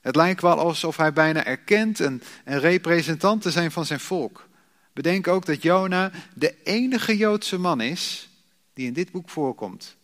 Het 0.00 0.16
lijkt 0.16 0.42
wel 0.42 0.58
alsof 0.58 0.96
hij 0.96 1.12
bijna 1.12 1.44
erkent 1.44 1.98
een, 1.98 2.22
een 2.44 2.60
representant 2.60 3.42
te 3.42 3.50
zijn 3.50 3.70
van 3.70 3.86
zijn 3.86 4.00
volk. 4.00 4.48
Bedenk 4.96 5.28
ook 5.28 5.46
dat 5.46 5.62
Jona 5.62 6.10
de 6.34 6.62
enige 6.62 7.16
Joodse 7.16 7.58
man 7.58 7.80
is 7.80 8.28
die 8.72 8.86
in 8.86 8.92
dit 8.92 9.10
boek 9.10 9.28
voorkomt. 9.28 9.96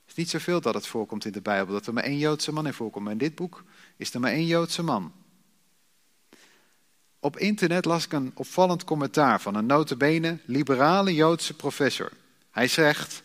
Het 0.00 0.10
is 0.10 0.14
niet 0.14 0.30
zoveel 0.30 0.60
dat 0.60 0.74
het 0.74 0.86
voorkomt 0.86 1.24
in 1.24 1.32
de 1.32 1.40
Bijbel, 1.40 1.72
dat 1.72 1.86
er 1.86 1.92
maar 1.92 2.02
één 2.02 2.18
Joodse 2.18 2.52
man 2.52 2.66
in 2.66 2.72
voorkomt. 2.72 3.04
Maar 3.04 3.12
in 3.12 3.18
dit 3.18 3.34
boek 3.34 3.64
is 3.96 4.14
er 4.14 4.20
maar 4.20 4.30
één 4.30 4.46
Joodse 4.46 4.82
man. 4.82 5.12
Op 7.18 7.36
internet 7.36 7.84
las 7.84 8.04
ik 8.04 8.12
een 8.12 8.32
opvallend 8.34 8.84
commentaar 8.84 9.40
van 9.40 9.54
een 9.54 9.66
notabene 9.66 10.38
liberale 10.44 11.14
Joodse 11.14 11.54
professor. 11.54 12.12
Hij 12.50 12.68
zegt, 12.68 13.22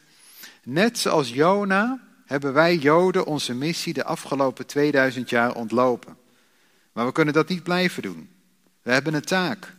net 0.64 0.98
zoals 0.98 1.30
Jona 1.30 2.00
hebben 2.26 2.54
wij 2.54 2.76
Joden 2.76 3.26
onze 3.26 3.54
missie 3.54 3.94
de 3.94 4.04
afgelopen 4.04 4.66
2000 4.66 5.30
jaar 5.30 5.56
ontlopen. 5.56 6.18
Maar 6.92 7.06
we 7.06 7.12
kunnen 7.12 7.34
dat 7.34 7.50
niet 7.50 7.64
blijven 7.64 8.02
doen. 8.02 8.30
We 8.82 8.92
hebben 8.92 9.14
een 9.14 9.22
taak. 9.22 9.76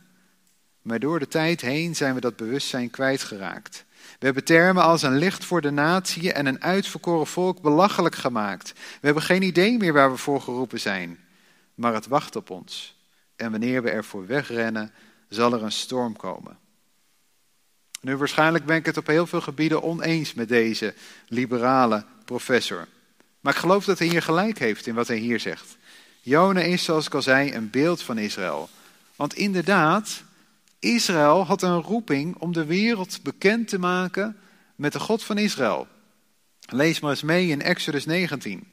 Maar 0.82 0.98
door 0.98 1.18
de 1.18 1.28
tijd 1.28 1.60
heen 1.60 1.96
zijn 1.96 2.14
we 2.14 2.20
dat 2.20 2.36
bewustzijn 2.36 2.90
kwijtgeraakt. 2.90 3.84
We 4.18 4.24
hebben 4.24 4.44
termen 4.44 4.82
als 4.82 5.02
een 5.02 5.16
licht 5.18 5.44
voor 5.44 5.60
de 5.60 5.70
natie 5.70 6.32
en 6.32 6.46
een 6.46 6.62
uitverkoren 6.62 7.26
volk 7.26 7.60
belachelijk 7.60 8.14
gemaakt. 8.14 8.72
We 8.72 9.06
hebben 9.06 9.22
geen 9.22 9.42
idee 9.42 9.78
meer 9.78 9.92
waar 9.92 10.10
we 10.10 10.16
voor 10.16 10.40
geroepen 10.40 10.80
zijn. 10.80 11.18
Maar 11.74 11.94
het 11.94 12.06
wacht 12.06 12.36
op 12.36 12.50
ons. 12.50 12.96
En 13.36 13.50
wanneer 13.50 13.82
we 13.82 13.90
ervoor 13.90 14.26
wegrennen, 14.26 14.92
zal 15.28 15.52
er 15.52 15.62
een 15.62 15.72
storm 15.72 16.16
komen. 16.16 16.58
Nu, 18.00 18.16
waarschijnlijk 18.16 18.64
ben 18.64 18.76
ik 18.76 18.86
het 18.86 18.96
op 18.96 19.06
heel 19.06 19.26
veel 19.26 19.40
gebieden 19.40 19.82
oneens 19.82 20.34
met 20.34 20.48
deze 20.48 20.94
liberale 21.28 22.04
professor. 22.24 22.86
Maar 23.40 23.52
ik 23.52 23.58
geloof 23.58 23.84
dat 23.84 23.98
hij 23.98 24.08
hier 24.08 24.22
gelijk 24.22 24.58
heeft 24.58 24.86
in 24.86 24.94
wat 24.94 25.08
hij 25.08 25.16
hier 25.16 25.40
zegt. 25.40 25.76
Jona 26.20 26.60
is, 26.60 26.84
zoals 26.84 27.06
ik 27.06 27.14
al 27.14 27.22
zei, 27.22 27.54
een 27.54 27.70
beeld 27.70 28.02
van 28.02 28.18
Israël. 28.18 28.68
Want 29.16 29.34
inderdaad, 29.34 30.22
Israël 30.78 31.44
had 31.46 31.62
een 31.62 31.80
roeping 31.80 32.36
om 32.36 32.52
de 32.52 32.64
wereld 32.64 33.22
bekend 33.22 33.68
te 33.68 33.78
maken 33.78 34.36
met 34.76 34.92
de 34.92 35.00
God 35.00 35.24
van 35.24 35.38
Israël. 35.38 35.86
Lees 36.66 37.00
maar 37.00 37.10
eens 37.10 37.22
mee 37.22 37.48
in 37.48 37.62
Exodus 37.62 38.06
19. 38.06 38.66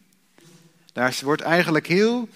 Daar 0.93 1.19
wordt 1.23 1.41
eigenlijk 1.41 1.87
heel 1.87 2.29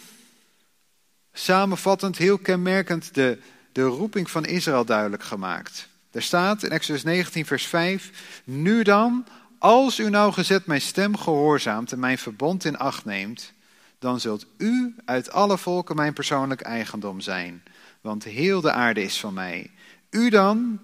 samenvattend, 1.34 2.18
heel 2.18 2.38
kenmerkend 2.38 3.14
de, 3.14 3.38
de 3.72 3.84
roeping 3.84 4.32
van 4.32 4.46
Israël 4.46 4.86
duidelijk 4.86 5.24
gemaakt. 5.24 5.88
Er 6.12 6.22
staat 6.22 6.64
in 6.64 6.70
Exodus 6.70 7.04
19, 7.04 7.46
vers 7.46 7.66
5: 7.66 8.42
Nu 8.44 8.84
dan, 8.84 9.26
als 9.58 10.00
u 10.00 10.10
nou 10.10 10.34
gezet 10.34 10.66
mijn 10.66 10.82
stem 10.82 11.18
gehoorzaamt 11.18 11.92
en 11.92 12.00
mijn 12.00 12.18
verbond 12.18 12.66
in 12.66 12.78
acht 12.78 13.06
neemt, 13.06 13.54
dan 14.00 14.20
zult 14.20 14.46
u 14.58 14.96
uit 15.06 15.32
alle 15.32 15.58
volken 15.58 15.96
mijn 15.96 16.14
persoonlijk 16.14 16.62
eigendom 16.62 17.22
zijn, 17.22 17.64
want 18.10 18.24
heel 18.24 18.62
de 18.62 18.72
aarde 18.72 19.02
is 19.02 19.20
van 19.20 19.34
mij. 19.34 19.72
U 20.10 20.30
dan, 20.30 20.80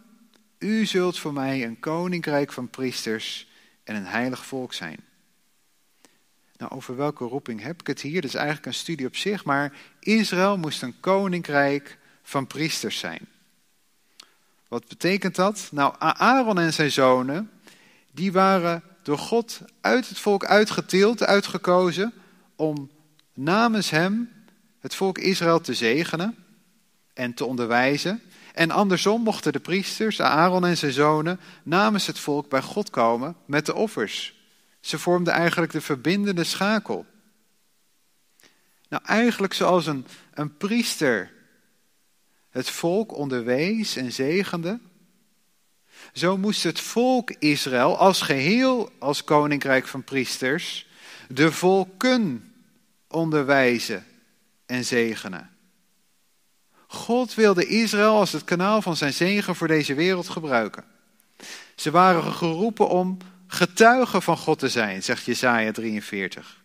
u 0.58 0.86
zult 0.86 1.20
voor 1.20 1.34
mij 1.34 1.64
een 1.64 1.80
koninkrijk 1.80 2.52
van 2.52 2.70
priesters 2.70 3.48
en 3.84 3.96
een 3.96 4.06
heilig 4.06 4.46
volk 4.46 4.74
zijn. 4.74 5.00
Nou, 6.58 6.72
over 6.72 6.96
welke 6.96 7.24
roeping 7.24 7.62
heb 7.62 7.80
ik 7.80 7.88
het 7.88 8.02
hier? 8.02 8.22
Dat 8.22 8.30
is 8.30 8.36
eigenlijk 8.36 8.66
een 8.66 8.74
studie 8.74 9.08
op 9.08 9.16
zich, 9.16 9.46
maar 9.46 9.74
Israël 10.00 10.58
moest 10.58 10.82
een 10.82 11.00
koninkrijk 11.00 11.98
van 12.24 12.48
priesters 12.48 12.98
zijn. 12.98 13.28
Wat 14.68 14.88
betekent 14.88 15.36
dat? 15.36 15.70
Nou, 15.72 15.96
Aaron 16.00 16.60
en 16.60 16.74
zijn 16.74 16.92
zonen, 16.92 17.52
die 18.12 18.32
waren 18.32 18.84
door 19.04 19.18
God 19.18 19.62
uit 19.82 20.10
het 20.10 20.20
volk 20.20 20.46
uitgeteeld, 20.46 21.24
uitgekozen, 21.24 22.14
om 22.56 22.92
namens 23.34 23.90
hem 23.90 24.32
het 24.80 24.96
volk 24.96 25.18
Israël 25.18 25.62
te 25.62 25.74
zegenen 25.74 26.45
en 27.16 27.34
te 27.34 27.46
onderwijzen. 27.46 28.22
En 28.54 28.72
andersom 28.72 29.22
mochten 29.22 29.54
de 29.54 29.60
priesters, 29.60 30.22
Aaron 30.22 30.66
en 30.66 30.78
zijn 30.78 30.92
zonen, 30.92 31.40
namens 31.64 32.08
het 32.08 32.20
volk 32.20 32.50
bij 32.50 32.62
God 32.62 32.90
komen 32.90 33.36
met 33.46 33.66
de 33.66 33.74
offers. 33.74 34.34
Ze 34.80 35.00
vormden 35.00 35.34
eigenlijk 35.34 35.72
de 35.72 35.82
verbindende 35.82 36.44
schakel. 36.44 37.06
Nou, 38.90 39.04
eigenlijk 39.06 39.54
zoals 39.54 39.86
een, 39.86 40.06
een 40.34 40.58
priester 40.58 41.34
het 42.50 42.70
volk 42.70 43.14
onderwees 43.14 43.96
en 43.96 44.12
zegende, 44.12 44.80
zo 46.14 46.38
moest 46.38 46.64
het 46.64 46.80
volk 46.80 47.32
Israël 47.32 47.98
als 47.98 48.22
geheel, 48.22 48.92
als 49.00 49.24
koninkrijk 49.24 49.88
van 49.88 50.04
priesters, 50.04 50.88
de 51.30 51.52
volken 51.52 52.54
onderwijzen 53.08 54.06
en 54.66 54.86
zegenen. 54.86 55.55
God 56.96 57.34
wilde 57.34 57.68
Israël 57.68 58.18
als 58.18 58.32
het 58.32 58.44
kanaal 58.44 58.82
van 58.82 58.96
zijn 58.96 59.14
zegen 59.14 59.56
voor 59.56 59.68
deze 59.68 59.94
wereld 59.94 60.30
gebruiken. 60.30 60.84
Ze 61.76 61.92
waren 61.92 62.34
geroepen 62.34 62.90
om 62.90 63.18
getuigen 63.48 64.22
van 64.22 64.38
God 64.38 64.60
te 64.60 64.70
zijn, 64.70 65.04
zegt 65.04 65.26
Jesaja 65.26 65.72
43. 65.72 66.64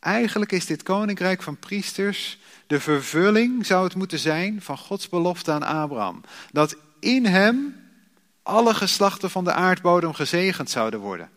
Eigenlijk 0.00 0.52
is 0.52 0.66
dit 0.66 0.82
koninkrijk 0.82 1.42
van 1.42 1.56
priesters 1.56 2.38
de 2.66 2.80
vervulling, 2.80 3.66
zou 3.66 3.84
het 3.84 3.94
moeten 3.94 4.18
zijn, 4.18 4.62
van 4.62 4.78
Gods 4.78 5.08
belofte 5.08 5.52
aan 5.52 5.62
Abraham. 5.62 6.20
Dat 6.52 6.76
in 7.00 7.26
hem 7.26 7.76
alle 8.42 8.74
geslachten 8.74 9.30
van 9.30 9.44
de 9.44 9.52
aardbodem 9.52 10.12
gezegend 10.14 10.70
zouden 10.70 11.00
worden. 11.00 11.30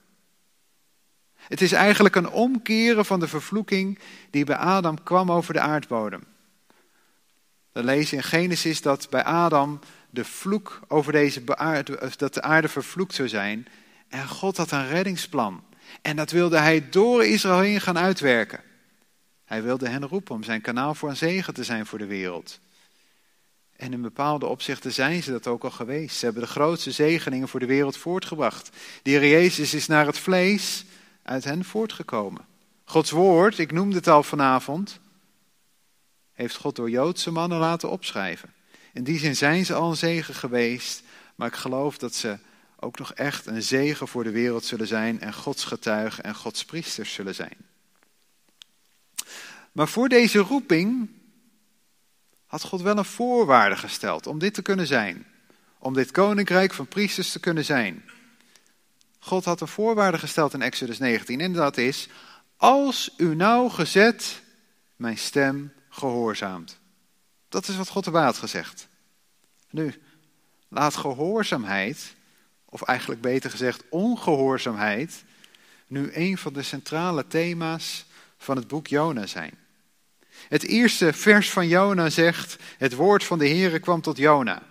Het 1.35 1.61
is 1.61 1.71
eigenlijk 1.71 2.15
een 2.15 2.29
omkeren 2.29 3.05
van 3.05 3.19
de 3.19 3.27
vervloeking 3.27 3.99
die 4.29 4.45
bij 4.45 4.55
Adam 4.55 5.03
kwam 5.03 5.31
over 5.31 5.53
de 5.53 5.59
aardbodem. 5.59 6.23
We 7.75 7.83
lezen 7.83 8.17
in 8.17 8.23
Genesis 8.23 8.81
dat 8.81 9.07
bij 9.09 9.23
Adam 9.23 9.79
de 10.09 10.25
vloek 10.25 10.79
over 10.87 11.11
deze 11.11 11.57
aarde, 11.57 12.11
dat 12.17 12.33
de 12.33 12.41
aarde 12.41 12.67
vervloekt 12.67 13.13
zou 13.13 13.27
zijn. 13.27 13.67
En 14.07 14.27
God 14.27 14.57
had 14.57 14.71
een 14.71 14.87
reddingsplan. 14.87 15.63
En 16.01 16.15
dat 16.15 16.31
wilde 16.31 16.57
hij 16.57 16.89
door 16.89 17.25
Israël 17.25 17.59
heen 17.59 17.81
gaan 17.81 17.97
uitwerken. 17.97 18.59
Hij 19.45 19.63
wilde 19.63 19.89
hen 19.89 20.07
roepen 20.07 20.35
om 20.35 20.43
zijn 20.43 20.61
kanaal 20.61 20.95
voor 20.95 21.09
een 21.09 21.17
zegen 21.17 21.53
te 21.53 21.63
zijn 21.63 21.85
voor 21.85 21.97
de 21.97 22.05
wereld. 22.05 22.59
En 23.75 23.93
in 23.93 24.01
bepaalde 24.01 24.45
opzichten 24.45 24.93
zijn 24.93 25.23
ze 25.23 25.31
dat 25.31 25.47
ook 25.47 25.63
al 25.63 25.71
geweest. 25.71 26.17
Ze 26.17 26.25
hebben 26.25 26.43
de 26.43 26.49
grootste 26.49 26.91
zegeningen 26.91 27.47
voor 27.47 27.59
de 27.59 27.65
wereld 27.65 27.97
voortgebracht. 27.97 28.69
De 29.03 29.11
Jezus 29.11 29.73
is 29.73 29.87
naar 29.87 30.05
het 30.05 30.19
vlees 30.19 30.85
uit 31.23 31.43
hen 31.43 31.65
voortgekomen. 31.65 32.45
Gods 32.83 33.11
woord, 33.11 33.59
ik 33.59 33.71
noemde 33.71 33.95
het 33.95 34.07
al 34.07 34.23
vanavond, 34.23 34.99
heeft 36.35 36.55
God 36.55 36.75
door 36.75 36.89
Joodse 36.89 37.31
mannen 37.31 37.59
laten 37.59 37.89
opschrijven. 37.89 38.53
In 38.93 39.03
die 39.03 39.19
zin 39.19 39.35
zijn 39.35 39.65
ze 39.65 39.73
al 39.73 39.89
een 39.89 39.97
zegen 39.97 40.33
geweest, 40.33 41.03
maar 41.35 41.47
ik 41.47 41.55
geloof 41.55 41.97
dat 41.97 42.15
ze 42.15 42.37
ook 42.79 42.99
nog 42.99 43.13
echt 43.13 43.45
een 43.45 43.63
zegen 43.63 44.07
voor 44.07 44.23
de 44.23 44.31
wereld 44.31 44.65
zullen 44.65 44.87
zijn 44.87 45.21
en 45.21 45.33
Gods 45.33 45.63
getuigen 45.63 46.23
en 46.23 46.35
Gods 46.35 46.65
priesters 46.65 47.13
zullen 47.13 47.35
zijn. 47.35 47.57
Maar 49.71 49.87
voor 49.87 50.09
deze 50.09 50.39
roeping 50.39 51.09
had 52.45 52.63
God 52.63 52.81
wel 52.81 52.97
een 52.97 53.05
voorwaarde 53.05 53.75
gesteld 53.75 54.27
om 54.27 54.39
dit 54.39 54.53
te 54.53 54.61
kunnen 54.61 54.87
zijn. 54.87 55.25
Om 55.77 55.93
dit 55.93 56.11
koninkrijk 56.11 56.73
van 56.73 56.87
priesters 56.87 57.31
te 57.31 57.39
kunnen 57.39 57.65
zijn. 57.65 58.03
God 59.19 59.45
had 59.45 59.61
een 59.61 59.67
voorwaarde 59.67 60.17
gesteld 60.17 60.53
in 60.53 60.61
Exodus 60.61 60.97
19 60.97 61.39
en 61.41 61.53
dat 61.53 61.77
is, 61.77 62.07
als 62.57 63.13
u 63.17 63.35
nou 63.35 63.69
gezet 63.69 64.41
mijn 64.95 65.17
stem 65.17 65.73
gehoorzaamt. 65.97 66.79
Dat 67.49 67.67
is 67.67 67.75
wat 67.75 67.89
God 67.89 68.05
erbij 68.05 68.23
had 68.23 68.37
gezegd. 68.37 68.87
Nu, 69.69 70.01
laat 70.67 70.95
gehoorzaamheid, 70.95 72.15
of 72.65 72.81
eigenlijk 72.81 73.21
beter 73.21 73.49
gezegd 73.49 73.83
ongehoorzaamheid, 73.89 75.23
nu 75.87 76.09
een 76.13 76.37
van 76.37 76.53
de 76.53 76.63
centrale 76.63 77.27
thema's 77.27 78.05
van 78.37 78.55
het 78.55 78.67
boek 78.67 78.87
Jona 78.87 79.25
zijn. 79.25 79.57
Het 80.35 80.63
eerste 80.63 81.13
vers 81.13 81.49
van 81.49 81.67
Jona 81.67 82.09
zegt: 82.09 82.55
Het 82.77 82.93
woord 82.93 83.23
van 83.23 83.39
de 83.39 83.47
Heere 83.47 83.79
kwam 83.79 84.01
tot 84.01 84.17
Jona. 84.17 84.63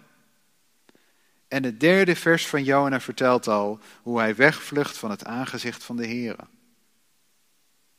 En 1.49 1.62
het 1.62 1.81
derde 1.81 2.16
vers 2.16 2.47
van 2.47 2.64
Jona 2.64 3.01
vertelt 3.01 3.49
al 3.49 3.81
hoe 4.03 4.18
hij 4.18 4.35
wegvlucht 4.35 4.99
van 4.99 5.11
het 5.11 5.25
aangezicht 5.25 5.85
van 5.85 5.97
de 5.97 6.07
Heere. 6.07 6.47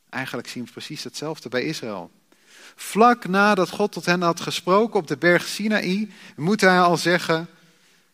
Eigenlijk 0.09 0.47
zien 0.47 0.65
we 0.65 0.71
precies 0.71 1.03
hetzelfde 1.03 1.49
bij 1.49 1.63
Israël. 1.63 2.11
Vlak 2.75 3.27
nadat 3.27 3.69
God 3.69 3.91
tot 3.91 4.05
hen 4.05 4.21
had 4.21 4.39
gesproken 4.39 4.99
op 4.99 5.07
de 5.07 5.17
berg 5.17 5.47
Sinaï, 5.47 6.11
moet 6.35 6.61
hij 6.61 6.79
al 6.79 6.97
zeggen 6.97 7.47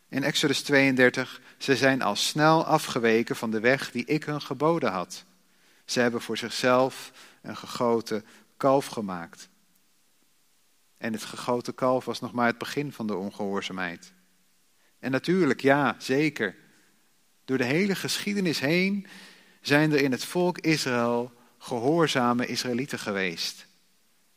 in 0.08 0.22
Exodus 0.22 0.62
32, 0.62 1.40
ze 1.58 1.76
zijn 1.76 2.02
al 2.02 2.16
snel 2.16 2.64
afgeweken 2.64 3.36
van 3.36 3.50
de 3.50 3.60
weg 3.60 3.90
die 3.90 4.04
ik 4.04 4.24
hun 4.24 4.42
geboden 4.42 4.92
had. 4.92 5.24
Ze 5.84 6.00
hebben 6.00 6.20
voor 6.20 6.36
zichzelf 6.36 7.12
een 7.42 7.56
gegoten 7.56 8.24
kalf 8.56 8.86
gemaakt. 8.86 9.48
En 10.98 11.12
het 11.12 11.24
gegoten 11.24 11.74
kalf 11.74 12.04
was 12.04 12.20
nog 12.20 12.32
maar 12.32 12.46
het 12.46 12.58
begin 12.58 12.92
van 12.92 13.06
de 13.06 13.16
ongehoorzaamheid. 13.16 14.12
En 14.98 15.10
natuurlijk, 15.10 15.60
ja, 15.60 15.96
zeker. 15.98 16.56
Door 17.44 17.58
de 17.58 17.64
hele 17.64 17.94
geschiedenis 17.94 18.60
heen 18.60 19.06
zijn 19.60 19.92
er 19.92 20.00
in 20.02 20.12
het 20.12 20.24
volk 20.24 20.58
Israël 20.58 21.32
gehoorzame 21.58 22.46
Israëlieten 22.46 22.98
geweest. 22.98 23.66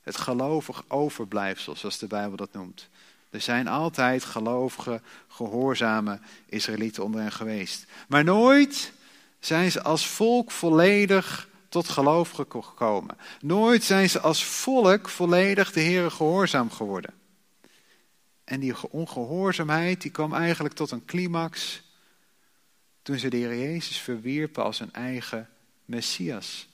Het 0.05 0.17
gelovig 0.17 0.83
overblijfsel, 0.87 1.75
zoals 1.75 1.97
de 1.97 2.07
Bijbel 2.07 2.37
dat 2.37 2.53
noemt. 2.53 2.87
Er 3.29 3.41
zijn 3.41 3.67
altijd 3.67 4.23
gelovige, 4.23 5.01
gehoorzame 5.27 6.19
Israëlieten 6.45 7.03
onder 7.03 7.21
hen 7.21 7.31
geweest. 7.31 7.85
Maar 8.07 8.23
nooit 8.23 8.91
zijn 9.39 9.71
ze 9.71 9.83
als 9.83 10.07
volk 10.07 10.51
volledig 10.51 11.49
tot 11.69 11.89
geloof 11.89 12.31
gekomen. 12.31 13.17
Nooit 13.41 13.83
zijn 13.83 14.09
ze 14.09 14.19
als 14.19 14.45
volk 14.45 15.09
volledig 15.09 15.71
de 15.71 15.79
Heer 15.79 16.11
gehoorzaam 16.11 16.71
geworden. 16.71 17.13
En 18.43 18.59
die 18.59 18.89
ongehoorzaamheid 18.89 20.01
die 20.01 20.11
kwam 20.11 20.33
eigenlijk 20.33 20.75
tot 20.75 20.91
een 20.91 21.05
climax 21.05 21.81
toen 23.01 23.19
ze 23.19 23.29
de 23.29 23.37
Heer 23.37 23.57
Jezus 23.57 23.97
verwierpen 23.97 24.63
als 24.63 24.79
hun 24.79 24.93
eigen 24.93 25.49
Messias. 25.85 26.67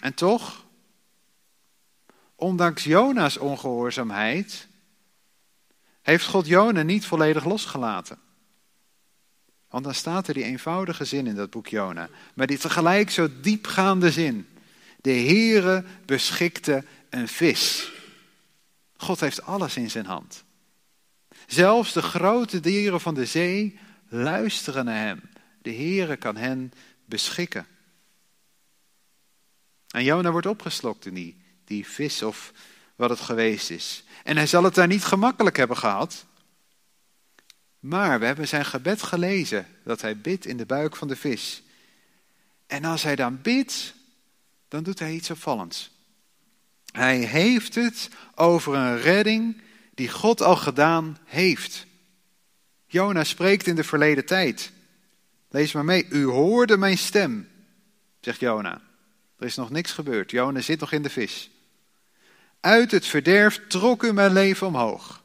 En 0.00 0.14
toch, 0.14 0.64
ondanks 2.34 2.84
Jona's 2.84 3.36
ongehoorzaamheid, 3.36 4.68
heeft 6.02 6.26
God 6.26 6.46
Jona 6.46 6.82
niet 6.82 7.06
volledig 7.06 7.44
losgelaten. 7.44 8.18
Want 9.68 9.84
dan 9.84 9.94
staat 9.94 10.28
er 10.28 10.34
die 10.34 10.44
eenvoudige 10.44 11.04
zin 11.04 11.26
in 11.26 11.34
dat 11.34 11.50
boek 11.50 11.66
Jona, 11.66 12.08
maar 12.34 12.46
die 12.46 12.58
tegelijk 12.58 13.10
zo 13.10 13.28
diepgaande 13.40 14.10
zin. 14.10 14.48
De 15.00 15.12
Heere 15.12 15.84
beschikte 16.06 16.84
een 17.10 17.28
vis. 17.28 17.92
God 18.96 19.20
heeft 19.20 19.42
alles 19.42 19.76
in 19.76 19.90
zijn 19.90 20.06
hand. 20.06 20.44
Zelfs 21.46 21.92
de 21.92 22.02
grote 22.02 22.60
dieren 22.60 23.00
van 23.00 23.14
de 23.14 23.26
zee 23.26 23.78
luisteren 24.08 24.84
naar 24.84 25.06
hem. 25.06 25.22
De 25.62 25.72
Heere 25.72 26.16
kan 26.16 26.36
hen 26.36 26.72
beschikken. 27.04 27.66
En 30.00 30.06
Jona 30.06 30.30
wordt 30.30 30.46
opgeslokt 30.46 31.06
in 31.06 31.14
die, 31.14 31.36
die 31.64 31.86
vis 31.86 32.22
of 32.22 32.52
wat 32.96 33.10
het 33.10 33.20
geweest 33.20 33.70
is. 33.70 34.04
En 34.24 34.36
hij 34.36 34.46
zal 34.46 34.64
het 34.64 34.74
daar 34.74 34.86
niet 34.86 35.04
gemakkelijk 35.04 35.56
hebben 35.56 35.76
gehad. 35.76 36.24
Maar 37.80 38.20
we 38.20 38.26
hebben 38.26 38.48
zijn 38.48 38.64
gebed 38.64 39.02
gelezen 39.02 39.66
dat 39.84 40.00
hij 40.00 40.20
bidt 40.20 40.46
in 40.46 40.56
de 40.56 40.66
buik 40.66 40.96
van 40.96 41.08
de 41.08 41.16
vis. 41.16 41.62
En 42.66 42.84
als 42.84 43.02
hij 43.02 43.16
dan 43.16 43.42
bidt, 43.42 43.94
dan 44.68 44.82
doet 44.82 44.98
hij 44.98 45.12
iets 45.12 45.30
opvallends. 45.30 45.90
Hij 46.92 47.18
heeft 47.18 47.74
het 47.74 48.08
over 48.34 48.74
een 48.74 48.98
redding 49.00 49.62
die 49.94 50.08
God 50.08 50.42
al 50.42 50.56
gedaan 50.56 51.18
heeft. 51.24 51.86
Jona 52.86 53.24
spreekt 53.24 53.66
in 53.66 53.74
de 53.74 53.84
verleden 53.84 54.26
tijd. 54.26 54.72
Lees 55.50 55.72
maar 55.72 55.84
mee. 55.84 56.06
U 56.08 56.24
hoorde 56.24 56.76
mijn 56.76 56.98
stem, 56.98 57.48
zegt 58.20 58.40
Jona. 58.40 58.88
Er 59.40 59.46
is 59.46 59.54
nog 59.54 59.70
niks 59.70 59.92
gebeurd. 59.92 60.30
Jona 60.30 60.60
zit 60.60 60.80
nog 60.80 60.92
in 60.92 61.02
de 61.02 61.10
vis. 61.10 61.50
Uit 62.60 62.90
het 62.90 63.06
verderf 63.06 63.66
trok 63.68 64.02
u 64.02 64.12
mijn 64.12 64.32
leven 64.32 64.66
omhoog. 64.66 65.22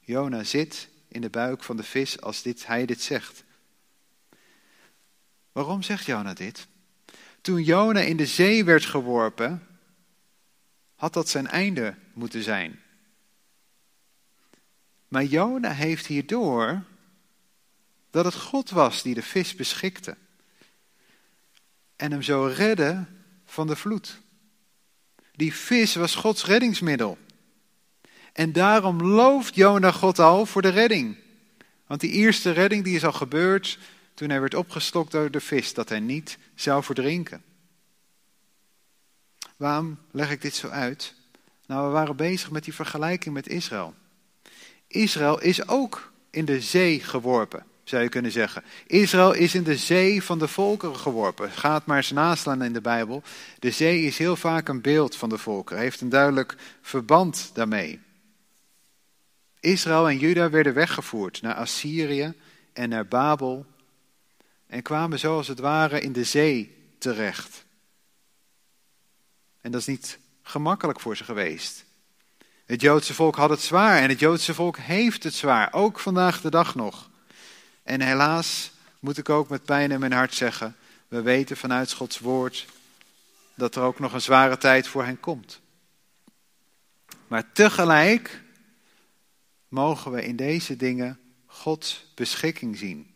Jona 0.00 0.44
zit 0.44 0.88
in 1.08 1.20
de 1.20 1.30
buik 1.30 1.62
van 1.62 1.76
de 1.76 1.82
vis 1.82 2.20
als 2.20 2.42
dit, 2.42 2.66
hij 2.66 2.86
dit 2.86 3.02
zegt. 3.02 3.44
Waarom 5.52 5.82
zegt 5.82 6.04
Jona 6.04 6.34
dit? 6.34 6.66
Toen 7.40 7.62
Jona 7.62 8.00
in 8.00 8.16
de 8.16 8.26
zee 8.26 8.64
werd 8.64 8.84
geworpen, 8.84 9.66
had 10.94 11.12
dat 11.12 11.28
zijn 11.28 11.46
einde 11.46 11.94
moeten 12.12 12.42
zijn. 12.42 12.82
Maar 15.08 15.24
Jona 15.24 15.72
heeft 15.72 16.06
hierdoor 16.06 16.82
dat 18.10 18.24
het 18.24 18.34
God 18.34 18.70
was 18.70 19.02
die 19.02 19.14
de 19.14 19.22
vis 19.22 19.54
beschikte. 19.54 20.16
En 21.98 22.10
hem 22.10 22.22
zo 22.22 22.44
redde 22.44 23.04
van 23.44 23.66
de 23.66 23.76
vloed. 23.76 24.20
Die 25.32 25.54
vis 25.54 25.94
was 25.94 26.14
Gods 26.14 26.44
reddingsmiddel. 26.44 27.18
En 28.32 28.52
daarom 28.52 29.02
looft 29.02 29.54
Jona 29.54 29.92
God 29.92 30.18
al 30.18 30.46
voor 30.46 30.62
de 30.62 30.68
redding. 30.68 31.16
Want 31.86 32.00
die 32.00 32.10
eerste 32.10 32.50
redding 32.50 32.84
die 32.84 32.96
is 32.96 33.04
al 33.04 33.12
gebeurd 33.12 33.78
toen 34.14 34.28
hij 34.28 34.40
werd 34.40 34.54
opgestokt 34.54 35.12
door 35.12 35.30
de 35.30 35.40
vis, 35.40 35.74
dat 35.74 35.88
hij 35.88 36.00
niet 36.00 36.38
zou 36.54 36.82
verdrinken. 36.82 37.42
Waarom 39.56 39.98
leg 40.10 40.30
ik 40.30 40.42
dit 40.42 40.54
zo 40.54 40.68
uit? 40.68 41.14
Nou, 41.66 41.86
we 41.86 41.92
waren 41.92 42.16
bezig 42.16 42.50
met 42.50 42.64
die 42.64 42.74
vergelijking 42.74 43.34
met 43.34 43.48
Israël. 43.48 43.94
Israël 44.86 45.40
is 45.40 45.68
ook 45.68 46.12
in 46.30 46.44
de 46.44 46.60
zee 46.60 47.00
geworpen, 47.00 47.66
zou 47.88 48.02
je 48.02 48.08
kunnen 48.08 48.32
zeggen. 48.32 48.64
Israël 48.86 49.32
is 49.32 49.54
in 49.54 49.62
de 49.62 49.76
zee 49.76 50.22
van 50.22 50.38
de 50.38 50.48
volkeren 50.48 50.96
geworpen. 50.96 51.50
Gaat 51.50 51.86
maar 51.86 51.96
eens 51.96 52.10
naslaan 52.10 52.62
in 52.62 52.72
de 52.72 52.80
Bijbel. 52.80 53.22
De 53.58 53.70
zee 53.70 54.02
is 54.02 54.18
heel 54.18 54.36
vaak 54.36 54.68
een 54.68 54.80
beeld 54.80 55.16
van 55.16 55.28
de 55.28 55.38
volkeren, 55.38 55.82
heeft 55.82 56.00
een 56.00 56.08
duidelijk 56.08 56.56
verband 56.80 57.50
daarmee. 57.54 58.00
Israël 59.60 60.08
en 60.08 60.18
Juda 60.18 60.50
werden 60.50 60.74
weggevoerd 60.74 61.42
naar 61.42 61.54
Assyrië 61.54 62.34
en 62.72 62.88
naar 62.88 63.06
Babel 63.06 63.66
en 64.66 64.82
kwamen 64.82 65.18
zoals 65.18 65.48
het 65.48 65.58
ware 65.58 66.00
in 66.00 66.12
de 66.12 66.24
zee 66.24 66.76
terecht. 66.98 67.64
En 69.60 69.70
dat 69.70 69.80
is 69.80 69.86
niet 69.86 70.18
gemakkelijk 70.42 71.00
voor 71.00 71.16
ze 71.16 71.24
geweest. 71.24 71.84
Het 72.66 72.80
Joodse 72.80 73.14
volk 73.14 73.36
had 73.36 73.50
het 73.50 73.60
zwaar 73.60 73.98
en 73.98 74.08
het 74.08 74.18
Joodse 74.18 74.54
volk 74.54 74.76
heeft 74.76 75.22
het 75.22 75.34
zwaar, 75.34 75.72
ook 75.72 75.98
vandaag 75.98 76.40
de 76.40 76.50
dag 76.50 76.74
nog. 76.74 77.07
En 77.88 78.00
helaas 78.00 78.70
moet 79.00 79.18
ik 79.18 79.28
ook 79.28 79.48
met 79.48 79.64
pijn 79.64 79.90
in 79.90 80.00
mijn 80.00 80.12
hart 80.12 80.34
zeggen, 80.34 80.76
we 81.08 81.22
weten 81.22 81.56
vanuit 81.56 81.92
Gods 81.92 82.18
woord 82.18 82.66
dat 83.54 83.74
er 83.74 83.82
ook 83.82 83.98
nog 83.98 84.12
een 84.12 84.20
zware 84.20 84.58
tijd 84.58 84.88
voor 84.88 85.04
hen 85.04 85.20
komt. 85.20 85.60
Maar 87.26 87.52
tegelijk 87.52 88.42
mogen 89.68 90.12
we 90.12 90.24
in 90.24 90.36
deze 90.36 90.76
dingen 90.76 91.18
Gods 91.46 92.06
beschikking 92.14 92.76
zien. 92.76 93.14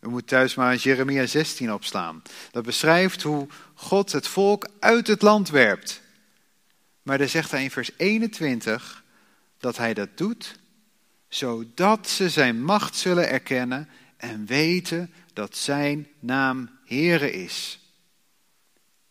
U 0.00 0.08
moet 0.08 0.26
thuis 0.26 0.54
maar 0.54 0.76
Jeremia 0.76 1.26
16 1.26 1.72
opslaan. 1.72 2.22
Dat 2.50 2.64
beschrijft 2.64 3.22
hoe 3.22 3.48
God 3.74 4.12
het 4.12 4.26
volk 4.26 4.68
uit 4.78 5.06
het 5.06 5.22
land 5.22 5.48
werpt. 5.48 6.00
Maar 7.02 7.18
dan 7.18 7.28
zegt 7.28 7.50
hij 7.50 7.62
in 7.62 7.70
vers 7.70 7.90
21 7.96 9.04
dat 9.58 9.76
hij 9.76 9.94
dat 9.94 10.16
doet 10.16 10.58
zodat 11.30 12.08
ze 12.08 12.28
zijn 12.28 12.64
macht 12.64 12.96
zullen 12.96 13.28
erkennen 13.28 13.88
en 14.16 14.46
weten 14.46 15.12
dat 15.32 15.56
zijn 15.56 16.08
naam 16.18 16.70
Heere 16.84 17.32
is. 17.32 17.80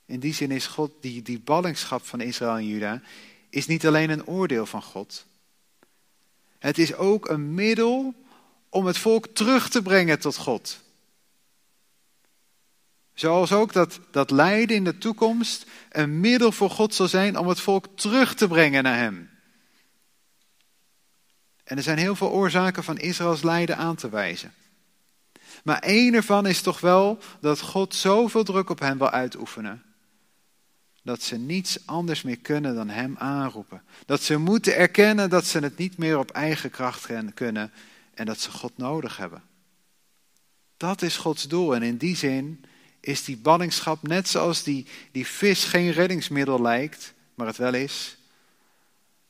In 0.06 0.20
die 0.20 0.34
zin 0.34 0.52
is 0.52 0.68
God, 0.68 0.92
die, 1.02 1.22
die 1.22 1.40
ballingschap 1.40 2.06
van 2.06 2.22
Israël 2.22 2.56
en 2.56 2.68
Juda, 2.68 3.02
is 3.50 3.68
niet 3.68 3.88
alleen 3.88 4.10
een 4.10 4.28
oordeel 4.28 4.66
van 4.66 4.82
God. 4.82 5.26
Het 6.60 6.78
is 6.78 6.96
ook 6.96 7.30
een 7.30 7.54
middel 7.54 8.14
om 8.70 8.86
het 8.86 8.98
volk 8.98 9.28
terug 9.28 9.70
te 9.70 9.82
brengen 9.82 10.20
tot 10.20 10.38
God. 10.38 10.80
Zoals 13.14 13.52
ook 13.52 13.74
dat, 13.74 14.00
dat 14.12 14.32
lijden 14.32 14.76
in 14.76 14.84
de 14.84 14.98
toekomst 14.98 15.66
een 15.90 16.20
middel 16.20 16.52
voor 16.52 16.70
God 16.70 16.94
zal 16.94 17.08
zijn 17.08 17.38
om 17.38 17.48
het 17.48 17.60
volk 17.60 17.86
terug 17.96 18.36
te 18.36 18.48
brengen 18.48 18.84
naar 18.84 18.98
Hem. 18.98 19.30
En 21.70 21.78
er 21.78 21.84
zijn 21.84 21.98
heel 21.98 22.16
veel 22.16 22.30
oorzaken 22.30 22.84
van 22.84 22.98
Israëls 22.98 23.42
lijden 23.42 23.78
aan 23.78 23.96
te 23.96 24.10
wijzen. 24.10 24.54
Maar 25.64 25.80
één 25.80 26.14
ervan 26.14 26.46
is 26.46 26.62
toch 26.62 26.80
wel 26.80 27.20
dat 27.42 27.62
God 27.62 27.96
zoveel 27.96 28.44
druk 28.44 28.70
op 28.70 28.80
hen 28.80 28.98
wil 28.98 29.10
uitoefenen. 29.10 29.84
Dat 31.04 31.22
ze 31.22 31.38
niets 31.38 31.80
anders 31.86 32.22
meer 32.22 32.38
kunnen 32.38 32.76
dan 32.76 32.90
Hem 32.90 33.16
aanroepen. 33.18 33.84
Dat 34.06 34.22
ze 34.22 34.38
moeten 34.38 34.76
erkennen 34.76 35.30
dat 35.30 35.46
ze 35.46 35.60
het 35.60 35.78
niet 35.78 35.98
meer 35.98 36.18
op 36.18 36.32
eigen 36.32 36.70
kracht 36.70 37.08
kunnen 37.34 37.72
en 38.14 38.26
dat 38.26 38.40
ze 38.40 38.52
God 38.52 38.78
nodig 38.78 39.18
hebben. 39.18 39.44
Dat 40.78 41.02
is 41.02 41.18
Gods 41.18 41.48
doel 41.48 41.76
en 41.76 41.84
in 41.84 41.98
die 41.98 42.16
zin 42.16 42.66
is 43.00 43.24
die 43.24 43.38
banningschap 43.38 44.08
net 44.08 44.28
zoals 44.28 44.64
die, 44.64 44.86
die 45.12 45.28
vis 45.28 45.64
geen 45.64 45.92
reddingsmiddel 45.92 46.62
lijkt, 46.62 47.14
maar 47.36 47.48
het 47.48 47.58
wel 47.58 47.74
is. 47.74 48.19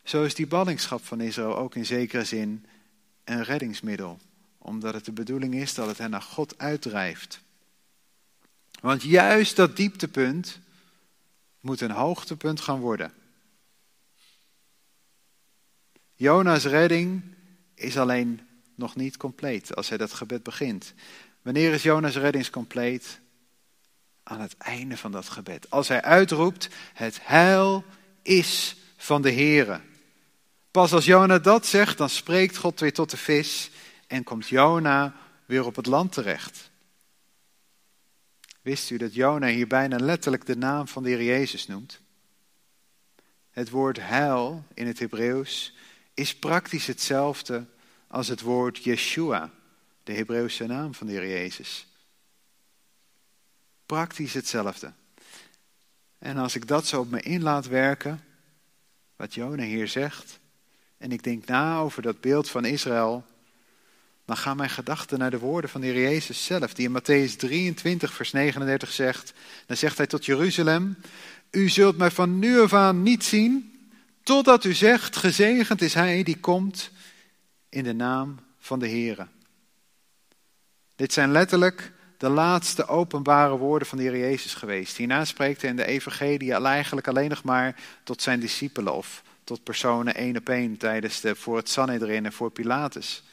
Zo 0.03 0.23
is 0.23 0.35
die 0.35 0.47
ballingschap 0.47 1.05
van 1.05 1.21
Israël 1.21 1.57
ook 1.57 1.75
in 1.75 1.85
zekere 1.85 2.23
zin 2.23 2.65
een 3.23 3.43
reddingsmiddel, 3.43 4.19
omdat 4.57 4.93
het 4.93 5.05
de 5.05 5.11
bedoeling 5.11 5.55
is 5.55 5.73
dat 5.73 5.87
het 5.87 5.97
hen 5.97 6.09
naar 6.09 6.21
God 6.21 6.57
uitdrijft. 6.57 7.41
Want 8.81 9.03
juist 9.03 9.55
dat 9.55 9.75
dieptepunt 9.75 10.59
moet 11.59 11.81
een 11.81 11.91
hoogtepunt 11.91 12.61
gaan 12.61 12.79
worden. 12.79 13.13
Jona's 16.15 16.65
redding 16.65 17.21
is 17.75 17.97
alleen 17.97 18.47
nog 18.75 18.95
niet 18.95 19.17
compleet 19.17 19.75
als 19.75 19.89
hij 19.89 19.97
dat 19.97 20.13
gebed 20.13 20.43
begint. 20.43 20.93
Wanneer 21.41 21.73
is 21.73 21.83
Jona's 21.83 22.15
redding 22.15 22.49
compleet? 22.49 23.19
Aan 24.23 24.41
het 24.41 24.57
einde 24.57 24.97
van 24.97 25.11
dat 25.11 25.29
gebed. 25.29 25.69
Als 25.69 25.87
hij 25.87 26.01
uitroept, 26.01 26.69
het 26.93 27.19
heil 27.21 27.83
is 28.21 28.75
van 28.97 29.21
de 29.21 29.31
Here. 29.31 29.81
Pas 30.71 30.93
als 30.93 31.05
Jona 31.05 31.39
dat 31.39 31.65
zegt, 31.65 31.97
dan 31.97 32.09
spreekt 32.09 32.57
God 32.57 32.79
weer 32.79 32.93
tot 32.93 33.09
de 33.09 33.17
vis 33.17 33.69
en 34.07 34.23
komt 34.23 34.47
Jona 34.47 35.15
weer 35.45 35.65
op 35.65 35.75
het 35.75 35.85
land 35.85 36.11
terecht. 36.11 36.69
Wist 38.61 38.89
u 38.89 38.97
dat 38.97 39.13
Jona 39.13 39.47
hier 39.47 39.67
bijna 39.67 39.97
letterlijk 39.97 40.45
de 40.45 40.57
naam 40.57 40.87
van 40.87 41.03
de 41.03 41.09
Heer 41.09 41.23
Jezus 41.23 41.67
noemt? 41.67 42.01
Het 43.51 43.69
woord 43.69 43.97
heil 43.99 44.63
in 44.73 44.87
het 44.87 44.99
Hebreeuws 44.99 45.75
is 46.13 46.35
praktisch 46.35 46.87
hetzelfde 46.87 47.65
als 48.07 48.27
het 48.27 48.41
woord 48.41 48.83
Yeshua, 48.83 49.51
de 50.03 50.13
Hebreeuwse 50.13 50.65
naam 50.65 50.93
van 50.93 51.07
de 51.07 51.13
Heer 51.13 51.27
Jezus. 51.27 51.87
Praktisch 53.85 54.33
hetzelfde. 54.33 54.93
En 56.17 56.37
als 56.37 56.55
ik 56.55 56.67
dat 56.67 56.87
zo 56.87 56.99
op 56.99 57.09
me 57.09 57.21
in 57.21 57.41
laat 57.41 57.67
werken, 57.67 58.23
wat 59.15 59.33
Jona 59.33 59.63
hier 59.63 59.87
zegt, 59.87 60.39
en 60.99 61.11
ik 61.11 61.23
denk 61.23 61.45
na 61.45 61.77
over 61.77 62.01
dat 62.01 62.21
beeld 62.21 62.49
van 62.49 62.65
Israël, 62.65 63.25
dan 64.25 64.37
gaan 64.37 64.57
mijn 64.57 64.69
gedachten 64.69 65.19
naar 65.19 65.31
de 65.31 65.39
woorden 65.39 65.69
van 65.69 65.81
de 65.81 65.87
Heer 65.87 66.01
Jezus 66.01 66.45
zelf, 66.45 66.73
die 66.73 66.87
in 66.87 66.97
Matthäus 67.01 67.35
23, 67.35 68.13
vers 68.13 68.31
39 68.31 68.91
zegt. 68.91 69.33
Dan 69.65 69.77
zegt 69.77 69.97
hij 69.97 70.07
tot 70.07 70.25
Jeruzalem, 70.25 70.97
u 71.51 71.69
zult 71.69 71.97
mij 71.97 72.11
van 72.11 72.39
nu 72.39 72.59
af 72.59 72.73
aan 72.73 73.03
niet 73.03 73.23
zien, 73.23 73.79
totdat 74.23 74.63
u 74.63 74.73
zegt, 74.73 75.15
gezegend 75.15 75.81
is 75.81 75.93
hij 75.93 76.23
die 76.23 76.39
komt 76.39 76.91
in 77.69 77.83
de 77.83 77.93
naam 77.93 78.39
van 78.59 78.79
de 78.79 78.87
Heer. 78.87 79.27
Dit 80.95 81.13
zijn 81.13 81.31
letterlijk 81.31 81.91
de 82.17 82.29
laatste 82.29 82.87
openbare 82.87 83.57
woorden 83.57 83.87
van 83.87 83.97
de 83.97 84.03
Heer 84.03 84.17
Jezus 84.17 84.53
geweest. 84.53 84.97
Hierna 84.97 85.25
spreekt 85.25 85.61
hij 85.61 85.69
in 85.69 85.75
de 85.75 85.85
evangelie 85.85 86.53
eigenlijk 86.53 87.07
alleen 87.07 87.29
nog 87.29 87.43
maar 87.43 87.75
tot 88.03 88.21
zijn 88.21 88.39
discipelen 88.39 88.93
of 88.93 89.23
tot 89.49 89.63
personen 89.63 90.15
één 90.15 90.37
op 90.37 90.49
één 90.49 90.77
tijdens 90.77 91.21
de, 91.21 91.35
voor 91.35 91.57
het 91.57 91.69
Sanhedrin 91.69 92.25
en 92.25 92.33
voor 92.33 92.51
Pilatus. 92.51 93.23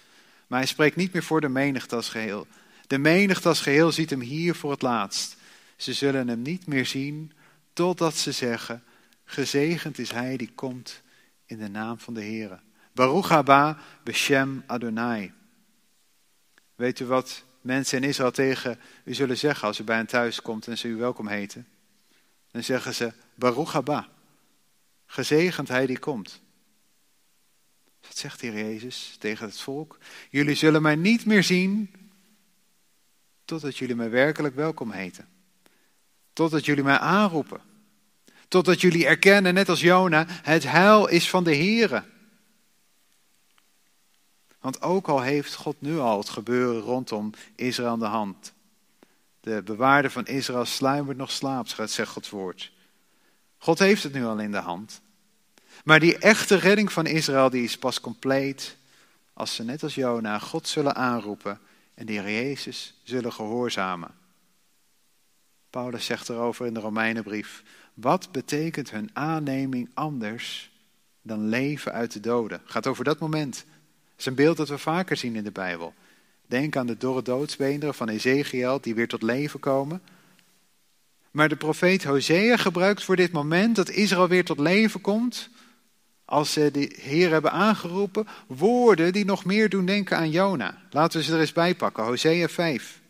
Maar 0.46 0.58
hij 0.58 0.68
spreekt 0.68 0.96
niet 0.96 1.12
meer 1.12 1.22
voor 1.22 1.40
de 1.40 1.48
menigte 1.48 1.96
als 1.96 2.08
geheel. 2.08 2.46
De 2.86 2.98
menigte 2.98 3.48
als 3.48 3.60
geheel 3.60 3.92
ziet 3.92 4.10
hem 4.10 4.20
hier 4.20 4.54
voor 4.54 4.70
het 4.70 4.82
laatst. 4.82 5.36
Ze 5.76 5.92
zullen 5.92 6.28
hem 6.28 6.42
niet 6.42 6.66
meer 6.66 6.86
zien 6.86 7.32
totdat 7.72 8.16
ze 8.16 8.32
zeggen, 8.32 8.82
gezegend 9.24 9.98
is 9.98 10.10
hij 10.10 10.36
die 10.36 10.52
komt 10.54 11.02
in 11.46 11.58
de 11.58 11.68
naam 11.68 11.98
van 11.98 12.14
de 12.14 12.22
Heer. 12.22 12.60
Baruch 12.92 13.28
haba 13.28 13.78
beshem 14.02 14.62
Adonai. 14.66 15.32
Weet 16.74 17.00
u 17.00 17.04
wat 17.04 17.42
mensen 17.60 18.02
in 18.02 18.08
Israël 18.08 18.30
tegen 18.30 18.78
u 19.04 19.14
zullen 19.14 19.38
zeggen 19.38 19.66
als 19.68 19.78
u 19.78 19.84
bij 19.84 19.96
hen 19.96 20.06
thuis 20.06 20.42
komt 20.42 20.66
en 20.66 20.78
ze 20.78 20.88
u 20.88 20.96
welkom 20.96 21.28
heten? 21.28 21.66
Dan 22.50 22.62
zeggen 22.62 22.94
ze 22.94 23.12
Baruch 23.34 23.72
haba. 23.72 24.14
Gezegend 25.16 25.68
hij 25.68 25.86
die 25.86 25.98
komt. 25.98 26.40
Dat 28.00 28.16
zegt 28.16 28.40
de 28.40 28.46
Heer 28.46 28.64
Jezus 28.64 29.16
tegen 29.18 29.46
het 29.46 29.60
volk. 29.60 29.98
Jullie 30.30 30.54
zullen 30.54 30.82
mij 30.82 30.96
niet 30.96 31.26
meer 31.26 31.42
zien 31.42 31.94
totdat 33.44 33.76
jullie 33.76 33.94
mij 33.94 34.10
werkelijk 34.10 34.54
welkom 34.54 34.90
heten. 34.90 35.28
Totdat 36.32 36.64
jullie 36.64 36.84
mij 36.84 36.98
aanroepen. 36.98 37.60
Totdat 38.48 38.80
jullie 38.80 39.06
erkennen, 39.06 39.54
net 39.54 39.68
als 39.68 39.80
Jona, 39.80 40.24
het 40.28 40.62
heil 40.62 41.06
is 41.06 41.30
van 41.30 41.44
de 41.44 41.56
Here. 41.56 42.04
Want 44.60 44.82
ook 44.82 45.08
al 45.08 45.20
heeft 45.20 45.54
God 45.54 45.80
nu 45.80 45.98
al 45.98 46.18
het 46.18 46.28
gebeuren 46.28 46.82
rondom 46.82 47.32
Israël 47.54 47.90
aan 47.90 47.98
de 47.98 48.04
hand. 48.04 48.52
De 49.40 49.62
bewaarde 49.62 50.10
van 50.10 50.26
Israël 50.26 50.64
sluimert 50.64 51.16
nog 51.16 51.30
slaaps, 51.30 51.74
zegt 51.74 52.10
Gods 52.10 52.30
woord. 52.30 52.72
God 53.58 53.78
heeft 53.78 54.02
het 54.02 54.12
nu 54.12 54.24
al 54.24 54.38
in 54.38 54.52
de 54.52 54.58
hand. 54.58 55.04
Maar 55.86 56.00
die 56.00 56.18
echte 56.18 56.56
redding 56.56 56.92
van 56.92 57.06
Israël 57.06 57.50
die 57.50 57.62
is 57.62 57.78
pas 57.78 58.00
compleet 58.00 58.76
als 59.32 59.54
ze 59.54 59.62
net 59.62 59.82
als 59.82 59.94
Jona 59.94 60.38
God 60.38 60.68
zullen 60.68 60.94
aanroepen 60.94 61.60
en 61.94 62.08
Heer 62.08 62.30
Jezus 62.30 62.94
zullen 63.02 63.32
gehoorzamen. 63.32 64.10
Paulus 65.70 66.04
zegt 66.04 66.28
erover 66.28 66.66
in 66.66 66.74
de 66.74 66.80
Romeinenbrief, 66.80 67.62
wat 67.94 68.32
betekent 68.32 68.90
hun 68.90 69.10
aanneming 69.12 69.90
anders 69.94 70.70
dan 71.22 71.48
leven 71.48 71.92
uit 71.92 72.12
de 72.12 72.20
doden? 72.20 72.60
Gaat 72.64 72.86
over 72.86 73.04
dat 73.04 73.18
moment. 73.18 73.54
Dat 73.54 74.18
is 74.18 74.26
een 74.26 74.34
beeld 74.34 74.56
dat 74.56 74.68
we 74.68 74.78
vaker 74.78 75.16
zien 75.16 75.36
in 75.36 75.44
de 75.44 75.52
Bijbel. 75.52 75.94
Denk 76.46 76.76
aan 76.76 76.86
de 76.86 76.96
dorre 76.96 77.22
doodsbeenderen 77.22 77.94
van 77.94 78.08
Ezekiel 78.08 78.80
die 78.80 78.94
weer 78.94 79.08
tot 79.08 79.22
leven 79.22 79.60
komen. 79.60 80.02
Maar 81.30 81.48
de 81.48 81.56
profeet 81.56 82.04
Hosea 82.04 82.56
gebruikt 82.56 83.04
voor 83.04 83.16
dit 83.16 83.32
moment 83.32 83.76
dat 83.76 83.90
Israël 83.90 84.28
weer 84.28 84.44
tot 84.44 84.58
leven 84.58 85.00
komt, 85.00 85.50
als 86.26 86.52
ze 86.52 86.70
de 86.70 86.96
Heer 87.00 87.30
hebben 87.30 87.52
aangeroepen, 87.52 88.28
woorden 88.46 89.12
die 89.12 89.24
nog 89.24 89.44
meer 89.44 89.68
doen 89.68 89.86
denken 89.86 90.16
aan 90.16 90.30
Jona. 90.30 90.78
Laten 90.90 91.18
we 91.18 91.24
ze 91.24 91.32
er 91.32 91.40
eens 91.40 91.52
bij 91.52 91.74
pakken. 91.74 92.04
Hosea 92.04 92.48
5. 92.48 93.00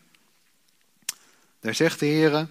Daar 1.59 1.75
zegt 1.75 1.99
de 1.99 2.05
Heer, 2.05 2.47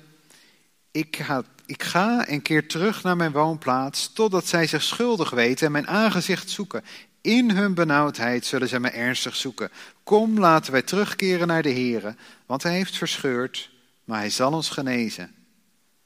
ik 0.90 1.16
ga, 1.16 1.44
ik 1.66 1.82
ga 1.82 2.26
en 2.26 2.42
keer 2.42 2.68
terug 2.68 3.02
naar 3.02 3.16
mijn 3.16 3.32
woonplaats, 3.32 4.12
totdat 4.12 4.46
zij 4.46 4.66
zich 4.66 4.82
schuldig 4.82 5.30
weten 5.30 5.66
en 5.66 5.72
mijn 5.72 5.88
aangezicht 5.88 6.50
zoeken. 6.50 6.84
In 7.20 7.50
hun 7.50 7.74
benauwdheid 7.74 8.46
zullen 8.46 8.68
zij 8.68 8.80
me 8.80 8.88
ernstig 8.88 9.36
zoeken. 9.36 9.70
Kom, 10.02 10.38
laten 10.38 10.72
wij 10.72 10.82
terugkeren 10.82 11.46
naar 11.46 11.62
de 11.62 11.68
Heer, 11.68 12.14
want 12.46 12.62
hij 12.62 12.72
heeft 12.72 12.96
verscheurd, 12.96 13.70
maar 14.04 14.18
hij 14.18 14.30
zal 14.30 14.52
ons 14.52 14.68
genezen. 14.68 15.34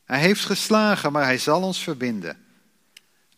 Hij 0.05 0.21
heeft 0.21 0.45
geslagen, 0.45 1.13
maar 1.13 1.25
hij 1.25 1.39
zal 1.39 1.63
ons 1.63 1.83
verbinden. 1.83 2.37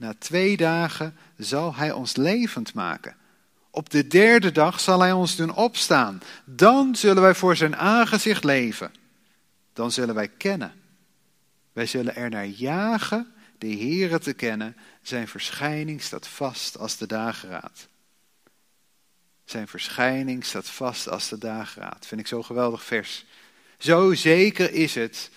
Na 0.02 0.14
twee 0.18 0.56
dagen 0.56 1.16
zal 1.36 1.74
hij 1.74 1.92
ons 1.92 2.16
levend 2.16 2.74
maken. 2.74 3.16
Op 3.70 3.90
de 3.90 4.06
derde 4.06 4.52
dag 4.52 4.80
zal 4.80 5.00
hij 5.00 5.12
ons 5.12 5.36
doen 5.36 5.54
opstaan. 5.54 6.20
Dan 6.44 6.96
zullen 6.96 7.22
wij 7.22 7.34
voor 7.34 7.56
zijn 7.56 7.76
aangezicht 7.76 8.44
leven. 8.44 8.94
Dan 9.72 9.92
zullen 9.92 10.14
wij 10.14 10.28
kennen. 10.28 10.72
Wij 11.72 11.86
zullen 11.86 12.16
er 12.16 12.30
naar 12.30 12.46
jagen 12.46 13.32
de 13.58 13.66
Heere 13.66 14.18
te 14.18 14.32
kennen. 14.32 14.76
Zijn 15.02 15.28
verschijning 15.28 16.02
staat 16.02 16.28
vast 16.28 16.78
als 16.78 16.96
de 16.96 17.06
dageraad. 17.06 17.88
Zijn 19.44 19.68
verschijning 19.68 20.44
staat 20.44 20.68
vast 20.68 21.08
als 21.08 21.28
de 21.28 21.38
dageraad. 21.38 22.06
Vind 22.06 22.20
ik 22.20 22.26
zo'n 22.26 22.44
geweldig 22.44 22.84
vers. 22.84 23.24
Zo 23.78 24.14
zeker 24.14 24.72
is 24.72 24.94
het 24.94 25.30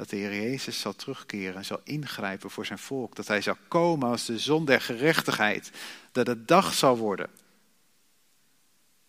dat 0.00 0.08
de 0.08 0.16
Heer 0.16 0.34
Jezus 0.34 0.80
zal 0.80 0.94
terugkeren 0.94 1.54
en 1.54 1.64
zal 1.64 1.80
ingrijpen 1.84 2.50
voor 2.50 2.66
zijn 2.66 2.78
volk. 2.78 3.16
Dat 3.16 3.26
hij 3.26 3.40
zal 3.40 3.56
komen 3.68 4.08
als 4.08 4.26
de 4.26 4.38
zon 4.38 4.64
der 4.64 4.80
gerechtigheid. 4.80 5.70
Dat 6.12 6.26
het 6.26 6.48
dag 6.48 6.74
zal 6.74 6.96
worden. 6.96 7.30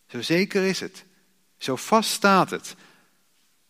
Zo 0.08 0.22
zeker 0.22 0.64
is 0.64 0.80
het. 0.80 1.06
Zo 1.58 1.76
vast 1.76 2.12
staat 2.12 2.50
het. 2.50 2.76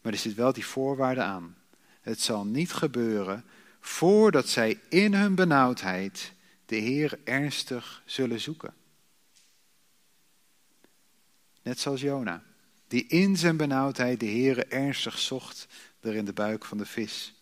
Maar 0.01 0.11
er 0.13 0.19
zit 0.19 0.33
wel 0.33 0.53
die 0.53 0.65
voorwaarde 0.65 1.21
aan. 1.21 1.57
Het 2.01 2.21
zal 2.21 2.45
niet 2.45 2.73
gebeuren 2.73 3.45
voordat 3.79 4.49
zij 4.49 4.79
in 4.89 5.13
hun 5.13 5.35
benauwdheid 5.35 6.33
de 6.65 6.75
Heer 6.75 7.19
ernstig 7.23 8.01
zullen 8.05 8.39
zoeken. 8.39 8.73
Net 11.61 11.79
zoals 11.79 12.01
Jona, 12.01 12.43
die 12.87 13.07
in 13.07 13.37
zijn 13.37 13.57
benauwdheid 13.57 14.19
de 14.19 14.25
Heer 14.25 14.67
ernstig 14.71 15.19
zocht 15.19 15.67
er 16.01 16.15
in 16.15 16.25
de 16.25 16.33
buik 16.33 16.65
van 16.65 16.77
de 16.77 16.85
vis. 16.85 17.33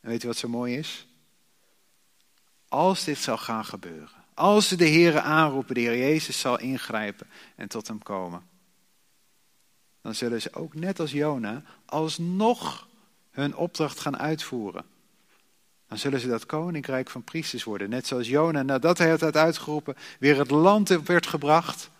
En 0.00 0.08
weet 0.08 0.24
u 0.24 0.26
wat 0.26 0.36
zo 0.36 0.48
mooi 0.48 0.76
is? 0.76 1.06
Als 2.68 3.04
dit 3.04 3.18
zal 3.18 3.38
gaan 3.38 3.64
gebeuren, 3.64 4.24
als 4.34 4.68
ze 4.68 4.76
de 4.76 4.84
Heer 4.84 5.18
aanroepen, 5.18 5.74
de 5.74 5.80
Heer 5.80 5.98
Jezus 5.98 6.40
zal 6.40 6.58
ingrijpen 6.58 7.26
en 7.56 7.68
tot 7.68 7.88
hem 7.88 8.02
komen, 8.02 8.48
dan 10.00 10.14
zullen 10.14 10.42
ze 10.42 10.52
ook 10.52 10.74
net 10.74 11.00
als 11.00 11.12
Jona 11.12 11.62
alsnog 11.84 12.88
hun 13.30 13.56
opdracht 13.56 14.00
gaan 14.00 14.18
uitvoeren. 14.18 14.84
Dan 15.88 15.98
zullen 15.98 16.20
ze 16.20 16.28
dat 16.28 16.46
koninkrijk 16.46 17.10
van 17.10 17.24
priesters 17.24 17.64
worden. 17.64 17.90
Net 17.90 18.06
zoals 18.06 18.28
Jona, 18.28 18.62
nadat 18.62 18.98
hij 18.98 19.10
het 19.10 19.20
had 19.20 19.36
uitgeroepen, 19.36 19.96
weer 20.18 20.38
het 20.38 20.50
land 20.50 20.88
werd 20.88 21.26
gebracht. 21.26 21.90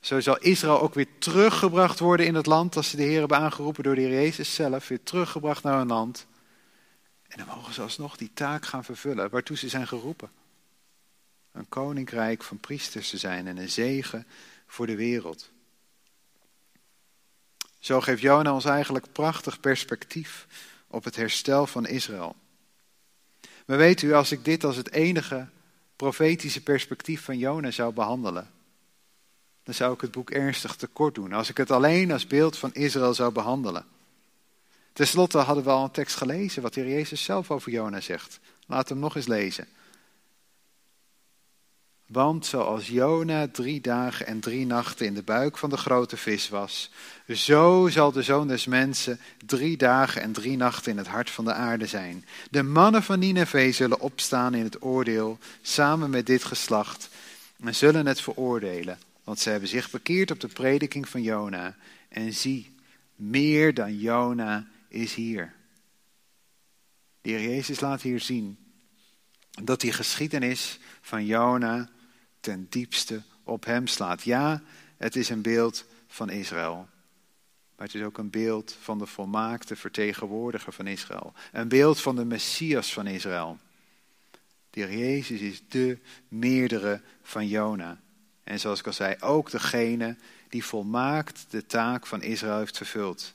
Zo 0.00 0.20
zal 0.20 0.38
Israël 0.38 0.80
ook 0.80 0.94
weer 0.94 1.18
teruggebracht 1.18 1.98
worden 1.98 2.26
in 2.26 2.34
het 2.34 2.46
land 2.46 2.76
als 2.76 2.90
ze 2.90 2.96
de 2.96 3.02
Heer 3.02 3.18
hebben 3.18 3.38
aangeroepen 3.38 3.82
door 3.82 3.94
de 3.94 4.00
Heer 4.00 4.10
Jezus 4.10 4.54
zelf. 4.54 4.88
Weer 4.88 5.02
teruggebracht 5.02 5.62
naar 5.62 5.78
hun 5.78 5.86
land. 5.86 6.26
En 7.28 7.38
dan 7.38 7.56
mogen 7.56 7.74
ze 7.74 7.82
alsnog 7.82 8.16
die 8.16 8.30
taak 8.34 8.66
gaan 8.66 8.84
vervullen 8.84 9.30
waartoe 9.30 9.56
ze 9.56 9.68
zijn 9.68 9.86
geroepen. 9.86 10.30
Een 11.52 11.68
koninkrijk 11.68 12.42
van 12.42 12.58
priesters 12.58 13.10
te 13.10 13.18
zijn 13.18 13.46
en 13.46 13.56
een 13.56 13.70
zegen 13.70 14.26
voor 14.66 14.86
de 14.86 14.96
wereld. 14.96 15.50
Zo 17.78 18.00
geeft 18.00 18.20
Jona 18.20 18.52
ons 18.52 18.64
eigenlijk 18.64 19.12
prachtig 19.12 19.60
perspectief 19.60 20.46
op 20.86 21.04
het 21.04 21.16
herstel 21.16 21.66
van 21.66 21.86
Israël. 21.86 22.36
Maar 23.66 23.76
weet 23.76 24.02
u, 24.02 24.12
als 24.12 24.32
ik 24.32 24.44
dit 24.44 24.64
als 24.64 24.76
het 24.76 24.90
enige 24.92 25.48
profetische 25.96 26.62
perspectief 26.62 27.24
van 27.24 27.38
Jona 27.38 27.70
zou 27.70 27.92
behandelen, 27.92 28.50
dan 29.68 29.76
zou 29.76 29.94
ik 29.94 30.00
het 30.00 30.10
boek 30.10 30.30
ernstig 30.30 30.76
tekort 30.76 31.14
doen. 31.14 31.32
Als 31.32 31.48
ik 31.48 31.56
het 31.56 31.70
alleen 31.70 32.12
als 32.12 32.26
beeld 32.26 32.58
van 32.58 32.74
Israël 32.74 33.14
zou 33.14 33.32
behandelen. 33.32 33.84
Ten 34.92 35.06
slotte 35.06 35.38
hadden 35.38 35.64
we 35.64 35.70
al 35.70 35.84
een 35.84 35.90
tekst 35.90 36.16
gelezen 36.16 36.62
wat 36.62 36.74
de 36.74 36.80
Heer 36.80 36.90
Jezus 36.90 37.24
zelf 37.24 37.50
over 37.50 37.72
Jona 37.72 38.00
zegt. 38.00 38.40
Laat 38.66 38.88
hem 38.88 38.98
nog 38.98 39.16
eens 39.16 39.26
lezen. 39.26 39.66
Want 42.06 42.46
zoals 42.46 42.88
Jona 42.88 43.48
drie 43.48 43.80
dagen 43.80 44.26
en 44.26 44.40
drie 44.40 44.66
nachten 44.66 45.06
in 45.06 45.14
de 45.14 45.22
buik 45.22 45.58
van 45.58 45.70
de 45.70 45.76
grote 45.76 46.16
vis 46.16 46.48
was, 46.48 46.90
zo 47.28 47.88
zal 47.90 48.12
de 48.12 48.22
zoon 48.22 48.48
des 48.48 48.66
mensen 48.66 49.20
drie 49.46 49.76
dagen 49.76 50.22
en 50.22 50.32
drie 50.32 50.56
nachten 50.56 50.92
in 50.92 50.98
het 50.98 51.06
hart 51.06 51.30
van 51.30 51.44
de 51.44 51.52
aarde 51.52 51.86
zijn. 51.86 52.26
De 52.50 52.62
mannen 52.62 53.02
van 53.02 53.18
Nineveh 53.18 53.72
zullen 53.72 54.00
opstaan 54.00 54.54
in 54.54 54.64
het 54.64 54.82
oordeel, 54.82 55.38
samen 55.62 56.10
met 56.10 56.26
dit 56.26 56.44
geslacht, 56.44 57.08
en 57.64 57.74
zullen 57.74 58.06
het 58.06 58.20
veroordelen, 58.20 58.98
want 59.28 59.40
ze 59.40 59.50
hebben 59.50 59.68
zich 59.68 59.90
bekeerd 59.90 60.30
op 60.30 60.40
de 60.40 60.48
prediking 60.48 61.08
van 61.08 61.22
Jona. 61.22 61.76
En 62.08 62.32
zie, 62.32 62.74
meer 63.14 63.74
dan 63.74 63.98
Jona 63.98 64.66
is 64.88 65.14
hier. 65.14 65.54
De 67.20 67.30
heer 67.30 67.48
Jezus 67.48 67.80
laat 67.80 68.02
hier 68.02 68.20
zien 68.20 68.58
dat 69.62 69.80
die 69.80 69.92
geschiedenis 69.92 70.78
van 71.00 71.26
Jona 71.26 71.90
ten 72.40 72.66
diepste 72.70 73.22
op 73.42 73.64
hem 73.64 73.86
slaat. 73.86 74.22
Ja, 74.22 74.62
het 74.96 75.16
is 75.16 75.28
een 75.28 75.42
beeld 75.42 75.84
van 76.06 76.30
Israël. 76.30 76.88
Maar 77.76 77.86
het 77.86 77.94
is 77.94 78.02
ook 78.02 78.18
een 78.18 78.30
beeld 78.30 78.76
van 78.80 78.98
de 78.98 79.06
volmaakte 79.06 79.76
vertegenwoordiger 79.76 80.72
van 80.72 80.86
Israël. 80.86 81.32
Een 81.52 81.68
beeld 81.68 82.00
van 82.00 82.16
de 82.16 82.24
Messias 82.24 82.92
van 82.92 83.06
Israël. 83.06 83.58
De 84.70 84.80
heer 84.80 84.98
Jezus 84.98 85.40
is 85.40 85.62
de 85.68 85.98
meerdere 86.28 87.02
van 87.22 87.46
Jona. 87.46 88.00
En 88.48 88.60
zoals 88.60 88.78
ik 88.78 88.86
al 88.86 88.92
zei, 88.92 89.16
ook 89.20 89.50
degene 89.50 90.16
die 90.48 90.64
volmaakt 90.64 91.46
de 91.50 91.66
taak 91.66 92.06
van 92.06 92.22
Israël 92.22 92.58
heeft 92.58 92.76
vervuld. 92.76 93.32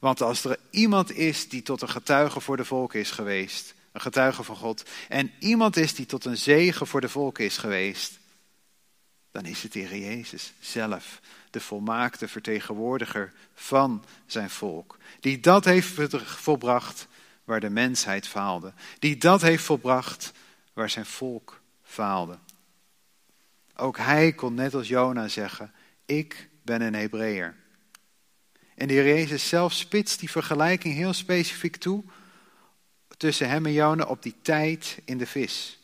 Want 0.00 0.20
als 0.20 0.44
er 0.44 0.58
iemand 0.70 1.12
is 1.12 1.48
die 1.48 1.62
tot 1.62 1.82
een 1.82 1.88
getuige 1.88 2.40
voor 2.40 2.56
de 2.56 2.64
volken 2.64 3.00
is 3.00 3.10
geweest, 3.10 3.74
een 3.92 4.00
getuige 4.00 4.42
van 4.42 4.56
God, 4.56 4.84
en 5.08 5.32
iemand 5.38 5.76
is 5.76 5.94
die 5.94 6.06
tot 6.06 6.24
een 6.24 6.36
zegen 6.36 6.86
voor 6.86 7.00
de 7.00 7.08
volken 7.08 7.44
is 7.44 7.58
geweest, 7.58 8.18
dan 9.30 9.44
is 9.44 9.62
het 9.62 9.72
de 9.72 10.00
Jezus 10.00 10.52
zelf, 10.60 11.20
de 11.50 11.60
volmaakte 11.60 12.28
vertegenwoordiger 12.28 13.32
van 13.54 14.04
zijn 14.26 14.50
volk. 14.50 14.98
Die 15.20 15.40
dat 15.40 15.64
heeft 15.64 15.94
volbracht 16.22 17.06
waar 17.44 17.60
de 17.60 17.70
mensheid 17.70 18.28
faalde. 18.28 18.72
Die 18.98 19.16
dat 19.16 19.42
heeft 19.42 19.64
volbracht 19.64 20.32
waar 20.72 20.90
zijn 20.90 21.06
volk 21.06 21.60
faalde. 21.82 22.38
Ook 23.76 23.96
hij 23.96 24.32
kon 24.32 24.54
net 24.54 24.74
als 24.74 24.88
Jona 24.88 25.28
zeggen, 25.28 25.72
ik 26.04 26.48
ben 26.62 26.80
een 26.80 26.94
Hebreeër. 26.94 27.54
En 28.74 28.88
de 28.88 28.94
Heer 28.94 29.06
Jezus 29.06 29.48
zelf 29.48 29.72
spitst 29.72 30.20
die 30.20 30.30
vergelijking 30.30 30.94
heel 30.94 31.12
specifiek 31.12 31.76
toe 31.76 32.04
tussen 33.16 33.48
hem 33.48 33.66
en 33.66 33.72
Jona 33.72 34.04
op 34.04 34.22
die 34.22 34.34
tijd 34.42 34.98
in 35.04 35.18
de 35.18 35.26
vis. 35.26 35.78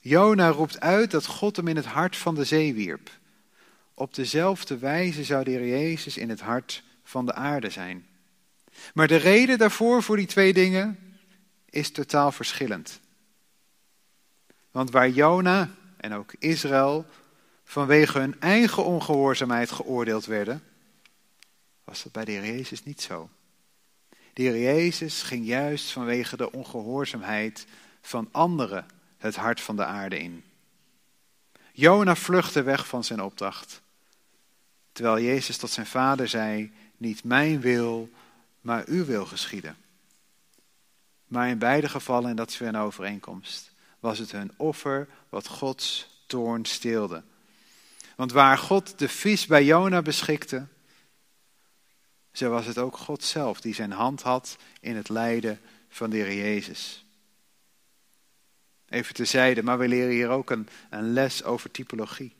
Jona 0.00 0.48
roept 0.48 0.80
uit 0.80 1.10
dat 1.10 1.26
God 1.26 1.56
hem 1.56 1.68
in 1.68 1.76
het 1.76 1.84
hart 1.84 2.16
van 2.16 2.34
de 2.34 2.44
zee 2.44 2.74
wierp. 2.74 3.10
Op 3.94 4.14
dezelfde 4.14 4.78
wijze 4.78 5.24
zou 5.24 5.44
de 5.44 5.50
Heer 5.50 5.68
Jezus 5.68 6.16
in 6.16 6.28
het 6.28 6.40
hart 6.40 6.82
van 7.04 7.26
de 7.26 7.34
aarde 7.34 7.70
zijn. 7.70 8.06
Maar 8.94 9.08
de 9.08 9.16
reden 9.16 9.58
daarvoor, 9.58 10.02
voor 10.02 10.16
die 10.16 10.26
twee 10.26 10.52
dingen, 10.52 10.98
is 11.70 11.90
totaal 11.90 12.32
verschillend. 12.32 13.00
Want 14.70 14.90
waar 14.90 15.08
Jona 15.08 15.70
en 16.04 16.14
ook 16.14 16.34
Israël 16.38 17.06
vanwege 17.64 18.18
hun 18.18 18.40
eigen 18.40 18.84
ongehoorzaamheid 18.84 19.70
geoordeeld 19.70 20.26
werden, 20.26 20.62
was 21.84 22.02
dat 22.02 22.12
bij 22.12 22.24
de 22.24 22.30
Heer 22.30 22.46
Jezus 22.46 22.82
niet 22.82 23.02
zo. 23.02 23.28
De 24.08 24.42
Heer 24.42 24.58
Jezus 24.58 25.22
ging 25.22 25.46
juist 25.46 25.90
vanwege 25.90 26.36
de 26.36 26.52
ongehoorzaamheid 26.52 27.66
van 28.00 28.28
anderen 28.32 28.86
het 29.18 29.36
hart 29.36 29.60
van 29.60 29.76
de 29.76 29.84
aarde 29.84 30.18
in. 30.18 30.44
Jona 31.72 32.16
vluchtte 32.16 32.62
weg 32.62 32.86
van 32.86 33.04
zijn 33.04 33.22
opdracht, 33.22 33.80
terwijl 34.92 35.20
Jezus 35.20 35.56
tot 35.56 35.70
zijn 35.70 35.86
vader 35.86 36.28
zei, 36.28 36.72
niet 36.96 37.24
mijn 37.24 37.60
wil, 37.60 38.10
maar 38.60 38.84
uw 38.86 39.04
wil 39.04 39.26
geschieden. 39.26 39.76
Maar 41.26 41.48
in 41.48 41.58
beide 41.58 41.88
gevallen, 41.88 42.30
en 42.30 42.36
dat 42.36 42.50
is 42.50 42.60
een 42.60 42.76
overeenkomst, 42.76 43.73
was 44.04 44.18
het 44.18 44.32
hun 44.32 44.52
offer 44.56 45.08
wat 45.28 45.46
Gods 45.46 46.08
toorn 46.26 46.64
steelde. 46.64 47.22
Want 48.16 48.32
waar 48.32 48.58
God 48.58 48.98
de 48.98 49.08
vis 49.08 49.46
bij 49.46 49.64
Jona 49.64 50.02
beschikte, 50.02 50.66
zo 52.32 52.50
was 52.50 52.66
het 52.66 52.78
ook 52.78 52.96
God 52.96 53.24
zelf 53.24 53.60
die 53.60 53.74
zijn 53.74 53.92
hand 53.92 54.22
had 54.22 54.56
in 54.80 54.96
het 54.96 55.08
lijden 55.08 55.60
van 55.88 56.10
de 56.10 56.16
Heer 56.16 56.34
Jezus. 56.34 57.04
Even 58.88 59.14
terzijde, 59.14 59.62
maar 59.62 59.78
we 59.78 59.88
leren 59.88 60.12
hier 60.12 60.28
ook 60.28 60.50
een, 60.50 60.68
een 60.90 61.12
les 61.12 61.44
over 61.44 61.70
typologie. 61.70 62.34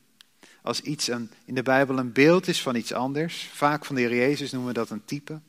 Als 0.61 0.81
iets 0.81 1.07
een, 1.07 1.31
in 1.45 1.55
de 1.55 1.63
Bijbel 1.63 1.97
een 1.97 2.11
beeld 2.11 2.47
is 2.47 2.61
van 2.61 2.75
iets 2.75 2.93
anders, 2.93 3.49
vaak 3.53 3.85
van 3.85 3.95
de 3.95 4.01
Heer 4.01 4.15
Jezus 4.15 4.51
noemen 4.51 4.73
we 4.73 4.79
dat 4.79 4.89
een 4.89 5.05
type. 5.05 5.39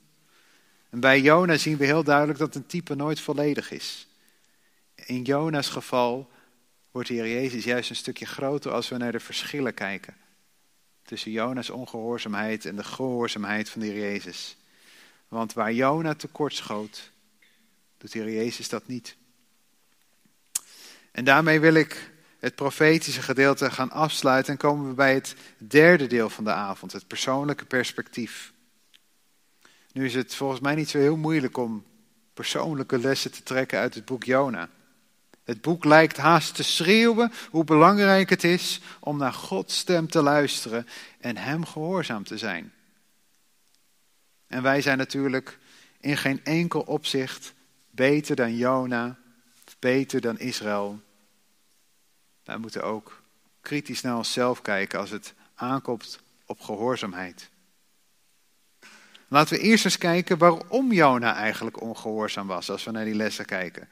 En 0.91 1.01
bij 1.01 1.21
Jona 1.21 1.57
zien 1.57 1.77
we 1.77 1.85
heel 1.85 2.05
duidelijk 2.05 2.39
dat 2.39 2.55
een 2.55 2.67
type 2.67 2.95
nooit 2.95 3.21
volledig 3.21 3.71
is. 3.71 4.07
In 5.07 5.23
Jona's 5.23 5.69
geval 5.69 6.31
wordt 6.91 7.09
de 7.09 7.15
Heer 7.15 7.29
Jezus 7.29 7.65
juist 7.65 7.91
een 7.91 7.97
stukje 7.97 8.27
groter 8.27 8.73
als 8.73 8.89
we 8.89 8.97
naar 8.97 9.13
de 9.13 9.21
verschillen 9.21 9.75
kijken. 9.75 10.17
Tussen 11.03 11.31
Jona's 11.31 11.71
ongehoorzaamheid 11.71 12.65
en 12.65 12.77
de 12.77 12.85
gehoorzaamheid 12.85 13.71
van 13.71 13.81
de 13.81 13.87
Heer 13.87 14.01
Jezus. 14.01 14.57
Want 15.29 15.53
waar 15.53 15.73
Jona 15.73 16.15
tekort 16.15 16.55
schoot, 16.55 17.11
Doet 17.99 18.13
de 18.13 18.19
Heer 18.19 18.35
Jezus 18.35 18.69
dat 18.69 18.87
niet? 18.87 19.17
En 21.13 21.25
daarmee 21.25 21.61
wil 21.61 21.75
ik 21.75 22.11
het 22.39 22.55
profetische 22.55 23.23
gedeelte 23.23 23.71
gaan 23.71 23.91
afsluiten 23.91 24.53
en 24.53 24.59
komen 24.59 24.89
we 24.89 24.95
bij 24.95 25.15
het 25.15 25.35
derde 25.59 26.07
deel 26.07 26.31
van 26.31 26.45
de 26.45 26.53
avond, 26.53 26.93
het 26.93 27.07
persoonlijke 27.07 27.65
perspectief. 27.65 28.53
Nu 29.93 30.05
is 30.05 30.15
het 30.15 30.35
volgens 30.35 30.61
mij 30.61 30.75
niet 30.75 30.89
zo 30.89 30.99
heel 30.99 31.17
moeilijk 31.17 31.57
om 31.57 31.85
persoonlijke 32.35 32.99
lessen 32.99 33.33
te 33.33 33.43
trekken 33.43 33.79
uit 33.79 33.95
het 33.95 34.05
boek 34.05 34.25
Jona. 34.25 34.69
Het 35.47 35.61
boek 35.61 35.85
lijkt 35.85 36.17
haast 36.17 36.55
te 36.55 36.63
schreeuwen 36.63 37.33
hoe 37.51 37.65
belangrijk 37.65 38.31
het 38.31 38.45
is 38.45 38.81
om 39.01 39.17
naar 39.19 39.33
Gods 39.33 39.79
stem 39.79 40.09
te 40.09 40.23
luisteren 40.23 40.87
en 41.21 41.37
Hem 41.37 41.65
gehoorzaam 41.65 42.25
te 42.25 42.39
zijn. 42.39 42.73
En 44.47 44.63
wij 44.63 44.81
zijn 44.81 44.99
natuurlijk 44.99 45.59
in 46.01 46.17
geen 46.17 46.45
enkel 46.45 46.81
opzicht 46.81 47.55
beter 47.91 48.37
dan 48.37 48.57
Jona, 48.57 49.17
beter 49.79 50.21
dan 50.21 50.39
Israël. 50.39 51.01
Wij 52.45 52.57
moeten 52.57 52.83
ook 52.83 53.23
kritisch 53.61 54.01
naar 54.01 54.17
onszelf 54.17 54.63
kijken 54.63 54.99
als 54.99 55.11
het 55.11 55.35
aankomt 55.55 56.21
op 56.47 56.61
gehoorzaamheid. 56.61 57.51
Laten 59.29 59.57
we 59.57 59.63
eerst 59.63 59.85
eens 59.85 59.99
kijken 59.99 60.39
waarom 60.39 60.93
Jona 60.93 61.35
eigenlijk 61.35 61.81
ongehoorzaam 61.81 62.47
was, 62.47 62.71
als 62.71 62.85
we 62.85 62.91
naar 62.91 63.05
die 63.05 63.15
lessen 63.15 63.45
kijken. 63.45 63.89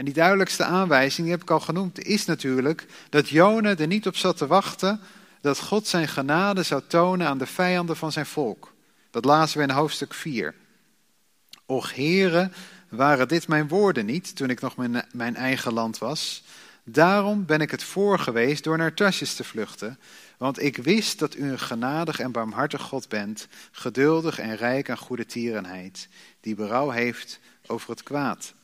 En 0.00 0.06
die 0.06 0.14
duidelijkste 0.14 0.64
aanwijzing, 0.64 1.22
die 1.22 1.30
heb 1.30 1.42
ik 1.42 1.50
al 1.50 1.60
genoemd, 1.60 2.04
is 2.04 2.24
natuurlijk 2.24 2.86
dat 3.08 3.28
Jona 3.28 3.76
er 3.76 3.86
niet 3.86 4.06
op 4.06 4.16
zat 4.16 4.36
te 4.36 4.46
wachten 4.46 5.00
dat 5.40 5.60
God 5.60 5.86
zijn 5.86 6.08
genade 6.08 6.62
zou 6.62 6.82
tonen 6.86 7.26
aan 7.26 7.38
de 7.38 7.46
vijanden 7.46 7.96
van 7.96 8.12
zijn 8.12 8.26
volk. 8.26 8.72
Dat 9.10 9.24
lazen 9.24 9.58
we 9.58 9.64
in 9.64 9.70
hoofdstuk 9.70 10.14
4. 10.14 10.54
Och 11.66 11.94
heren, 11.94 12.52
waren 12.88 13.28
dit 13.28 13.48
mijn 13.48 13.68
woorden 13.68 14.06
niet, 14.06 14.36
toen 14.36 14.50
ik 14.50 14.60
nog 14.60 14.76
in 14.76 15.02
mijn 15.12 15.36
eigen 15.36 15.72
land 15.72 15.98
was? 15.98 16.42
Daarom 16.84 17.46
ben 17.46 17.60
ik 17.60 17.70
het 17.70 17.82
voor 17.82 18.18
geweest 18.18 18.64
door 18.64 18.78
naar 18.78 18.94
Tarsis 18.94 19.34
te 19.34 19.44
vluchten, 19.44 19.98
want 20.36 20.62
ik 20.62 20.76
wist 20.76 21.18
dat 21.18 21.36
u 21.36 21.50
een 21.50 21.58
genadig 21.58 22.20
en 22.20 22.32
barmhartig 22.32 22.82
God 22.82 23.08
bent, 23.08 23.48
geduldig 23.70 24.38
en 24.38 24.56
rijk 24.56 24.90
aan 24.90 24.98
goede 24.98 25.26
tierenheid, 25.26 26.08
die 26.40 26.54
berouw 26.54 26.90
heeft 26.90 27.40
over 27.66 27.90
het 27.90 28.02
kwaad. 28.02 28.54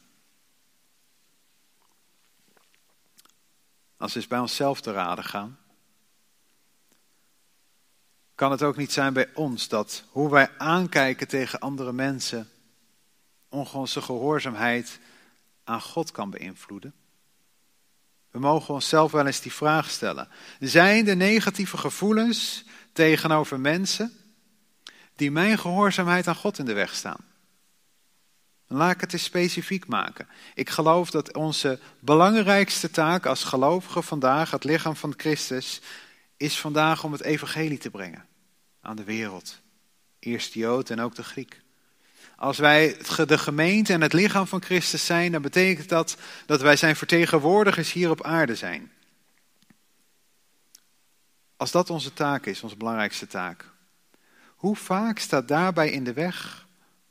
Als 3.96 4.12
we 4.12 4.18
eens 4.18 4.28
bij 4.28 4.38
onszelf 4.38 4.80
te 4.80 4.92
raden 4.92 5.24
gaan, 5.24 5.58
kan 8.34 8.50
het 8.50 8.62
ook 8.62 8.76
niet 8.76 8.92
zijn 8.92 9.12
bij 9.12 9.30
ons 9.34 9.68
dat 9.68 10.04
hoe 10.10 10.30
wij 10.30 10.50
aankijken 10.58 11.28
tegen 11.28 11.58
andere 11.58 11.92
mensen 11.92 12.50
onze 13.48 14.02
gehoorzaamheid 14.02 14.98
aan 15.64 15.80
God 15.80 16.10
kan 16.10 16.30
beïnvloeden? 16.30 16.94
We 18.30 18.38
mogen 18.38 18.74
onszelf 18.74 19.12
wel 19.12 19.26
eens 19.26 19.40
die 19.40 19.52
vraag 19.52 19.90
stellen. 19.90 20.28
Zijn 20.60 21.04
de 21.04 21.14
negatieve 21.14 21.76
gevoelens 21.76 22.64
tegenover 22.92 23.60
mensen 23.60 24.12
die 25.14 25.30
mijn 25.30 25.58
gehoorzaamheid 25.58 26.26
aan 26.26 26.34
God 26.34 26.58
in 26.58 26.64
de 26.64 26.72
weg 26.72 26.94
staan? 26.94 27.35
Laat 28.68 28.94
ik 28.94 29.00
het 29.00 29.12
eens 29.12 29.24
specifiek 29.24 29.86
maken. 29.86 30.28
Ik 30.54 30.70
geloof 30.70 31.10
dat 31.10 31.36
onze 31.36 31.78
belangrijkste 32.00 32.90
taak 32.90 33.26
als 33.26 33.44
gelovigen 33.44 34.02
vandaag, 34.02 34.50
het 34.50 34.64
lichaam 34.64 34.96
van 34.96 35.14
Christus, 35.16 35.80
is 36.36 36.58
vandaag 36.58 37.04
om 37.04 37.12
het 37.12 37.22
evangelie 37.22 37.78
te 37.78 37.90
brengen 37.90 38.26
aan 38.80 38.96
de 38.96 39.04
wereld. 39.04 39.60
Eerst 40.18 40.52
de 40.52 40.58
Jood 40.58 40.90
en 40.90 41.00
ook 41.00 41.14
de 41.14 41.24
Griek. 41.24 41.60
Als 42.36 42.58
wij 42.58 42.96
de 43.26 43.38
gemeente 43.38 43.92
en 43.92 44.00
het 44.00 44.12
lichaam 44.12 44.46
van 44.46 44.62
Christus 44.62 45.06
zijn, 45.06 45.32
dan 45.32 45.42
betekent 45.42 45.88
dat 45.88 46.16
dat 46.46 46.60
wij 46.60 46.76
zijn 46.76 46.96
vertegenwoordigers 46.96 47.92
hier 47.92 48.10
op 48.10 48.22
aarde 48.22 48.54
zijn. 48.54 48.92
Als 51.56 51.70
dat 51.70 51.90
onze 51.90 52.12
taak 52.12 52.46
is, 52.46 52.62
onze 52.62 52.76
belangrijkste 52.76 53.26
taak, 53.26 53.64
hoe 54.56 54.76
vaak 54.76 55.18
staat 55.18 55.48
daarbij 55.48 55.90
in 55.90 56.04
de 56.04 56.12
weg 56.12 56.65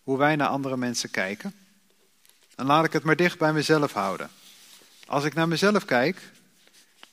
hoe 0.05 0.17
wij 0.17 0.35
naar 0.35 0.47
andere 0.47 0.77
mensen 0.77 1.11
kijken? 1.11 1.53
Dan 2.55 2.65
laat 2.65 2.85
ik 2.85 2.93
het 2.93 3.03
maar 3.03 3.15
dicht 3.15 3.37
bij 3.37 3.53
mezelf 3.53 3.93
houden. 3.93 4.29
Als 5.05 5.23
ik 5.23 5.33
naar 5.33 5.47
mezelf 5.47 5.85
kijk, 5.85 6.31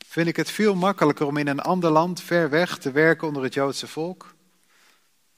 vind 0.07 0.29
ik 0.29 0.37
het 0.37 0.51
veel 0.51 0.75
makkelijker 0.75 1.27
om 1.27 1.37
in 1.37 1.49
een 1.49 1.61
ander 1.61 1.91
land 1.91 2.21
ver 2.21 2.51
weg 2.51 2.79
te 2.79 2.91
werken 2.91 3.29
onder 3.29 3.43
het 3.43 3.55
Joodse 3.55 3.87
volk 3.87 4.35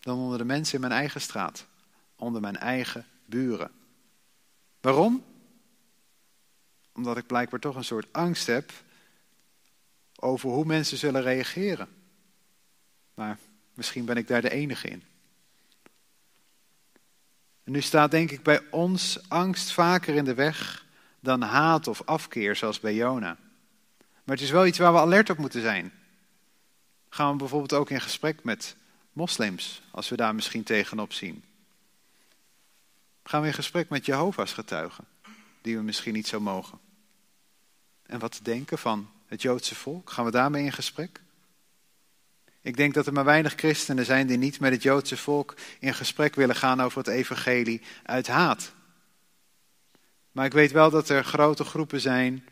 dan 0.00 0.18
onder 0.18 0.38
de 0.38 0.44
mensen 0.44 0.74
in 0.74 0.80
mijn 0.80 0.92
eigen 0.92 1.20
straat 1.20 1.66
onder 2.16 2.40
mijn 2.40 2.56
eigen 2.56 3.06
buren. 3.26 3.70
Waarom? 4.80 5.24
Omdat 6.92 7.16
ik 7.16 7.26
blijkbaar 7.26 7.60
toch 7.60 7.76
een 7.76 7.84
soort 7.84 8.12
angst 8.12 8.46
heb 8.46 8.72
over 10.16 10.50
hoe 10.50 10.64
mensen 10.64 10.98
zullen 10.98 11.22
reageren. 11.22 11.88
Maar 13.14 13.38
misschien 13.74 14.04
ben 14.04 14.16
ik 14.16 14.28
daar 14.28 14.42
de 14.42 14.50
enige 14.50 14.88
in. 14.88 15.02
En 17.64 17.72
nu 17.72 17.80
staat 17.80 18.10
denk 18.10 18.30
ik 18.30 18.42
bij 18.42 18.60
ons 18.70 19.28
angst 19.28 19.72
vaker 19.72 20.14
in 20.14 20.24
de 20.24 20.34
weg 20.34 20.84
dan 21.20 21.42
haat 21.42 21.88
of 21.88 22.02
afkeer, 22.04 22.56
zoals 22.56 22.80
bij 22.80 22.94
Jona. 22.94 23.36
Maar 24.24 24.36
het 24.36 24.44
is 24.44 24.50
wel 24.50 24.66
iets 24.66 24.78
waar 24.78 24.92
we 24.92 24.98
alert 24.98 25.30
op 25.30 25.38
moeten 25.38 25.60
zijn. 25.60 25.92
Gaan 27.08 27.30
we 27.30 27.36
bijvoorbeeld 27.36 27.72
ook 27.72 27.90
in 27.90 28.00
gesprek 28.00 28.44
met 28.44 28.76
moslims, 29.12 29.82
als 29.90 30.08
we 30.08 30.16
daar 30.16 30.34
misschien 30.34 30.62
tegenop 30.62 31.12
zien. 31.12 31.44
Gaan 33.24 33.40
we 33.40 33.46
in 33.46 33.54
gesprek 33.54 33.88
met 33.88 34.06
Jehovah's 34.06 34.52
getuigen, 34.52 35.04
die 35.62 35.76
we 35.76 35.82
misschien 35.82 36.12
niet 36.12 36.26
zo 36.26 36.40
mogen. 36.40 36.78
En 38.02 38.18
wat 38.18 38.40
denken 38.42 38.78
van 38.78 39.10
het 39.26 39.42
Joodse 39.42 39.74
volk? 39.74 40.10
Gaan 40.10 40.24
we 40.24 40.30
daarmee 40.30 40.64
in 40.64 40.72
gesprek? 40.72 41.20
Ik 42.64 42.76
denk 42.76 42.94
dat 42.94 43.06
er 43.06 43.12
maar 43.12 43.24
weinig 43.24 43.54
christenen 43.54 44.04
zijn 44.04 44.26
die 44.26 44.36
niet 44.36 44.60
met 44.60 44.72
het 44.72 44.82
Joodse 44.82 45.16
volk 45.16 45.54
in 45.78 45.94
gesprek 45.94 46.34
willen 46.34 46.56
gaan 46.56 46.80
over 46.80 46.98
het 46.98 47.06
evangelie 47.06 47.80
uit 48.02 48.26
haat. 48.26 48.72
Maar 50.32 50.44
ik 50.44 50.52
weet 50.52 50.72
wel 50.72 50.90
dat 50.90 51.08
er 51.08 51.24
grote 51.24 51.64
groepen 51.64 52.00
zijn 52.00 52.44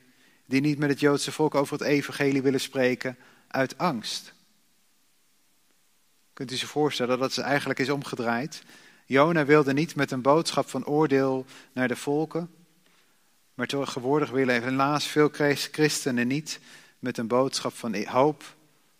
die 0.46 0.60
niet 0.60 0.78
met 0.78 0.90
het 0.90 1.00
Joodse 1.00 1.32
volk 1.32 1.54
over 1.54 1.78
het 1.78 1.86
evangelie 1.86 2.42
willen 2.42 2.60
spreken 2.60 3.16
uit 3.48 3.78
angst. 3.78 4.32
Kunt 6.32 6.52
u 6.52 6.56
zich 6.56 6.68
voorstellen 6.68 7.18
dat 7.18 7.34
het 7.34 7.44
eigenlijk 7.44 7.78
is 7.78 7.90
omgedraaid? 7.90 8.62
Jona 9.06 9.44
wilde 9.44 9.72
niet 9.72 9.94
met 9.94 10.10
een 10.10 10.22
boodschap 10.22 10.68
van 10.68 10.86
oordeel 10.86 11.46
naar 11.72 11.88
de 11.88 11.96
volken, 11.96 12.50
maar 13.54 13.66
tegenwoordig 13.66 14.30
willen 14.30 14.62
helaas 14.62 15.06
veel 15.06 15.30
christenen 15.72 16.26
niet 16.26 16.60
met 16.98 17.18
een 17.18 17.26
boodschap 17.26 17.74
van 17.74 18.04
hoop 18.06 18.54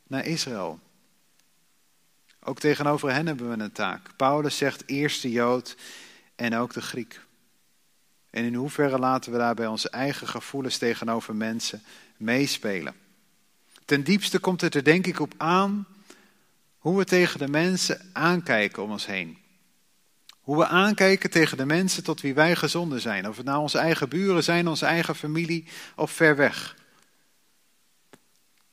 naar 0.07 0.27
Israël. 0.27 0.81
Ook 2.45 2.59
tegenover 2.59 3.13
hen 3.13 3.27
hebben 3.27 3.51
we 3.51 3.63
een 3.63 3.73
taak. 3.73 4.17
Paulus 4.17 4.57
zegt 4.57 4.83
eerst 4.87 5.23
de 5.23 5.31
Jood 5.31 5.77
en 6.35 6.55
ook 6.55 6.73
de 6.73 6.83
Griek. 6.83 7.21
En 8.31 8.45
in 8.45 8.55
hoeverre 8.55 8.99
laten 8.99 9.33
we 9.33 9.39
daarbij 9.39 9.67
onze 9.67 9.91
eigen 9.91 10.29
gevoelens 10.29 10.79
tegenover 10.79 11.37
mensen 11.37 11.83
meespelen? 12.17 12.95
Ten 13.85 14.05
diepste 14.05 14.39
komt 14.39 14.61
het 14.61 14.75
er 14.75 14.85
denk 14.85 15.07
ik 15.07 15.21
op 15.21 15.35
aan 15.37 15.87
hoe 16.79 16.99
we 16.99 17.05
tegen 17.05 17.39
de 17.39 17.49
mensen 17.49 18.11
aankijken 18.13 18.83
om 18.83 18.91
ons 18.91 19.07
heen. 19.07 19.39
Hoe 20.41 20.57
we 20.57 20.67
aankijken 20.67 21.31
tegen 21.31 21.57
de 21.57 21.67
mensen 21.67 22.05
tot 22.05 22.21
wie 22.21 22.35
wij 22.35 22.57
gezonden 22.57 23.01
zijn. 23.01 23.29
Of 23.29 23.37
het 23.37 23.47
nou 23.47 23.61
onze 23.61 23.79
eigen 23.79 24.09
buren 24.09 24.45
zijn, 24.45 24.69
onze 24.69 24.87
eigen 24.87 25.15
familie 25.15 25.67
of 25.97 26.11
ver 26.11 26.37
weg. 26.37 26.77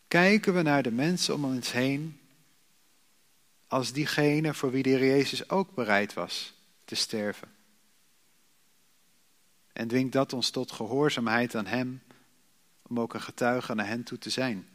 Kijken 0.07 0.53
we 0.53 0.61
naar 0.61 0.83
de 0.83 0.91
mensen 0.91 1.33
om 1.33 1.45
ons 1.45 1.71
heen 1.71 2.19
als 3.69 3.91
diegene 3.91 4.53
voor 4.53 4.71
wie 4.71 4.83
de 4.83 4.89
Heer 4.89 5.05
Jezus 5.05 5.49
ook 5.49 5.73
bereid 5.73 6.13
was 6.13 6.53
te 6.85 6.95
sterven. 6.95 7.47
En 9.73 9.87
dwingt 9.87 10.11
dat 10.11 10.33
ons 10.33 10.49
tot 10.49 10.71
gehoorzaamheid 10.71 11.55
aan 11.55 11.65
Hem, 11.65 12.01
om 12.87 12.99
ook 12.99 13.13
een 13.13 13.21
getuige 13.21 13.75
naar 13.75 13.87
hen 13.87 14.03
toe 14.03 14.17
te 14.17 14.29
zijn. 14.29 14.67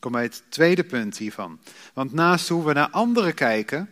Kom 0.00 0.12
bij 0.12 0.22
het 0.22 0.42
tweede 0.48 0.84
punt 0.84 1.16
hiervan. 1.16 1.60
Want 1.94 2.12
naast 2.12 2.48
hoe 2.48 2.64
we 2.64 2.72
naar 2.72 2.90
anderen 2.90 3.34
kijken, 3.34 3.90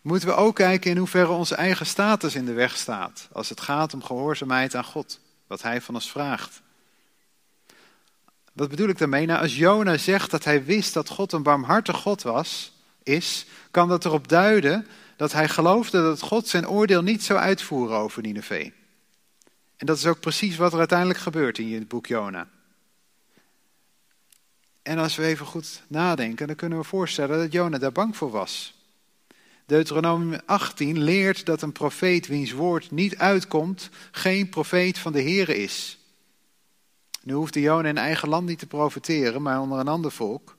moeten 0.00 0.28
we 0.28 0.34
ook 0.34 0.54
kijken 0.54 0.90
in 0.90 0.96
hoeverre 0.96 1.32
onze 1.32 1.54
eigen 1.54 1.86
status 1.86 2.34
in 2.34 2.44
de 2.44 2.52
weg 2.52 2.76
staat. 2.76 3.28
Als 3.32 3.48
het 3.48 3.60
gaat 3.60 3.94
om 3.94 4.02
gehoorzaamheid 4.02 4.74
aan 4.74 4.84
God, 4.84 5.20
wat 5.46 5.62
Hij 5.62 5.80
van 5.80 5.94
ons 5.94 6.10
vraagt. 6.10 6.62
Wat 8.54 8.68
bedoel 8.68 8.88
ik 8.88 8.98
daarmee? 8.98 9.26
Nou, 9.26 9.40
als 9.40 9.56
Jona 9.56 9.96
zegt 9.96 10.30
dat 10.30 10.44
hij 10.44 10.64
wist 10.64 10.94
dat 10.94 11.08
God 11.08 11.32
een 11.32 11.42
barmhartig 11.42 11.96
God 11.96 12.22
was, 12.22 12.72
is, 13.02 13.46
kan 13.70 13.88
dat 13.88 14.04
erop 14.04 14.28
duiden 14.28 14.86
dat 15.16 15.32
hij 15.32 15.48
geloofde 15.48 16.02
dat 16.02 16.20
God 16.20 16.48
zijn 16.48 16.68
oordeel 16.68 17.02
niet 17.02 17.24
zou 17.24 17.38
uitvoeren 17.38 17.96
over 17.96 18.22
Nineveh. 18.22 18.70
En 19.76 19.86
dat 19.86 19.96
is 19.96 20.06
ook 20.06 20.20
precies 20.20 20.56
wat 20.56 20.72
er 20.72 20.78
uiteindelijk 20.78 21.18
gebeurt 21.18 21.58
in 21.58 21.74
het 21.74 21.88
boek 21.88 22.06
Jona. 22.06 22.48
En 24.82 24.98
als 24.98 25.16
we 25.16 25.24
even 25.24 25.46
goed 25.46 25.82
nadenken, 25.86 26.46
dan 26.46 26.56
kunnen 26.56 26.78
we 26.78 26.84
voorstellen 26.84 27.38
dat 27.38 27.52
Jona 27.52 27.78
daar 27.78 27.92
bang 27.92 28.16
voor 28.16 28.30
was. 28.30 28.74
Deuteronomium 29.66 30.40
18 30.46 31.02
leert 31.02 31.46
dat 31.46 31.62
een 31.62 31.72
profeet 31.72 32.26
wiens 32.26 32.52
woord 32.52 32.90
niet 32.90 33.18
uitkomt, 33.18 33.90
geen 34.10 34.48
profeet 34.48 34.98
van 34.98 35.12
de 35.12 35.22
Here 35.22 35.56
is. 35.56 35.98
Nu 37.24 37.34
hoeft 37.34 37.52
de 37.52 37.60
in 37.60 37.98
eigen 37.98 38.28
land 38.28 38.46
niet 38.46 38.58
te 38.58 38.66
profeteren, 38.66 39.42
maar 39.42 39.60
onder 39.60 39.78
een 39.78 39.88
ander 39.88 40.12
volk. 40.12 40.56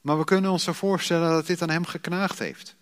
Maar 0.00 0.18
we 0.18 0.24
kunnen 0.24 0.50
ons 0.50 0.64
zo 0.64 0.72
voorstellen 0.72 1.30
dat 1.30 1.46
dit 1.46 1.62
aan 1.62 1.70
hem 1.70 1.84
geknaagd 1.84 2.38
heeft. 2.38 2.74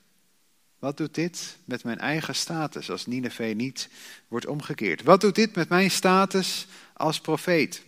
Wat 0.79 0.97
doet 0.97 1.15
dit 1.15 1.57
met 1.65 1.85
mijn 1.85 1.99
eigen 1.99 2.35
status 2.35 2.91
als 2.91 3.07
Nineveh 3.07 3.57
niet 3.57 3.89
wordt 4.29 4.47
omgekeerd? 4.47 5.03
Wat 5.03 5.21
doet 5.21 5.35
dit 5.35 5.55
met 5.55 5.69
mijn 5.69 5.91
status 5.91 6.67
als 6.93 7.21
profeet? 7.21 7.83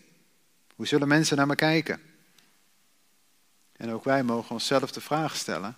Hoe 0.75 0.87
zullen 0.87 1.09
mensen 1.09 1.37
naar 1.37 1.47
me 1.47 1.55
kijken? 1.55 2.01
En 3.73 3.91
ook 3.91 4.05
wij 4.05 4.23
mogen 4.23 4.51
onszelf 4.51 4.93
de 4.93 5.01
vraag 5.01 5.37
stellen: 5.37 5.77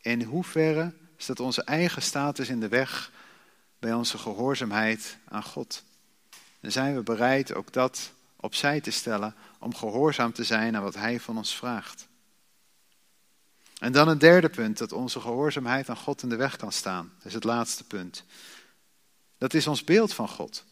in 0.00 0.22
hoeverre 0.22 0.92
staat 1.16 1.40
onze 1.40 1.62
eigen 1.62 2.02
status 2.02 2.48
in 2.48 2.60
de 2.60 2.68
weg 2.68 3.10
bij 3.78 3.92
onze 3.92 4.18
gehoorzaamheid 4.18 5.16
aan 5.28 5.42
God? 5.42 5.82
En 6.60 6.72
zijn 6.72 6.94
we 6.94 7.02
bereid 7.02 7.54
ook 7.54 7.72
dat 7.72 8.12
opzij 8.44 8.80
te 8.80 8.90
stellen 8.90 9.34
om 9.58 9.74
gehoorzaam 9.74 10.32
te 10.32 10.44
zijn 10.44 10.76
aan 10.76 10.82
wat 10.82 10.94
Hij 10.94 11.20
van 11.20 11.36
ons 11.36 11.56
vraagt? 11.56 12.08
En 13.78 13.92
dan 13.92 14.08
een 14.08 14.18
derde 14.18 14.48
punt, 14.48 14.78
dat 14.78 14.92
onze 14.92 15.20
gehoorzaamheid 15.20 15.88
aan 15.88 15.96
God 15.96 16.22
in 16.22 16.28
de 16.28 16.36
weg 16.36 16.56
kan 16.56 16.72
staan. 16.72 17.12
Dat 17.16 17.26
is 17.26 17.34
het 17.34 17.44
laatste 17.44 17.84
punt. 17.84 18.24
Dat 19.38 19.54
is 19.54 19.66
ons 19.66 19.84
beeld 19.84 20.14
van 20.14 20.28
God. 20.28 20.64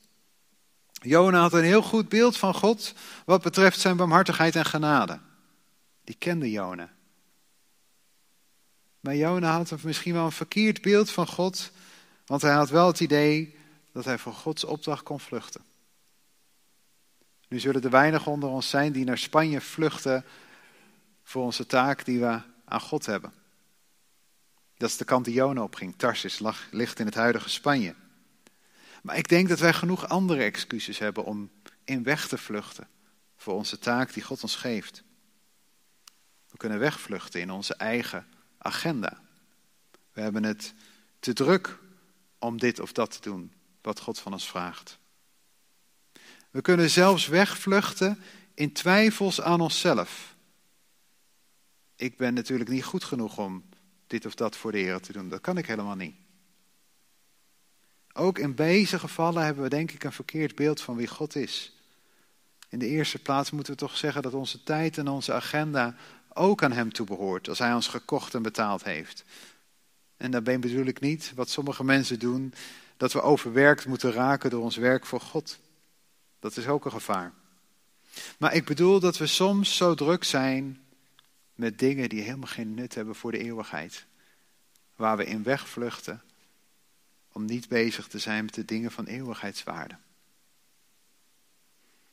Jona 0.93 1.41
had 1.41 1.53
een 1.53 1.65
heel 1.65 1.83
goed 1.83 2.09
beeld 2.09 2.37
van 2.37 2.55
God 2.55 2.95
wat 3.25 3.43
betreft 3.43 3.81
zijn 3.81 3.97
barmhartigheid 3.97 4.57
en 4.57 4.65
genade. 4.65 5.21
Die 6.05 6.15
kende 6.15 6.51
Jona. 6.51 6.91
Maar 9.01 9.17
Jona 9.17 9.53
had 9.53 9.83
misschien 9.83 10.13
wel 10.13 10.25
een 10.25 10.33
verkeerd 10.33 10.83
beeld 10.83 11.11
van 11.11 11.27
God, 11.27 11.71
want 12.27 12.43
hij 12.43 12.53
had 12.53 12.71
wel 12.71 12.87
het 12.87 13.01
idee 13.01 13.57
dat 13.93 14.05
hij 14.05 14.19
voor 14.19 14.33
Gods 14.33 14.65
opdracht 14.65 15.03
kon 15.03 15.21
vluchten. 15.21 15.72
Nu 17.53 17.61
zullen 17.61 17.83
er 17.83 17.91
weinig 17.91 18.27
onder 18.27 18.49
ons 18.49 18.69
zijn 18.69 18.93
die 18.93 19.05
naar 19.05 19.19
Spanje 19.19 19.61
vluchten 19.61 20.25
voor 21.23 21.45
onze 21.45 21.67
taak 21.67 22.05
die 22.05 22.21
we 22.21 22.41
aan 22.65 22.81
God 22.81 23.07
hebben. 23.07 23.33
Dat 24.77 24.89
is 24.89 24.97
de 24.97 25.05
kant 25.05 25.25
die 25.25 25.35
Jona 25.35 25.63
opging. 25.63 25.95
Tarsis 25.97 26.41
ligt 26.71 26.99
in 26.99 27.07
het 27.07 27.15
huidige 27.15 27.49
Spanje. 27.49 27.95
Maar 29.03 29.17
ik 29.17 29.29
denk 29.29 29.49
dat 29.49 29.59
wij 29.59 29.73
genoeg 29.73 30.09
andere 30.09 30.43
excuses 30.43 30.99
hebben 30.99 31.25
om 31.25 31.51
in 31.85 32.03
weg 32.03 32.29
te 32.29 32.39
vluchten 32.39 32.89
voor 33.37 33.55
onze 33.55 33.79
taak 33.79 34.13
die 34.13 34.23
God 34.23 34.43
ons 34.43 34.57
geeft. 34.57 35.03
We 36.51 36.57
kunnen 36.57 36.79
wegvluchten 36.79 37.41
in 37.41 37.51
onze 37.51 37.75
eigen 37.75 38.27
agenda. 38.59 39.21
We 40.13 40.21
hebben 40.21 40.45
het 40.45 40.75
te 41.21 41.33
druk 41.33 41.79
om 42.39 42.59
dit 42.59 42.81
of 42.81 42.93
dat 42.93 43.11
te 43.11 43.21
doen 43.21 43.53
wat 43.83 44.01
God 44.01 44.19
van 44.19 44.33
ons 44.33 44.49
vraagt. 44.49 45.01
We 46.53 46.61
kunnen 46.61 46.91
zelfs 46.91 47.27
wegvluchten 47.27 48.19
in 48.55 48.73
twijfels 48.73 49.41
aan 49.41 49.61
onszelf. 49.61 50.35
Ik 51.97 52.17
ben 52.17 52.35
natuurlijk 52.35 52.71
niet 52.71 52.85
goed 52.85 53.05
genoeg 53.05 53.39
om 53.39 53.65
dit 54.07 54.27
of 54.27 54.35
dat 54.35 54.57
voor 54.57 54.73
de 54.73 54.79
Heer 54.79 55.01
te 55.01 55.13
doen. 55.13 55.29
Dat 55.29 55.41
kan 55.41 55.59
ik 55.59 55.67
helemaal 55.67 55.97
niet. 55.97 56.15
Ook 58.13 58.39
in 58.39 58.55
deze 58.55 58.99
gevallen 58.99 59.45
hebben 59.45 59.63
we 59.63 59.69
denk 59.69 59.91
ik 59.91 60.05
een 60.05 60.13
verkeerd 60.13 60.55
beeld 60.55 60.81
van 60.81 60.97
wie 60.97 61.07
God 61.07 61.37
is. 61.37 61.73
In 62.69 62.79
de 62.79 62.89
eerste 62.89 63.19
plaats 63.19 63.51
moeten 63.51 63.73
we 63.73 63.79
toch 63.79 63.97
zeggen 63.97 64.23
dat 64.23 64.35
onze 64.35 64.63
tijd 64.63 64.99
en 64.99 65.09
onze 65.09 65.33
agenda 65.33 65.97
ook 66.29 66.63
aan 66.63 66.73
Hem 66.73 66.93
toebehoort, 66.93 67.49
als 67.49 67.59
Hij 67.59 67.75
ons 67.75 67.89
gekocht 67.89 68.35
en 68.35 68.43
betaald 68.43 68.85
heeft. 68.85 69.25
En 70.17 70.31
daarbij 70.31 70.59
bedoel 70.59 70.87
ik 70.87 71.01
niet 71.01 71.33
wat 71.35 71.51
sommige 71.51 71.85
mensen 71.85 72.19
doen, 72.19 72.55
dat 72.97 73.13
we 73.13 73.23
overwerkt 73.23 73.87
moeten 73.87 74.13
raken 74.13 74.51
door 74.51 74.63
ons 74.63 74.77
werk 74.77 75.07
voor 75.07 75.21
God. 75.21 75.59
Dat 76.43 76.57
is 76.57 76.67
ook 76.67 76.85
een 76.85 76.91
gevaar. 76.91 77.33
Maar 78.39 78.55
ik 78.55 78.65
bedoel 78.65 79.01
dat 79.01 79.19
we 79.19 79.27
soms 79.27 79.77
zo 79.77 79.95
druk 79.95 80.25
zijn 80.25 80.85
met 81.55 81.79
dingen 81.79 82.09
die 82.09 82.23
helemaal 82.23 82.49
geen 82.49 82.75
nut 82.75 82.95
hebben 82.95 83.15
voor 83.15 83.33
de 83.33 83.39
eeuwigheid. 83.39 84.07
Waar 84.97 85.17
we 85.17 85.25
in 85.25 85.43
wegvluchten 85.43 86.23
om 87.33 87.45
niet 87.45 87.69
bezig 87.69 88.09
te 88.09 88.19
zijn 88.19 88.45
met 88.45 88.55
de 88.55 88.65
dingen 88.65 88.91
van 88.91 89.05
eeuwigheidswaarde. 89.05 89.97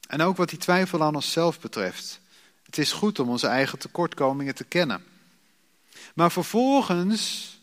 En 0.08 0.22
ook 0.22 0.38
wat 0.38 0.50
die 0.50 0.60
twijfel 0.60 1.04
aan 1.04 1.16
onszelf 1.16 1.60
betreft. 1.60 2.22
Het 2.64 2.78
is 2.78 2.92
goed 2.92 3.20
om 3.20 3.30
onze 3.30 3.48
eigen 3.48 3.80
tekortkomingen 3.80 4.56
te 4.56 4.64
kennen. 4.64 5.04
Maar 6.16 6.32
vervolgens 6.32 7.54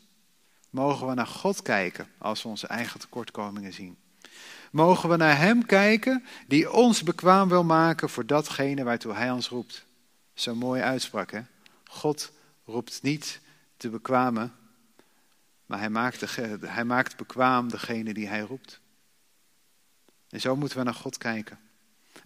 mogen 0.71 1.07
we 1.07 1.15
naar 1.15 1.27
God 1.27 1.63
kijken 1.63 2.09
als 2.19 2.43
we 2.43 2.49
onze 2.49 2.67
eigen 2.67 3.01
tekortkomingen 3.01 3.73
zien. 3.73 3.97
Mogen 4.77 5.09
we 5.09 5.17
naar 5.17 5.39
Hem 5.39 5.67
kijken 5.67 6.25
die 6.47 6.73
ons 6.73 7.03
bekwaam 7.03 7.49
wil 7.49 7.65
maken 7.65 8.09
voor 8.09 8.27
datgene 8.27 8.85
waartoe 8.85 9.15
Hij 9.15 9.31
ons 9.31 9.49
roept. 9.49 9.87
Zo'n 10.35 10.59
mooie 10.59 10.83
uitspraak, 10.83 11.31
hè? 11.31 11.41
God 11.85 12.33
roept 12.65 13.03
niet 13.03 13.41
te 13.77 13.89
bekwamen, 13.89 14.55
maar 15.67 15.79
hij 15.79 15.91
maakt, 15.91 16.21
de, 16.21 16.59
hij 16.67 16.85
maakt 16.85 17.17
bekwaam 17.17 17.69
degene 17.69 18.15
die 18.15 18.29
hij 18.29 18.41
roept. 18.41 18.81
En 20.29 20.41
zo 20.41 20.57
moeten 20.57 20.79
we 20.79 20.85
naar 20.85 20.95
God 20.95 21.19
kijken. 21.19 21.59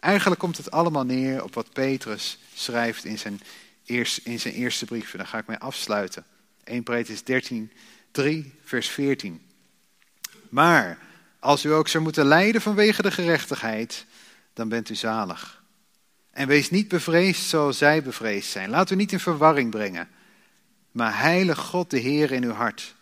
Eigenlijk 0.01 0.41
komt 0.41 0.57
het 0.57 0.71
allemaal 0.71 1.05
neer 1.05 1.45
op 1.45 1.55
wat 1.55 1.73
Petrus 1.73 2.39
schrijft 2.55 3.05
in 3.05 3.19
zijn, 3.19 3.41
eerste, 3.85 4.21
in 4.25 4.41
zijn 4.41 4.55
eerste 4.55 4.85
brief. 4.85 5.13
En 5.13 5.19
daar 5.19 5.27
ga 5.27 5.39
ik 5.39 5.47
mee 5.47 5.59
afsluiten. 5.59 6.25
1 6.65 6.83
Petrus 6.83 7.25
13, 7.25 7.73
3, 8.11 8.55
vers 8.65 8.89
14. 8.89 9.47
Maar 10.49 11.09
als 11.41 11.65
u 11.65 11.73
ook 11.73 11.89
zou 11.89 12.03
moeten 12.03 12.27
lijden 12.27 12.61
vanwege 12.61 13.03
de 13.03 13.11
gerechtigheid, 13.11 14.07
dan 14.53 14.69
bent 14.69 14.91
u 14.91 14.95
zalig. 14.95 15.63
En 16.31 16.49
wees 16.49 16.71
niet 16.71 16.89
bevreesd 16.89 17.49
zoals 17.49 17.79
zij 17.79 18.03
bevreesd 18.03 18.51
zijn. 18.51 18.71
Laat 18.71 18.91
u 18.91 18.95
niet 18.95 19.13
in 19.13 19.21
verwarring 19.21 19.71
brengen. 19.71 20.09
Maar 20.91 21.19
heilig 21.19 21.59
God 21.59 21.91
de 21.91 21.99
Heer 21.99 22.33
in 22.33 22.45
uw 22.45 22.53
hart. 22.53 22.95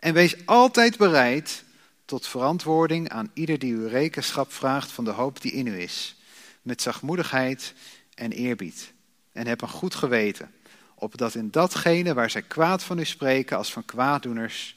En 0.00 0.14
wees 0.14 0.46
altijd 0.46 0.96
bereid 0.96 1.64
tot 2.04 2.26
verantwoording 2.26 3.08
aan 3.08 3.30
ieder 3.34 3.58
die 3.58 3.72
u 3.72 3.86
rekenschap 3.86 4.52
vraagt 4.52 4.92
van 4.92 5.04
de 5.04 5.10
hoop 5.10 5.40
die 5.40 5.52
in 5.52 5.66
u 5.66 5.80
is. 5.80 6.16
Met 6.62 6.82
zachtmoedigheid 6.82 7.74
en 8.14 8.32
eerbied. 8.32 8.92
En 9.32 9.46
heb 9.46 9.60
een 9.60 9.68
goed 9.68 9.94
geweten, 9.94 10.54
opdat 10.94 11.34
in 11.34 11.50
datgene 11.50 12.14
waar 12.14 12.30
zij 12.30 12.42
kwaad 12.42 12.82
van 12.82 12.98
u 12.98 13.04
spreken 13.04 13.56
als 13.56 13.72
van 13.72 13.84
kwaaddoeners, 13.84 14.76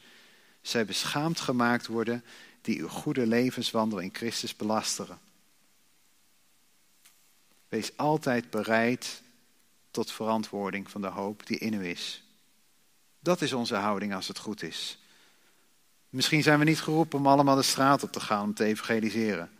zij 0.61 0.85
beschaamd 0.85 1.39
gemaakt 1.39 1.87
worden 1.87 2.23
die 2.67 2.79
uw 2.79 2.87
goede 2.87 3.27
levenswandel 3.27 3.99
in 3.99 4.09
Christus 4.13 4.55
belasteren. 4.55 5.19
Wees 7.67 7.97
altijd 7.97 8.49
bereid 8.49 9.21
tot 9.91 10.11
verantwoording 10.11 10.91
van 10.91 11.01
de 11.01 11.07
hoop 11.07 11.45
die 11.45 11.57
in 11.57 11.73
u 11.73 11.85
is. 11.85 12.23
Dat 13.19 13.41
is 13.41 13.53
onze 13.53 13.75
houding 13.75 14.13
als 14.13 14.27
het 14.27 14.37
goed 14.37 14.61
is. 14.61 14.97
Misschien 16.09 16.43
zijn 16.43 16.59
we 16.59 16.65
niet 16.65 16.81
geroepen 16.81 17.19
om 17.19 17.27
allemaal 17.27 17.55
de 17.55 17.61
straat 17.61 18.03
op 18.03 18.11
te 18.11 18.19
gaan 18.19 18.43
om 18.43 18.53
te 18.53 18.63
evangeliseren. 18.63 19.51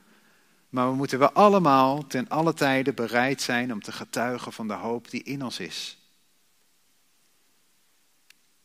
Maar 0.70 0.89
we 0.89 0.95
moeten 0.95 1.20
wel 1.20 1.32
allemaal 1.32 2.08
ten 2.08 2.28
alle 2.28 2.53
tijden 2.53 2.95
bereid 2.95 3.41
zijn 3.41 3.74
om 3.74 3.82
te 3.82 3.91
getuigen 3.91 4.53
van 4.53 4.68
de 4.68 4.74
hoop 4.74 5.10
die 5.10 5.24
in 5.24 5.43
ons 5.43 5.60
is. 5.60 5.97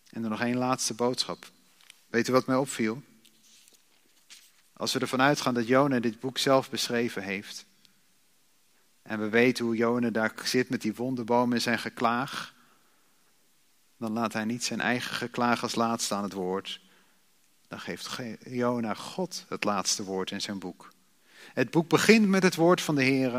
En 0.09 0.23
dan 0.23 0.31
nog 0.31 0.41
één 0.41 0.57
laatste 0.57 0.95
boodschap. 0.95 1.51
Weet 2.07 2.29
u 2.29 2.33
wat 2.33 2.47
mij 2.47 2.57
opviel? 2.57 3.03
Als 4.83 4.93
we 4.93 4.99
ervan 4.99 5.21
uitgaan 5.21 5.55
dat 5.55 5.67
Jona 5.67 6.01
dit 6.01 6.21
boek 6.21 6.39
zelf 6.39 6.71
beschreven 6.71 7.23
heeft. 7.23 7.65
En 9.03 9.21
we 9.21 9.29
weten 9.29 9.65
hoe 9.65 9.77
Jona 9.77 10.11
daar 10.11 10.33
zit 10.45 10.69
met 10.69 10.81
die 10.81 10.95
wonderboom 10.95 11.53
in 11.53 11.61
zijn 11.61 11.79
geklaag. 11.79 12.55
Dan 13.97 14.13
laat 14.13 14.33
hij 14.33 14.45
niet 14.45 14.65
zijn 14.65 14.81
eigen 14.81 15.15
geklaag 15.15 15.63
als 15.63 15.75
laatste 15.75 16.15
aan 16.15 16.23
het 16.23 16.33
woord. 16.33 16.81
Dan 17.69 17.81
geeft 17.81 18.19
Jona 18.45 18.95
God 18.95 19.45
het 19.49 19.65
laatste 19.65 20.05
woord 20.05 20.31
in 20.31 20.41
zijn 20.41 20.59
boek. 20.59 20.93
Het 21.55 21.71
boek 21.71 21.89
begint 21.89 22.29
met 22.29 22.43
het 22.43 22.55
woord 22.55 22.81
van 22.81 22.95
de 22.95 23.05
Heer. 23.05 23.33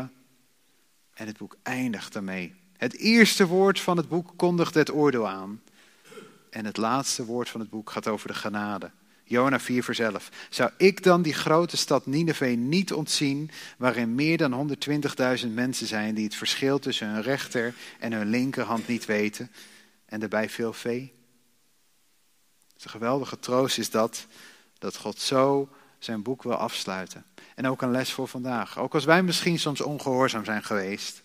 En 1.14 1.26
het 1.26 1.36
boek 1.36 1.56
eindigt 1.62 2.12
daarmee. 2.12 2.54
Het 2.76 2.96
eerste 2.96 3.46
woord 3.46 3.80
van 3.80 3.96
het 3.96 4.08
boek 4.08 4.32
kondigt 4.36 4.74
het 4.74 4.92
oordeel 4.92 5.28
aan. 5.28 5.62
En 6.50 6.64
het 6.64 6.76
laatste 6.76 7.24
woord 7.24 7.48
van 7.48 7.60
het 7.60 7.70
boek 7.70 7.90
gaat 7.90 8.08
over 8.08 8.28
de 8.28 8.34
genade. 8.34 8.90
Jona 9.24 9.60
4 9.60 9.84
vers 9.84 9.98
11. 9.98 10.28
Zou 10.50 10.70
ik 10.76 11.02
dan 11.02 11.22
die 11.22 11.34
grote 11.34 11.76
stad 11.76 12.06
Nineveh 12.06 12.56
niet 12.56 12.92
ontzien, 12.92 13.50
waarin 13.78 14.14
meer 14.14 14.36
dan 14.36 14.76
120.000 15.44 15.48
mensen 15.48 15.86
zijn 15.86 16.14
die 16.14 16.24
het 16.24 16.34
verschil 16.34 16.78
tussen 16.78 17.08
hun 17.08 17.22
rechter 17.22 17.74
en 17.98 18.12
hun 18.12 18.28
linkerhand 18.28 18.88
niet 18.88 19.04
weten, 19.04 19.50
en 20.06 20.20
daarbij 20.20 20.48
veel 20.50 20.72
vee? 20.72 21.12
Een 22.82 22.90
geweldige 22.90 23.38
troost 23.38 23.78
is 23.78 23.90
dat, 23.90 24.26
dat 24.78 24.96
God 24.96 25.20
zo 25.20 25.68
zijn 25.98 26.22
boek 26.22 26.42
wil 26.42 26.54
afsluiten. 26.54 27.24
En 27.54 27.66
ook 27.66 27.82
een 27.82 27.90
les 27.90 28.12
voor 28.12 28.28
vandaag. 28.28 28.78
Ook 28.78 28.94
als 28.94 29.04
wij 29.04 29.22
misschien 29.22 29.58
soms 29.58 29.80
ongehoorzaam 29.80 30.44
zijn 30.44 30.62
geweest. 30.62 31.22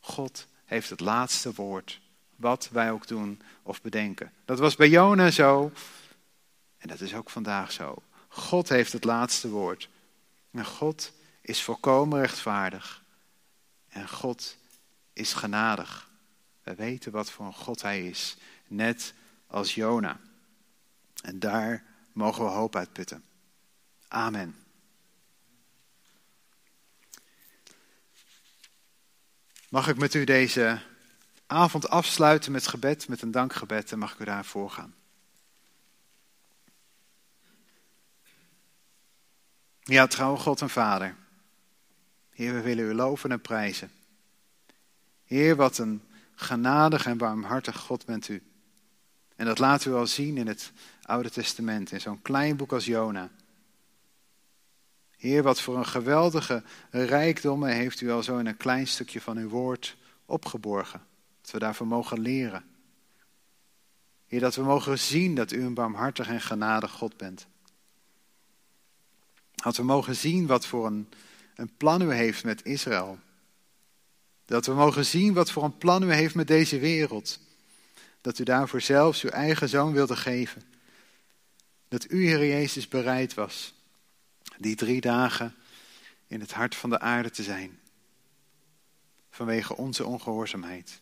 God 0.00 0.46
heeft 0.64 0.90
het 0.90 1.00
laatste 1.00 1.52
woord 1.54 2.00
wat 2.36 2.68
wij 2.72 2.90
ook 2.90 3.06
doen 3.06 3.42
of 3.62 3.82
bedenken. 3.82 4.32
Dat 4.44 4.58
was 4.58 4.76
bij 4.76 4.88
Jona 4.88 5.30
zo 5.30 5.72
en 6.82 6.88
dat 6.88 7.00
is 7.00 7.14
ook 7.14 7.30
vandaag 7.30 7.72
zo. 7.72 8.02
God 8.28 8.68
heeft 8.68 8.92
het 8.92 9.04
laatste 9.04 9.48
woord. 9.48 9.88
En 10.50 10.64
God 10.64 11.12
is 11.40 11.62
volkomen 11.62 12.20
rechtvaardig. 12.20 13.02
En 13.88 14.08
God 14.08 14.56
is 15.12 15.32
genadig. 15.32 16.10
We 16.62 16.74
weten 16.74 17.12
wat 17.12 17.30
voor 17.30 17.46
een 17.46 17.54
God 17.54 17.82
hij 17.82 18.06
is, 18.06 18.36
net 18.66 19.14
als 19.46 19.74
Jona. 19.74 20.20
En 21.22 21.38
daar 21.38 21.84
mogen 22.12 22.44
we 22.44 22.50
hoop 22.50 22.76
uitputten. 22.76 23.24
Amen. 24.08 24.56
Mag 29.68 29.88
ik 29.88 29.96
met 29.96 30.14
u 30.14 30.24
deze 30.24 30.80
avond 31.46 31.88
afsluiten 31.88 32.52
met 32.52 32.66
gebed, 32.66 33.08
met 33.08 33.22
een 33.22 33.30
dankgebed 33.30 33.92
en 33.92 33.98
mag 33.98 34.12
ik 34.12 34.18
u 34.18 34.24
daarvoor 34.24 34.70
gaan. 34.70 34.94
Ja, 39.84 40.06
trouw 40.06 40.36
God 40.36 40.60
en 40.60 40.70
Vader. 40.70 41.16
Heer, 42.30 42.54
we 42.54 42.60
willen 42.60 42.84
u 42.84 42.94
loven 42.94 43.30
en 43.30 43.40
prijzen. 43.40 43.90
Heer, 45.24 45.56
wat 45.56 45.78
een 45.78 46.02
genadig 46.34 47.06
en 47.06 47.18
barmhartig 47.18 47.76
God 47.76 48.06
bent 48.06 48.28
u. 48.28 48.42
En 49.36 49.46
dat 49.46 49.58
laat 49.58 49.84
u 49.84 49.92
al 49.92 50.06
zien 50.06 50.36
in 50.36 50.46
het 50.46 50.72
Oude 51.02 51.30
Testament, 51.30 51.92
in 51.92 52.00
zo'n 52.00 52.22
klein 52.22 52.56
boek 52.56 52.72
als 52.72 52.84
Jona. 52.84 53.30
Heer, 55.16 55.42
wat 55.42 55.60
voor 55.60 55.76
een 55.76 55.86
geweldige 55.86 56.62
rijkdommen 56.90 57.74
heeft 57.74 58.00
u 58.00 58.10
al 58.10 58.22
zo 58.22 58.38
in 58.38 58.46
een 58.46 58.56
klein 58.56 58.86
stukje 58.86 59.20
van 59.20 59.36
uw 59.36 59.48
woord 59.48 59.96
opgeborgen. 60.26 61.06
Dat 61.40 61.50
we 61.50 61.58
daarvan 61.58 61.88
mogen 61.88 62.20
leren. 62.20 62.64
Heer, 64.26 64.40
dat 64.40 64.54
we 64.54 64.62
mogen 64.62 64.98
zien 64.98 65.34
dat 65.34 65.52
u 65.52 65.62
een 65.62 65.74
barmhartig 65.74 66.28
en 66.28 66.40
genadig 66.40 66.90
God 66.90 67.16
bent. 67.16 67.46
Dat 69.62 69.76
we 69.76 69.82
mogen 69.82 70.16
zien 70.16 70.46
wat 70.46 70.66
voor 70.66 70.86
een, 70.86 71.08
een 71.54 71.76
plan 71.76 72.02
u 72.02 72.12
heeft 72.12 72.44
met 72.44 72.64
Israël. 72.64 73.18
Dat 74.44 74.66
we 74.66 74.72
mogen 74.72 75.06
zien 75.06 75.32
wat 75.32 75.50
voor 75.50 75.64
een 75.64 75.78
plan 75.78 76.02
u 76.02 76.12
heeft 76.12 76.34
met 76.34 76.46
deze 76.46 76.78
wereld. 76.78 77.38
Dat 78.20 78.38
u 78.38 78.44
daarvoor 78.44 78.80
zelfs 78.80 79.22
uw 79.22 79.30
eigen 79.30 79.68
zoon 79.68 79.92
wilde 79.92 80.16
geven. 80.16 80.62
Dat 81.88 82.10
u, 82.10 82.26
Heer 82.26 82.46
Jezus, 82.46 82.88
bereid 82.88 83.34
was 83.34 83.74
die 84.58 84.76
drie 84.76 85.00
dagen 85.00 85.54
in 86.26 86.40
het 86.40 86.52
hart 86.52 86.74
van 86.74 86.90
de 86.90 87.00
aarde 87.00 87.30
te 87.30 87.42
zijn. 87.42 87.80
Vanwege 89.30 89.76
onze 89.76 90.06
ongehoorzaamheid. 90.06 91.00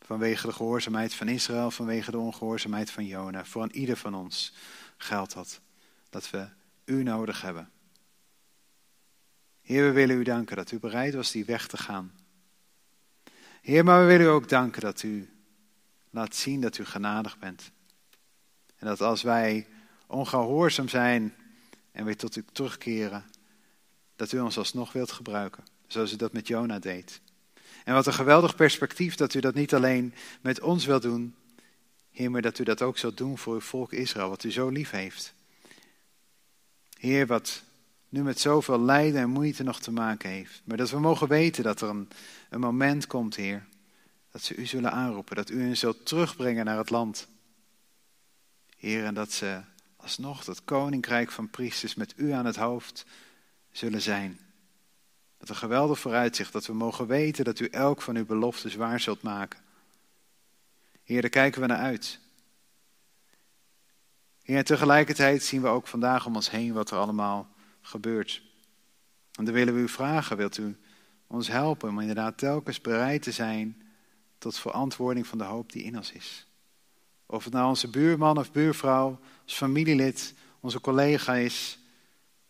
Vanwege 0.00 0.46
de 0.46 0.52
gehoorzaamheid 0.52 1.14
van 1.14 1.28
Israël, 1.28 1.70
vanwege 1.70 2.10
de 2.10 2.18
ongehoorzaamheid 2.18 2.90
van 2.90 3.06
Jona. 3.06 3.44
Voor 3.44 3.62
aan 3.62 3.70
ieder 3.70 3.96
van 3.96 4.14
ons 4.14 4.54
geldt 4.96 5.34
dat. 5.34 5.60
Dat 6.10 6.30
we 6.30 6.48
u 6.86 7.02
nodig 7.02 7.42
hebben. 7.42 7.70
Heer, 9.62 9.84
we 9.84 9.92
willen 9.92 10.18
u 10.18 10.22
danken 10.22 10.56
dat 10.56 10.70
u 10.70 10.78
bereid 10.78 11.14
was 11.14 11.30
die 11.30 11.44
weg 11.44 11.66
te 11.66 11.76
gaan. 11.76 12.12
Heer, 13.62 13.84
maar 13.84 14.00
we 14.00 14.06
willen 14.06 14.26
u 14.26 14.28
ook 14.28 14.48
danken 14.48 14.82
dat 14.82 15.02
u 15.02 15.30
laat 16.10 16.34
zien 16.34 16.60
dat 16.60 16.78
u 16.78 16.84
genadig 16.84 17.38
bent. 17.38 17.70
En 18.76 18.86
dat 18.86 19.00
als 19.00 19.22
wij 19.22 19.66
ongehoorzaam 20.06 20.88
zijn 20.88 21.34
en 21.92 22.04
weer 22.04 22.16
tot 22.16 22.36
u 22.36 22.44
terugkeren, 22.52 23.24
dat 24.16 24.32
u 24.32 24.38
ons 24.38 24.58
alsnog 24.58 24.92
wilt 24.92 25.12
gebruiken, 25.12 25.64
zoals 25.86 26.12
u 26.12 26.16
dat 26.16 26.32
met 26.32 26.46
Jona 26.46 26.78
deed. 26.78 27.20
En 27.84 27.94
wat 27.94 28.06
een 28.06 28.12
geweldig 28.12 28.56
perspectief 28.56 29.14
dat 29.14 29.34
u 29.34 29.40
dat 29.40 29.54
niet 29.54 29.74
alleen 29.74 30.14
met 30.40 30.60
ons 30.60 30.84
wilt 30.84 31.02
doen, 31.02 31.34
Heer, 32.10 32.30
maar 32.30 32.42
dat 32.42 32.58
u 32.58 32.64
dat 32.64 32.82
ook 32.82 32.98
zult 32.98 33.16
doen 33.16 33.38
voor 33.38 33.54
uw 33.54 33.60
volk 33.60 33.92
Israël, 33.92 34.28
wat 34.28 34.44
u 34.44 34.52
zo 34.52 34.68
lief 34.68 34.90
heeft. 34.90 35.34
Heer, 36.98 37.26
wat 37.26 37.62
nu 38.08 38.22
met 38.22 38.40
zoveel 38.40 38.80
lijden 38.80 39.20
en 39.20 39.30
moeite 39.30 39.62
nog 39.62 39.80
te 39.80 39.90
maken 39.90 40.30
heeft. 40.30 40.62
Maar 40.64 40.76
dat 40.76 40.90
we 40.90 40.98
mogen 40.98 41.28
weten 41.28 41.64
dat 41.64 41.80
er 41.80 41.88
een, 41.88 42.08
een 42.50 42.60
moment 42.60 43.06
komt, 43.06 43.36
Heer, 43.36 43.66
dat 44.30 44.42
ze 44.42 44.54
u 44.54 44.66
zullen 44.66 44.92
aanroepen, 44.92 45.36
dat 45.36 45.50
u 45.50 45.62
hen 45.62 45.76
zult 45.76 46.06
terugbrengen 46.06 46.64
naar 46.64 46.78
het 46.78 46.90
land. 46.90 47.28
Heer, 48.76 49.04
en 49.04 49.14
dat 49.14 49.32
ze 49.32 49.60
alsnog 49.96 50.44
dat 50.44 50.64
koninkrijk 50.64 51.30
van 51.30 51.50
priesters 51.50 51.94
met 51.94 52.14
u 52.16 52.30
aan 52.30 52.46
het 52.46 52.56
hoofd 52.56 53.06
zullen 53.70 54.02
zijn. 54.02 54.38
Dat 55.38 55.48
een 55.48 55.56
geweldig 55.56 55.98
vooruitzicht, 55.98 56.52
dat 56.52 56.66
we 56.66 56.72
mogen 56.72 57.06
weten 57.06 57.44
dat 57.44 57.60
u 57.60 57.66
elk 57.66 58.02
van 58.02 58.16
uw 58.16 58.26
beloftes 58.26 58.74
waar 58.74 59.00
zult 59.00 59.22
maken. 59.22 59.60
Heer, 61.04 61.20
daar 61.20 61.30
kijken 61.30 61.60
we 61.60 61.66
naar 61.66 61.78
uit. 61.78 62.18
En 64.46 64.64
tegelijkertijd 64.64 65.42
zien 65.42 65.62
we 65.62 65.68
ook 65.68 65.86
vandaag 65.86 66.26
om 66.26 66.34
ons 66.34 66.50
heen 66.50 66.72
wat 66.72 66.90
er 66.90 66.98
allemaal 66.98 67.48
gebeurt. 67.80 68.42
En 69.32 69.44
dan 69.44 69.54
willen 69.54 69.74
we 69.74 69.80
u 69.80 69.88
vragen, 69.88 70.36
wilt 70.36 70.58
u 70.58 70.76
ons 71.26 71.48
helpen 71.48 71.88
om 71.88 72.00
inderdaad 72.00 72.38
telkens 72.38 72.80
bereid 72.80 73.22
te 73.22 73.32
zijn 73.32 73.82
tot 74.38 74.58
verantwoording 74.58 75.26
van 75.26 75.38
de 75.38 75.44
hoop 75.44 75.72
die 75.72 75.82
in 75.82 75.96
ons 75.96 76.12
is. 76.12 76.46
Of 77.26 77.44
het 77.44 77.52
nou 77.52 77.68
onze 77.68 77.90
buurman 77.90 78.38
of 78.38 78.52
buurvrouw, 78.52 79.20
ons 79.42 79.54
familielid, 79.54 80.34
onze 80.60 80.80
collega 80.80 81.34
is, 81.34 81.78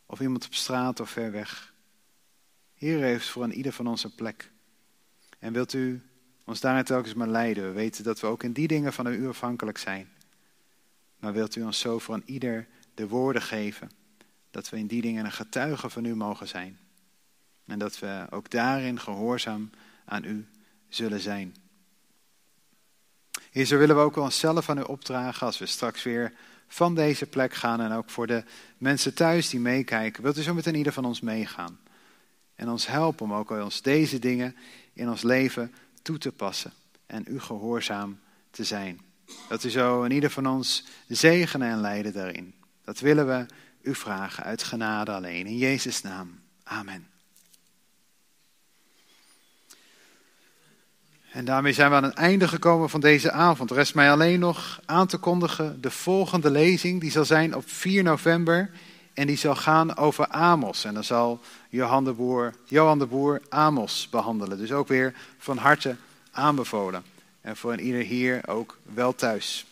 of 0.06 0.20
iemand 0.20 0.46
op 0.46 0.54
straat 0.54 1.00
of 1.00 1.10
ver 1.10 1.32
weg. 1.32 1.74
Heer 2.74 3.00
heeft 3.00 3.28
voor 3.28 3.44
een 3.44 3.54
ieder 3.54 3.72
van 3.72 3.86
ons 3.86 4.04
een 4.04 4.14
plek. 4.14 4.50
En 5.38 5.52
wilt 5.52 5.72
u 5.72 6.02
ons 6.44 6.60
daarin 6.60 6.84
telkens 6.84 7.14
maar 7.14 7.28
leiden. 7.28 7.64
We 7.64 7.72
weten 7.72 8.04
dat 8.04 8.20
we 8.20 8.26
ook 8.26 8.42
in 8.42 8.52
die 8.52 8.68
dingen 8.68 8.92
van 8.92 9.06
u 9.06 9.28
afhankelijk 9.28 9.78
zijn. 9.78 10.08
Maar 11.18 11.32
wilt 11.32 11.56
u 11.56 11.62
ons 11.62 11.78
zo 11.78 12.00
een 12.06 12.22
ieder 12.24 12.66
de 12.94 13.08
woorden 13.08 13.42
geven, 13.42 13.90
dat 14.50 14.68
we 14.68 14.78
in 14.78 14.86
die 14.86 15.02
dingen 15.02 15.24
een 15.24 15.32
getuige 15.32 15.90
van 15.90 16.04
u 16.04 16.14
mogen 16.14 16.48
zijn. 16.48 16.78
En 17.66 17.78
dat 17.78 17.98
we 17.98 18.26
ook 18.30 18.50
daarin 18.50 19.00
gehoorzaam 19.00 19.70
aan 20.04 20.24
u 20.24 20.46
zullen 20.88 21.20
zijn. 21.20 21.54
Heer, 23.50 23.64
zo 23.64 23.78
willen 23.78 23.96
we 23.96 24.02
ook 24.02 24.16
onszelf 24.16 24.70
aan 24.70 24.78
u 24.78 24.82
opdragen 24.82 25.46
als 25.46 25.58
we 25.58 25.66
straks 25.66 26.02
weer 26.02 26.32
van 26.68 26.94
deze 26.94 27.26
plek 27.26 27.54
gaan. 27.54 27.80
En 27.80 27.92
ook 27.92 28.10
voor 28.10 28.26
de 28.26 28.44
mensen 28.78 29.14
thuis 29.14 29.48
die 29.48 29.60
meekijken. 29.60 30.22
Wilt 30.22 30.38
u 30.38 30.42
zo 30.42 30.54
met 30.54 30.66
een 30.66 30.74
ieder 30.74 30.92
van 30.92 31.04
ons 31.04 31.20
meegaan? 31.20 31.78
En 32.54 32.68
ons 32.68 32.86
helpen 32.86 33.24
om 33.24 33.34
ook 33.34 33.50
ons 33.50 33.82
deze 33.82 34.18
dingen 34.18 34.56
in 34.92 35.08
ons 35.08 35.22
leven 35.22 35.74
toe 36.02 36.18
te 36.18 36.32
passen. 36.32 36.72
En 37.06 37.24
u 37.28 37.40
gehoorzaam 37.40 38.18
te 38.50 38.64
zijn. 38.64 39.00
Dat 39.48 39.64
u 39.64 39.70
zo 39.70 40.02
in 40.02 40.10
ieder 40.10 40.30
van 40.30 40.46
ons 40.46 40.84
zegenen 41.08 41.70
en 41.70 41.80
leiden 41.80 42.12
daarin. 42.12 42.54
Dat 42.84 42.98
willen 42.98 43.26
we 43.26 43.46
u 43.82 43.94
vragen 43.94 44.44
uit 44.44 44.62
genade 44.62 45.12
alleen. 45.12 45.46
In 45.46 45.56
Jezus' 45.56 46.02
naam. 46.02 46.40
Amen. 46.62 47.06
En 51.36 51.44
daarmee 51.44 51.72
zijn 51.72 51.90
we 51.90 51.96
aan 51.96 52.02
het 52.02 52.14
einde 52.14 52.48
gekomen 52.48 52.90
van 52.90 53.00
deze 53.00 53.32
avond. 53.32 53.70
Rest 53.70 53.94
mij 53.94 54.10
alleen 54.10 54.40
nog 54.40 54.80
aan 54.84 55.06
te 55.06 55.18
kondigen 55.18 55.80
de 55.80 55.90
volgende 55.90 56.50
lezing. 56.50 57.00
Die 57.00 57.10
zal 57.10 57.24
zijn 57.24 57.54
op 57.54 57.62
4 57.66 58.02
november. 58.02 58.70
En 59.14 59.26
die 59.26 59.36
zal 59.36 59.56
gaan 59.56 59.96
over 59.96 60.26
Amos. 60.26 60.84
En 60.84 60.94
dan 60.94 61.04
zal 61.04 61.40
Johan 61.68 62.04
de 62.04 62.12
Boer, 62.12 62.54
Johan 62.64 62.98
de 62.98 63.06
Boer 63.06 63.42
Amos 63.48 64.08
behandelen. 64.10 64.58
Dus 64.58 64.72
ook 64.72 64.88
weer 64.88 65.14
van 65.38 65.56
harte 65.56 65.96
aanbevolen. 66.30 67.04
En 67.46 67.56
voor 67.56 67.72
een 67.72 67.80
ieder 67.80 68.02
hier 68.02 68.40
ook 68.46 68.78
wel 68.82 69.14
thuis. 69.14 69.66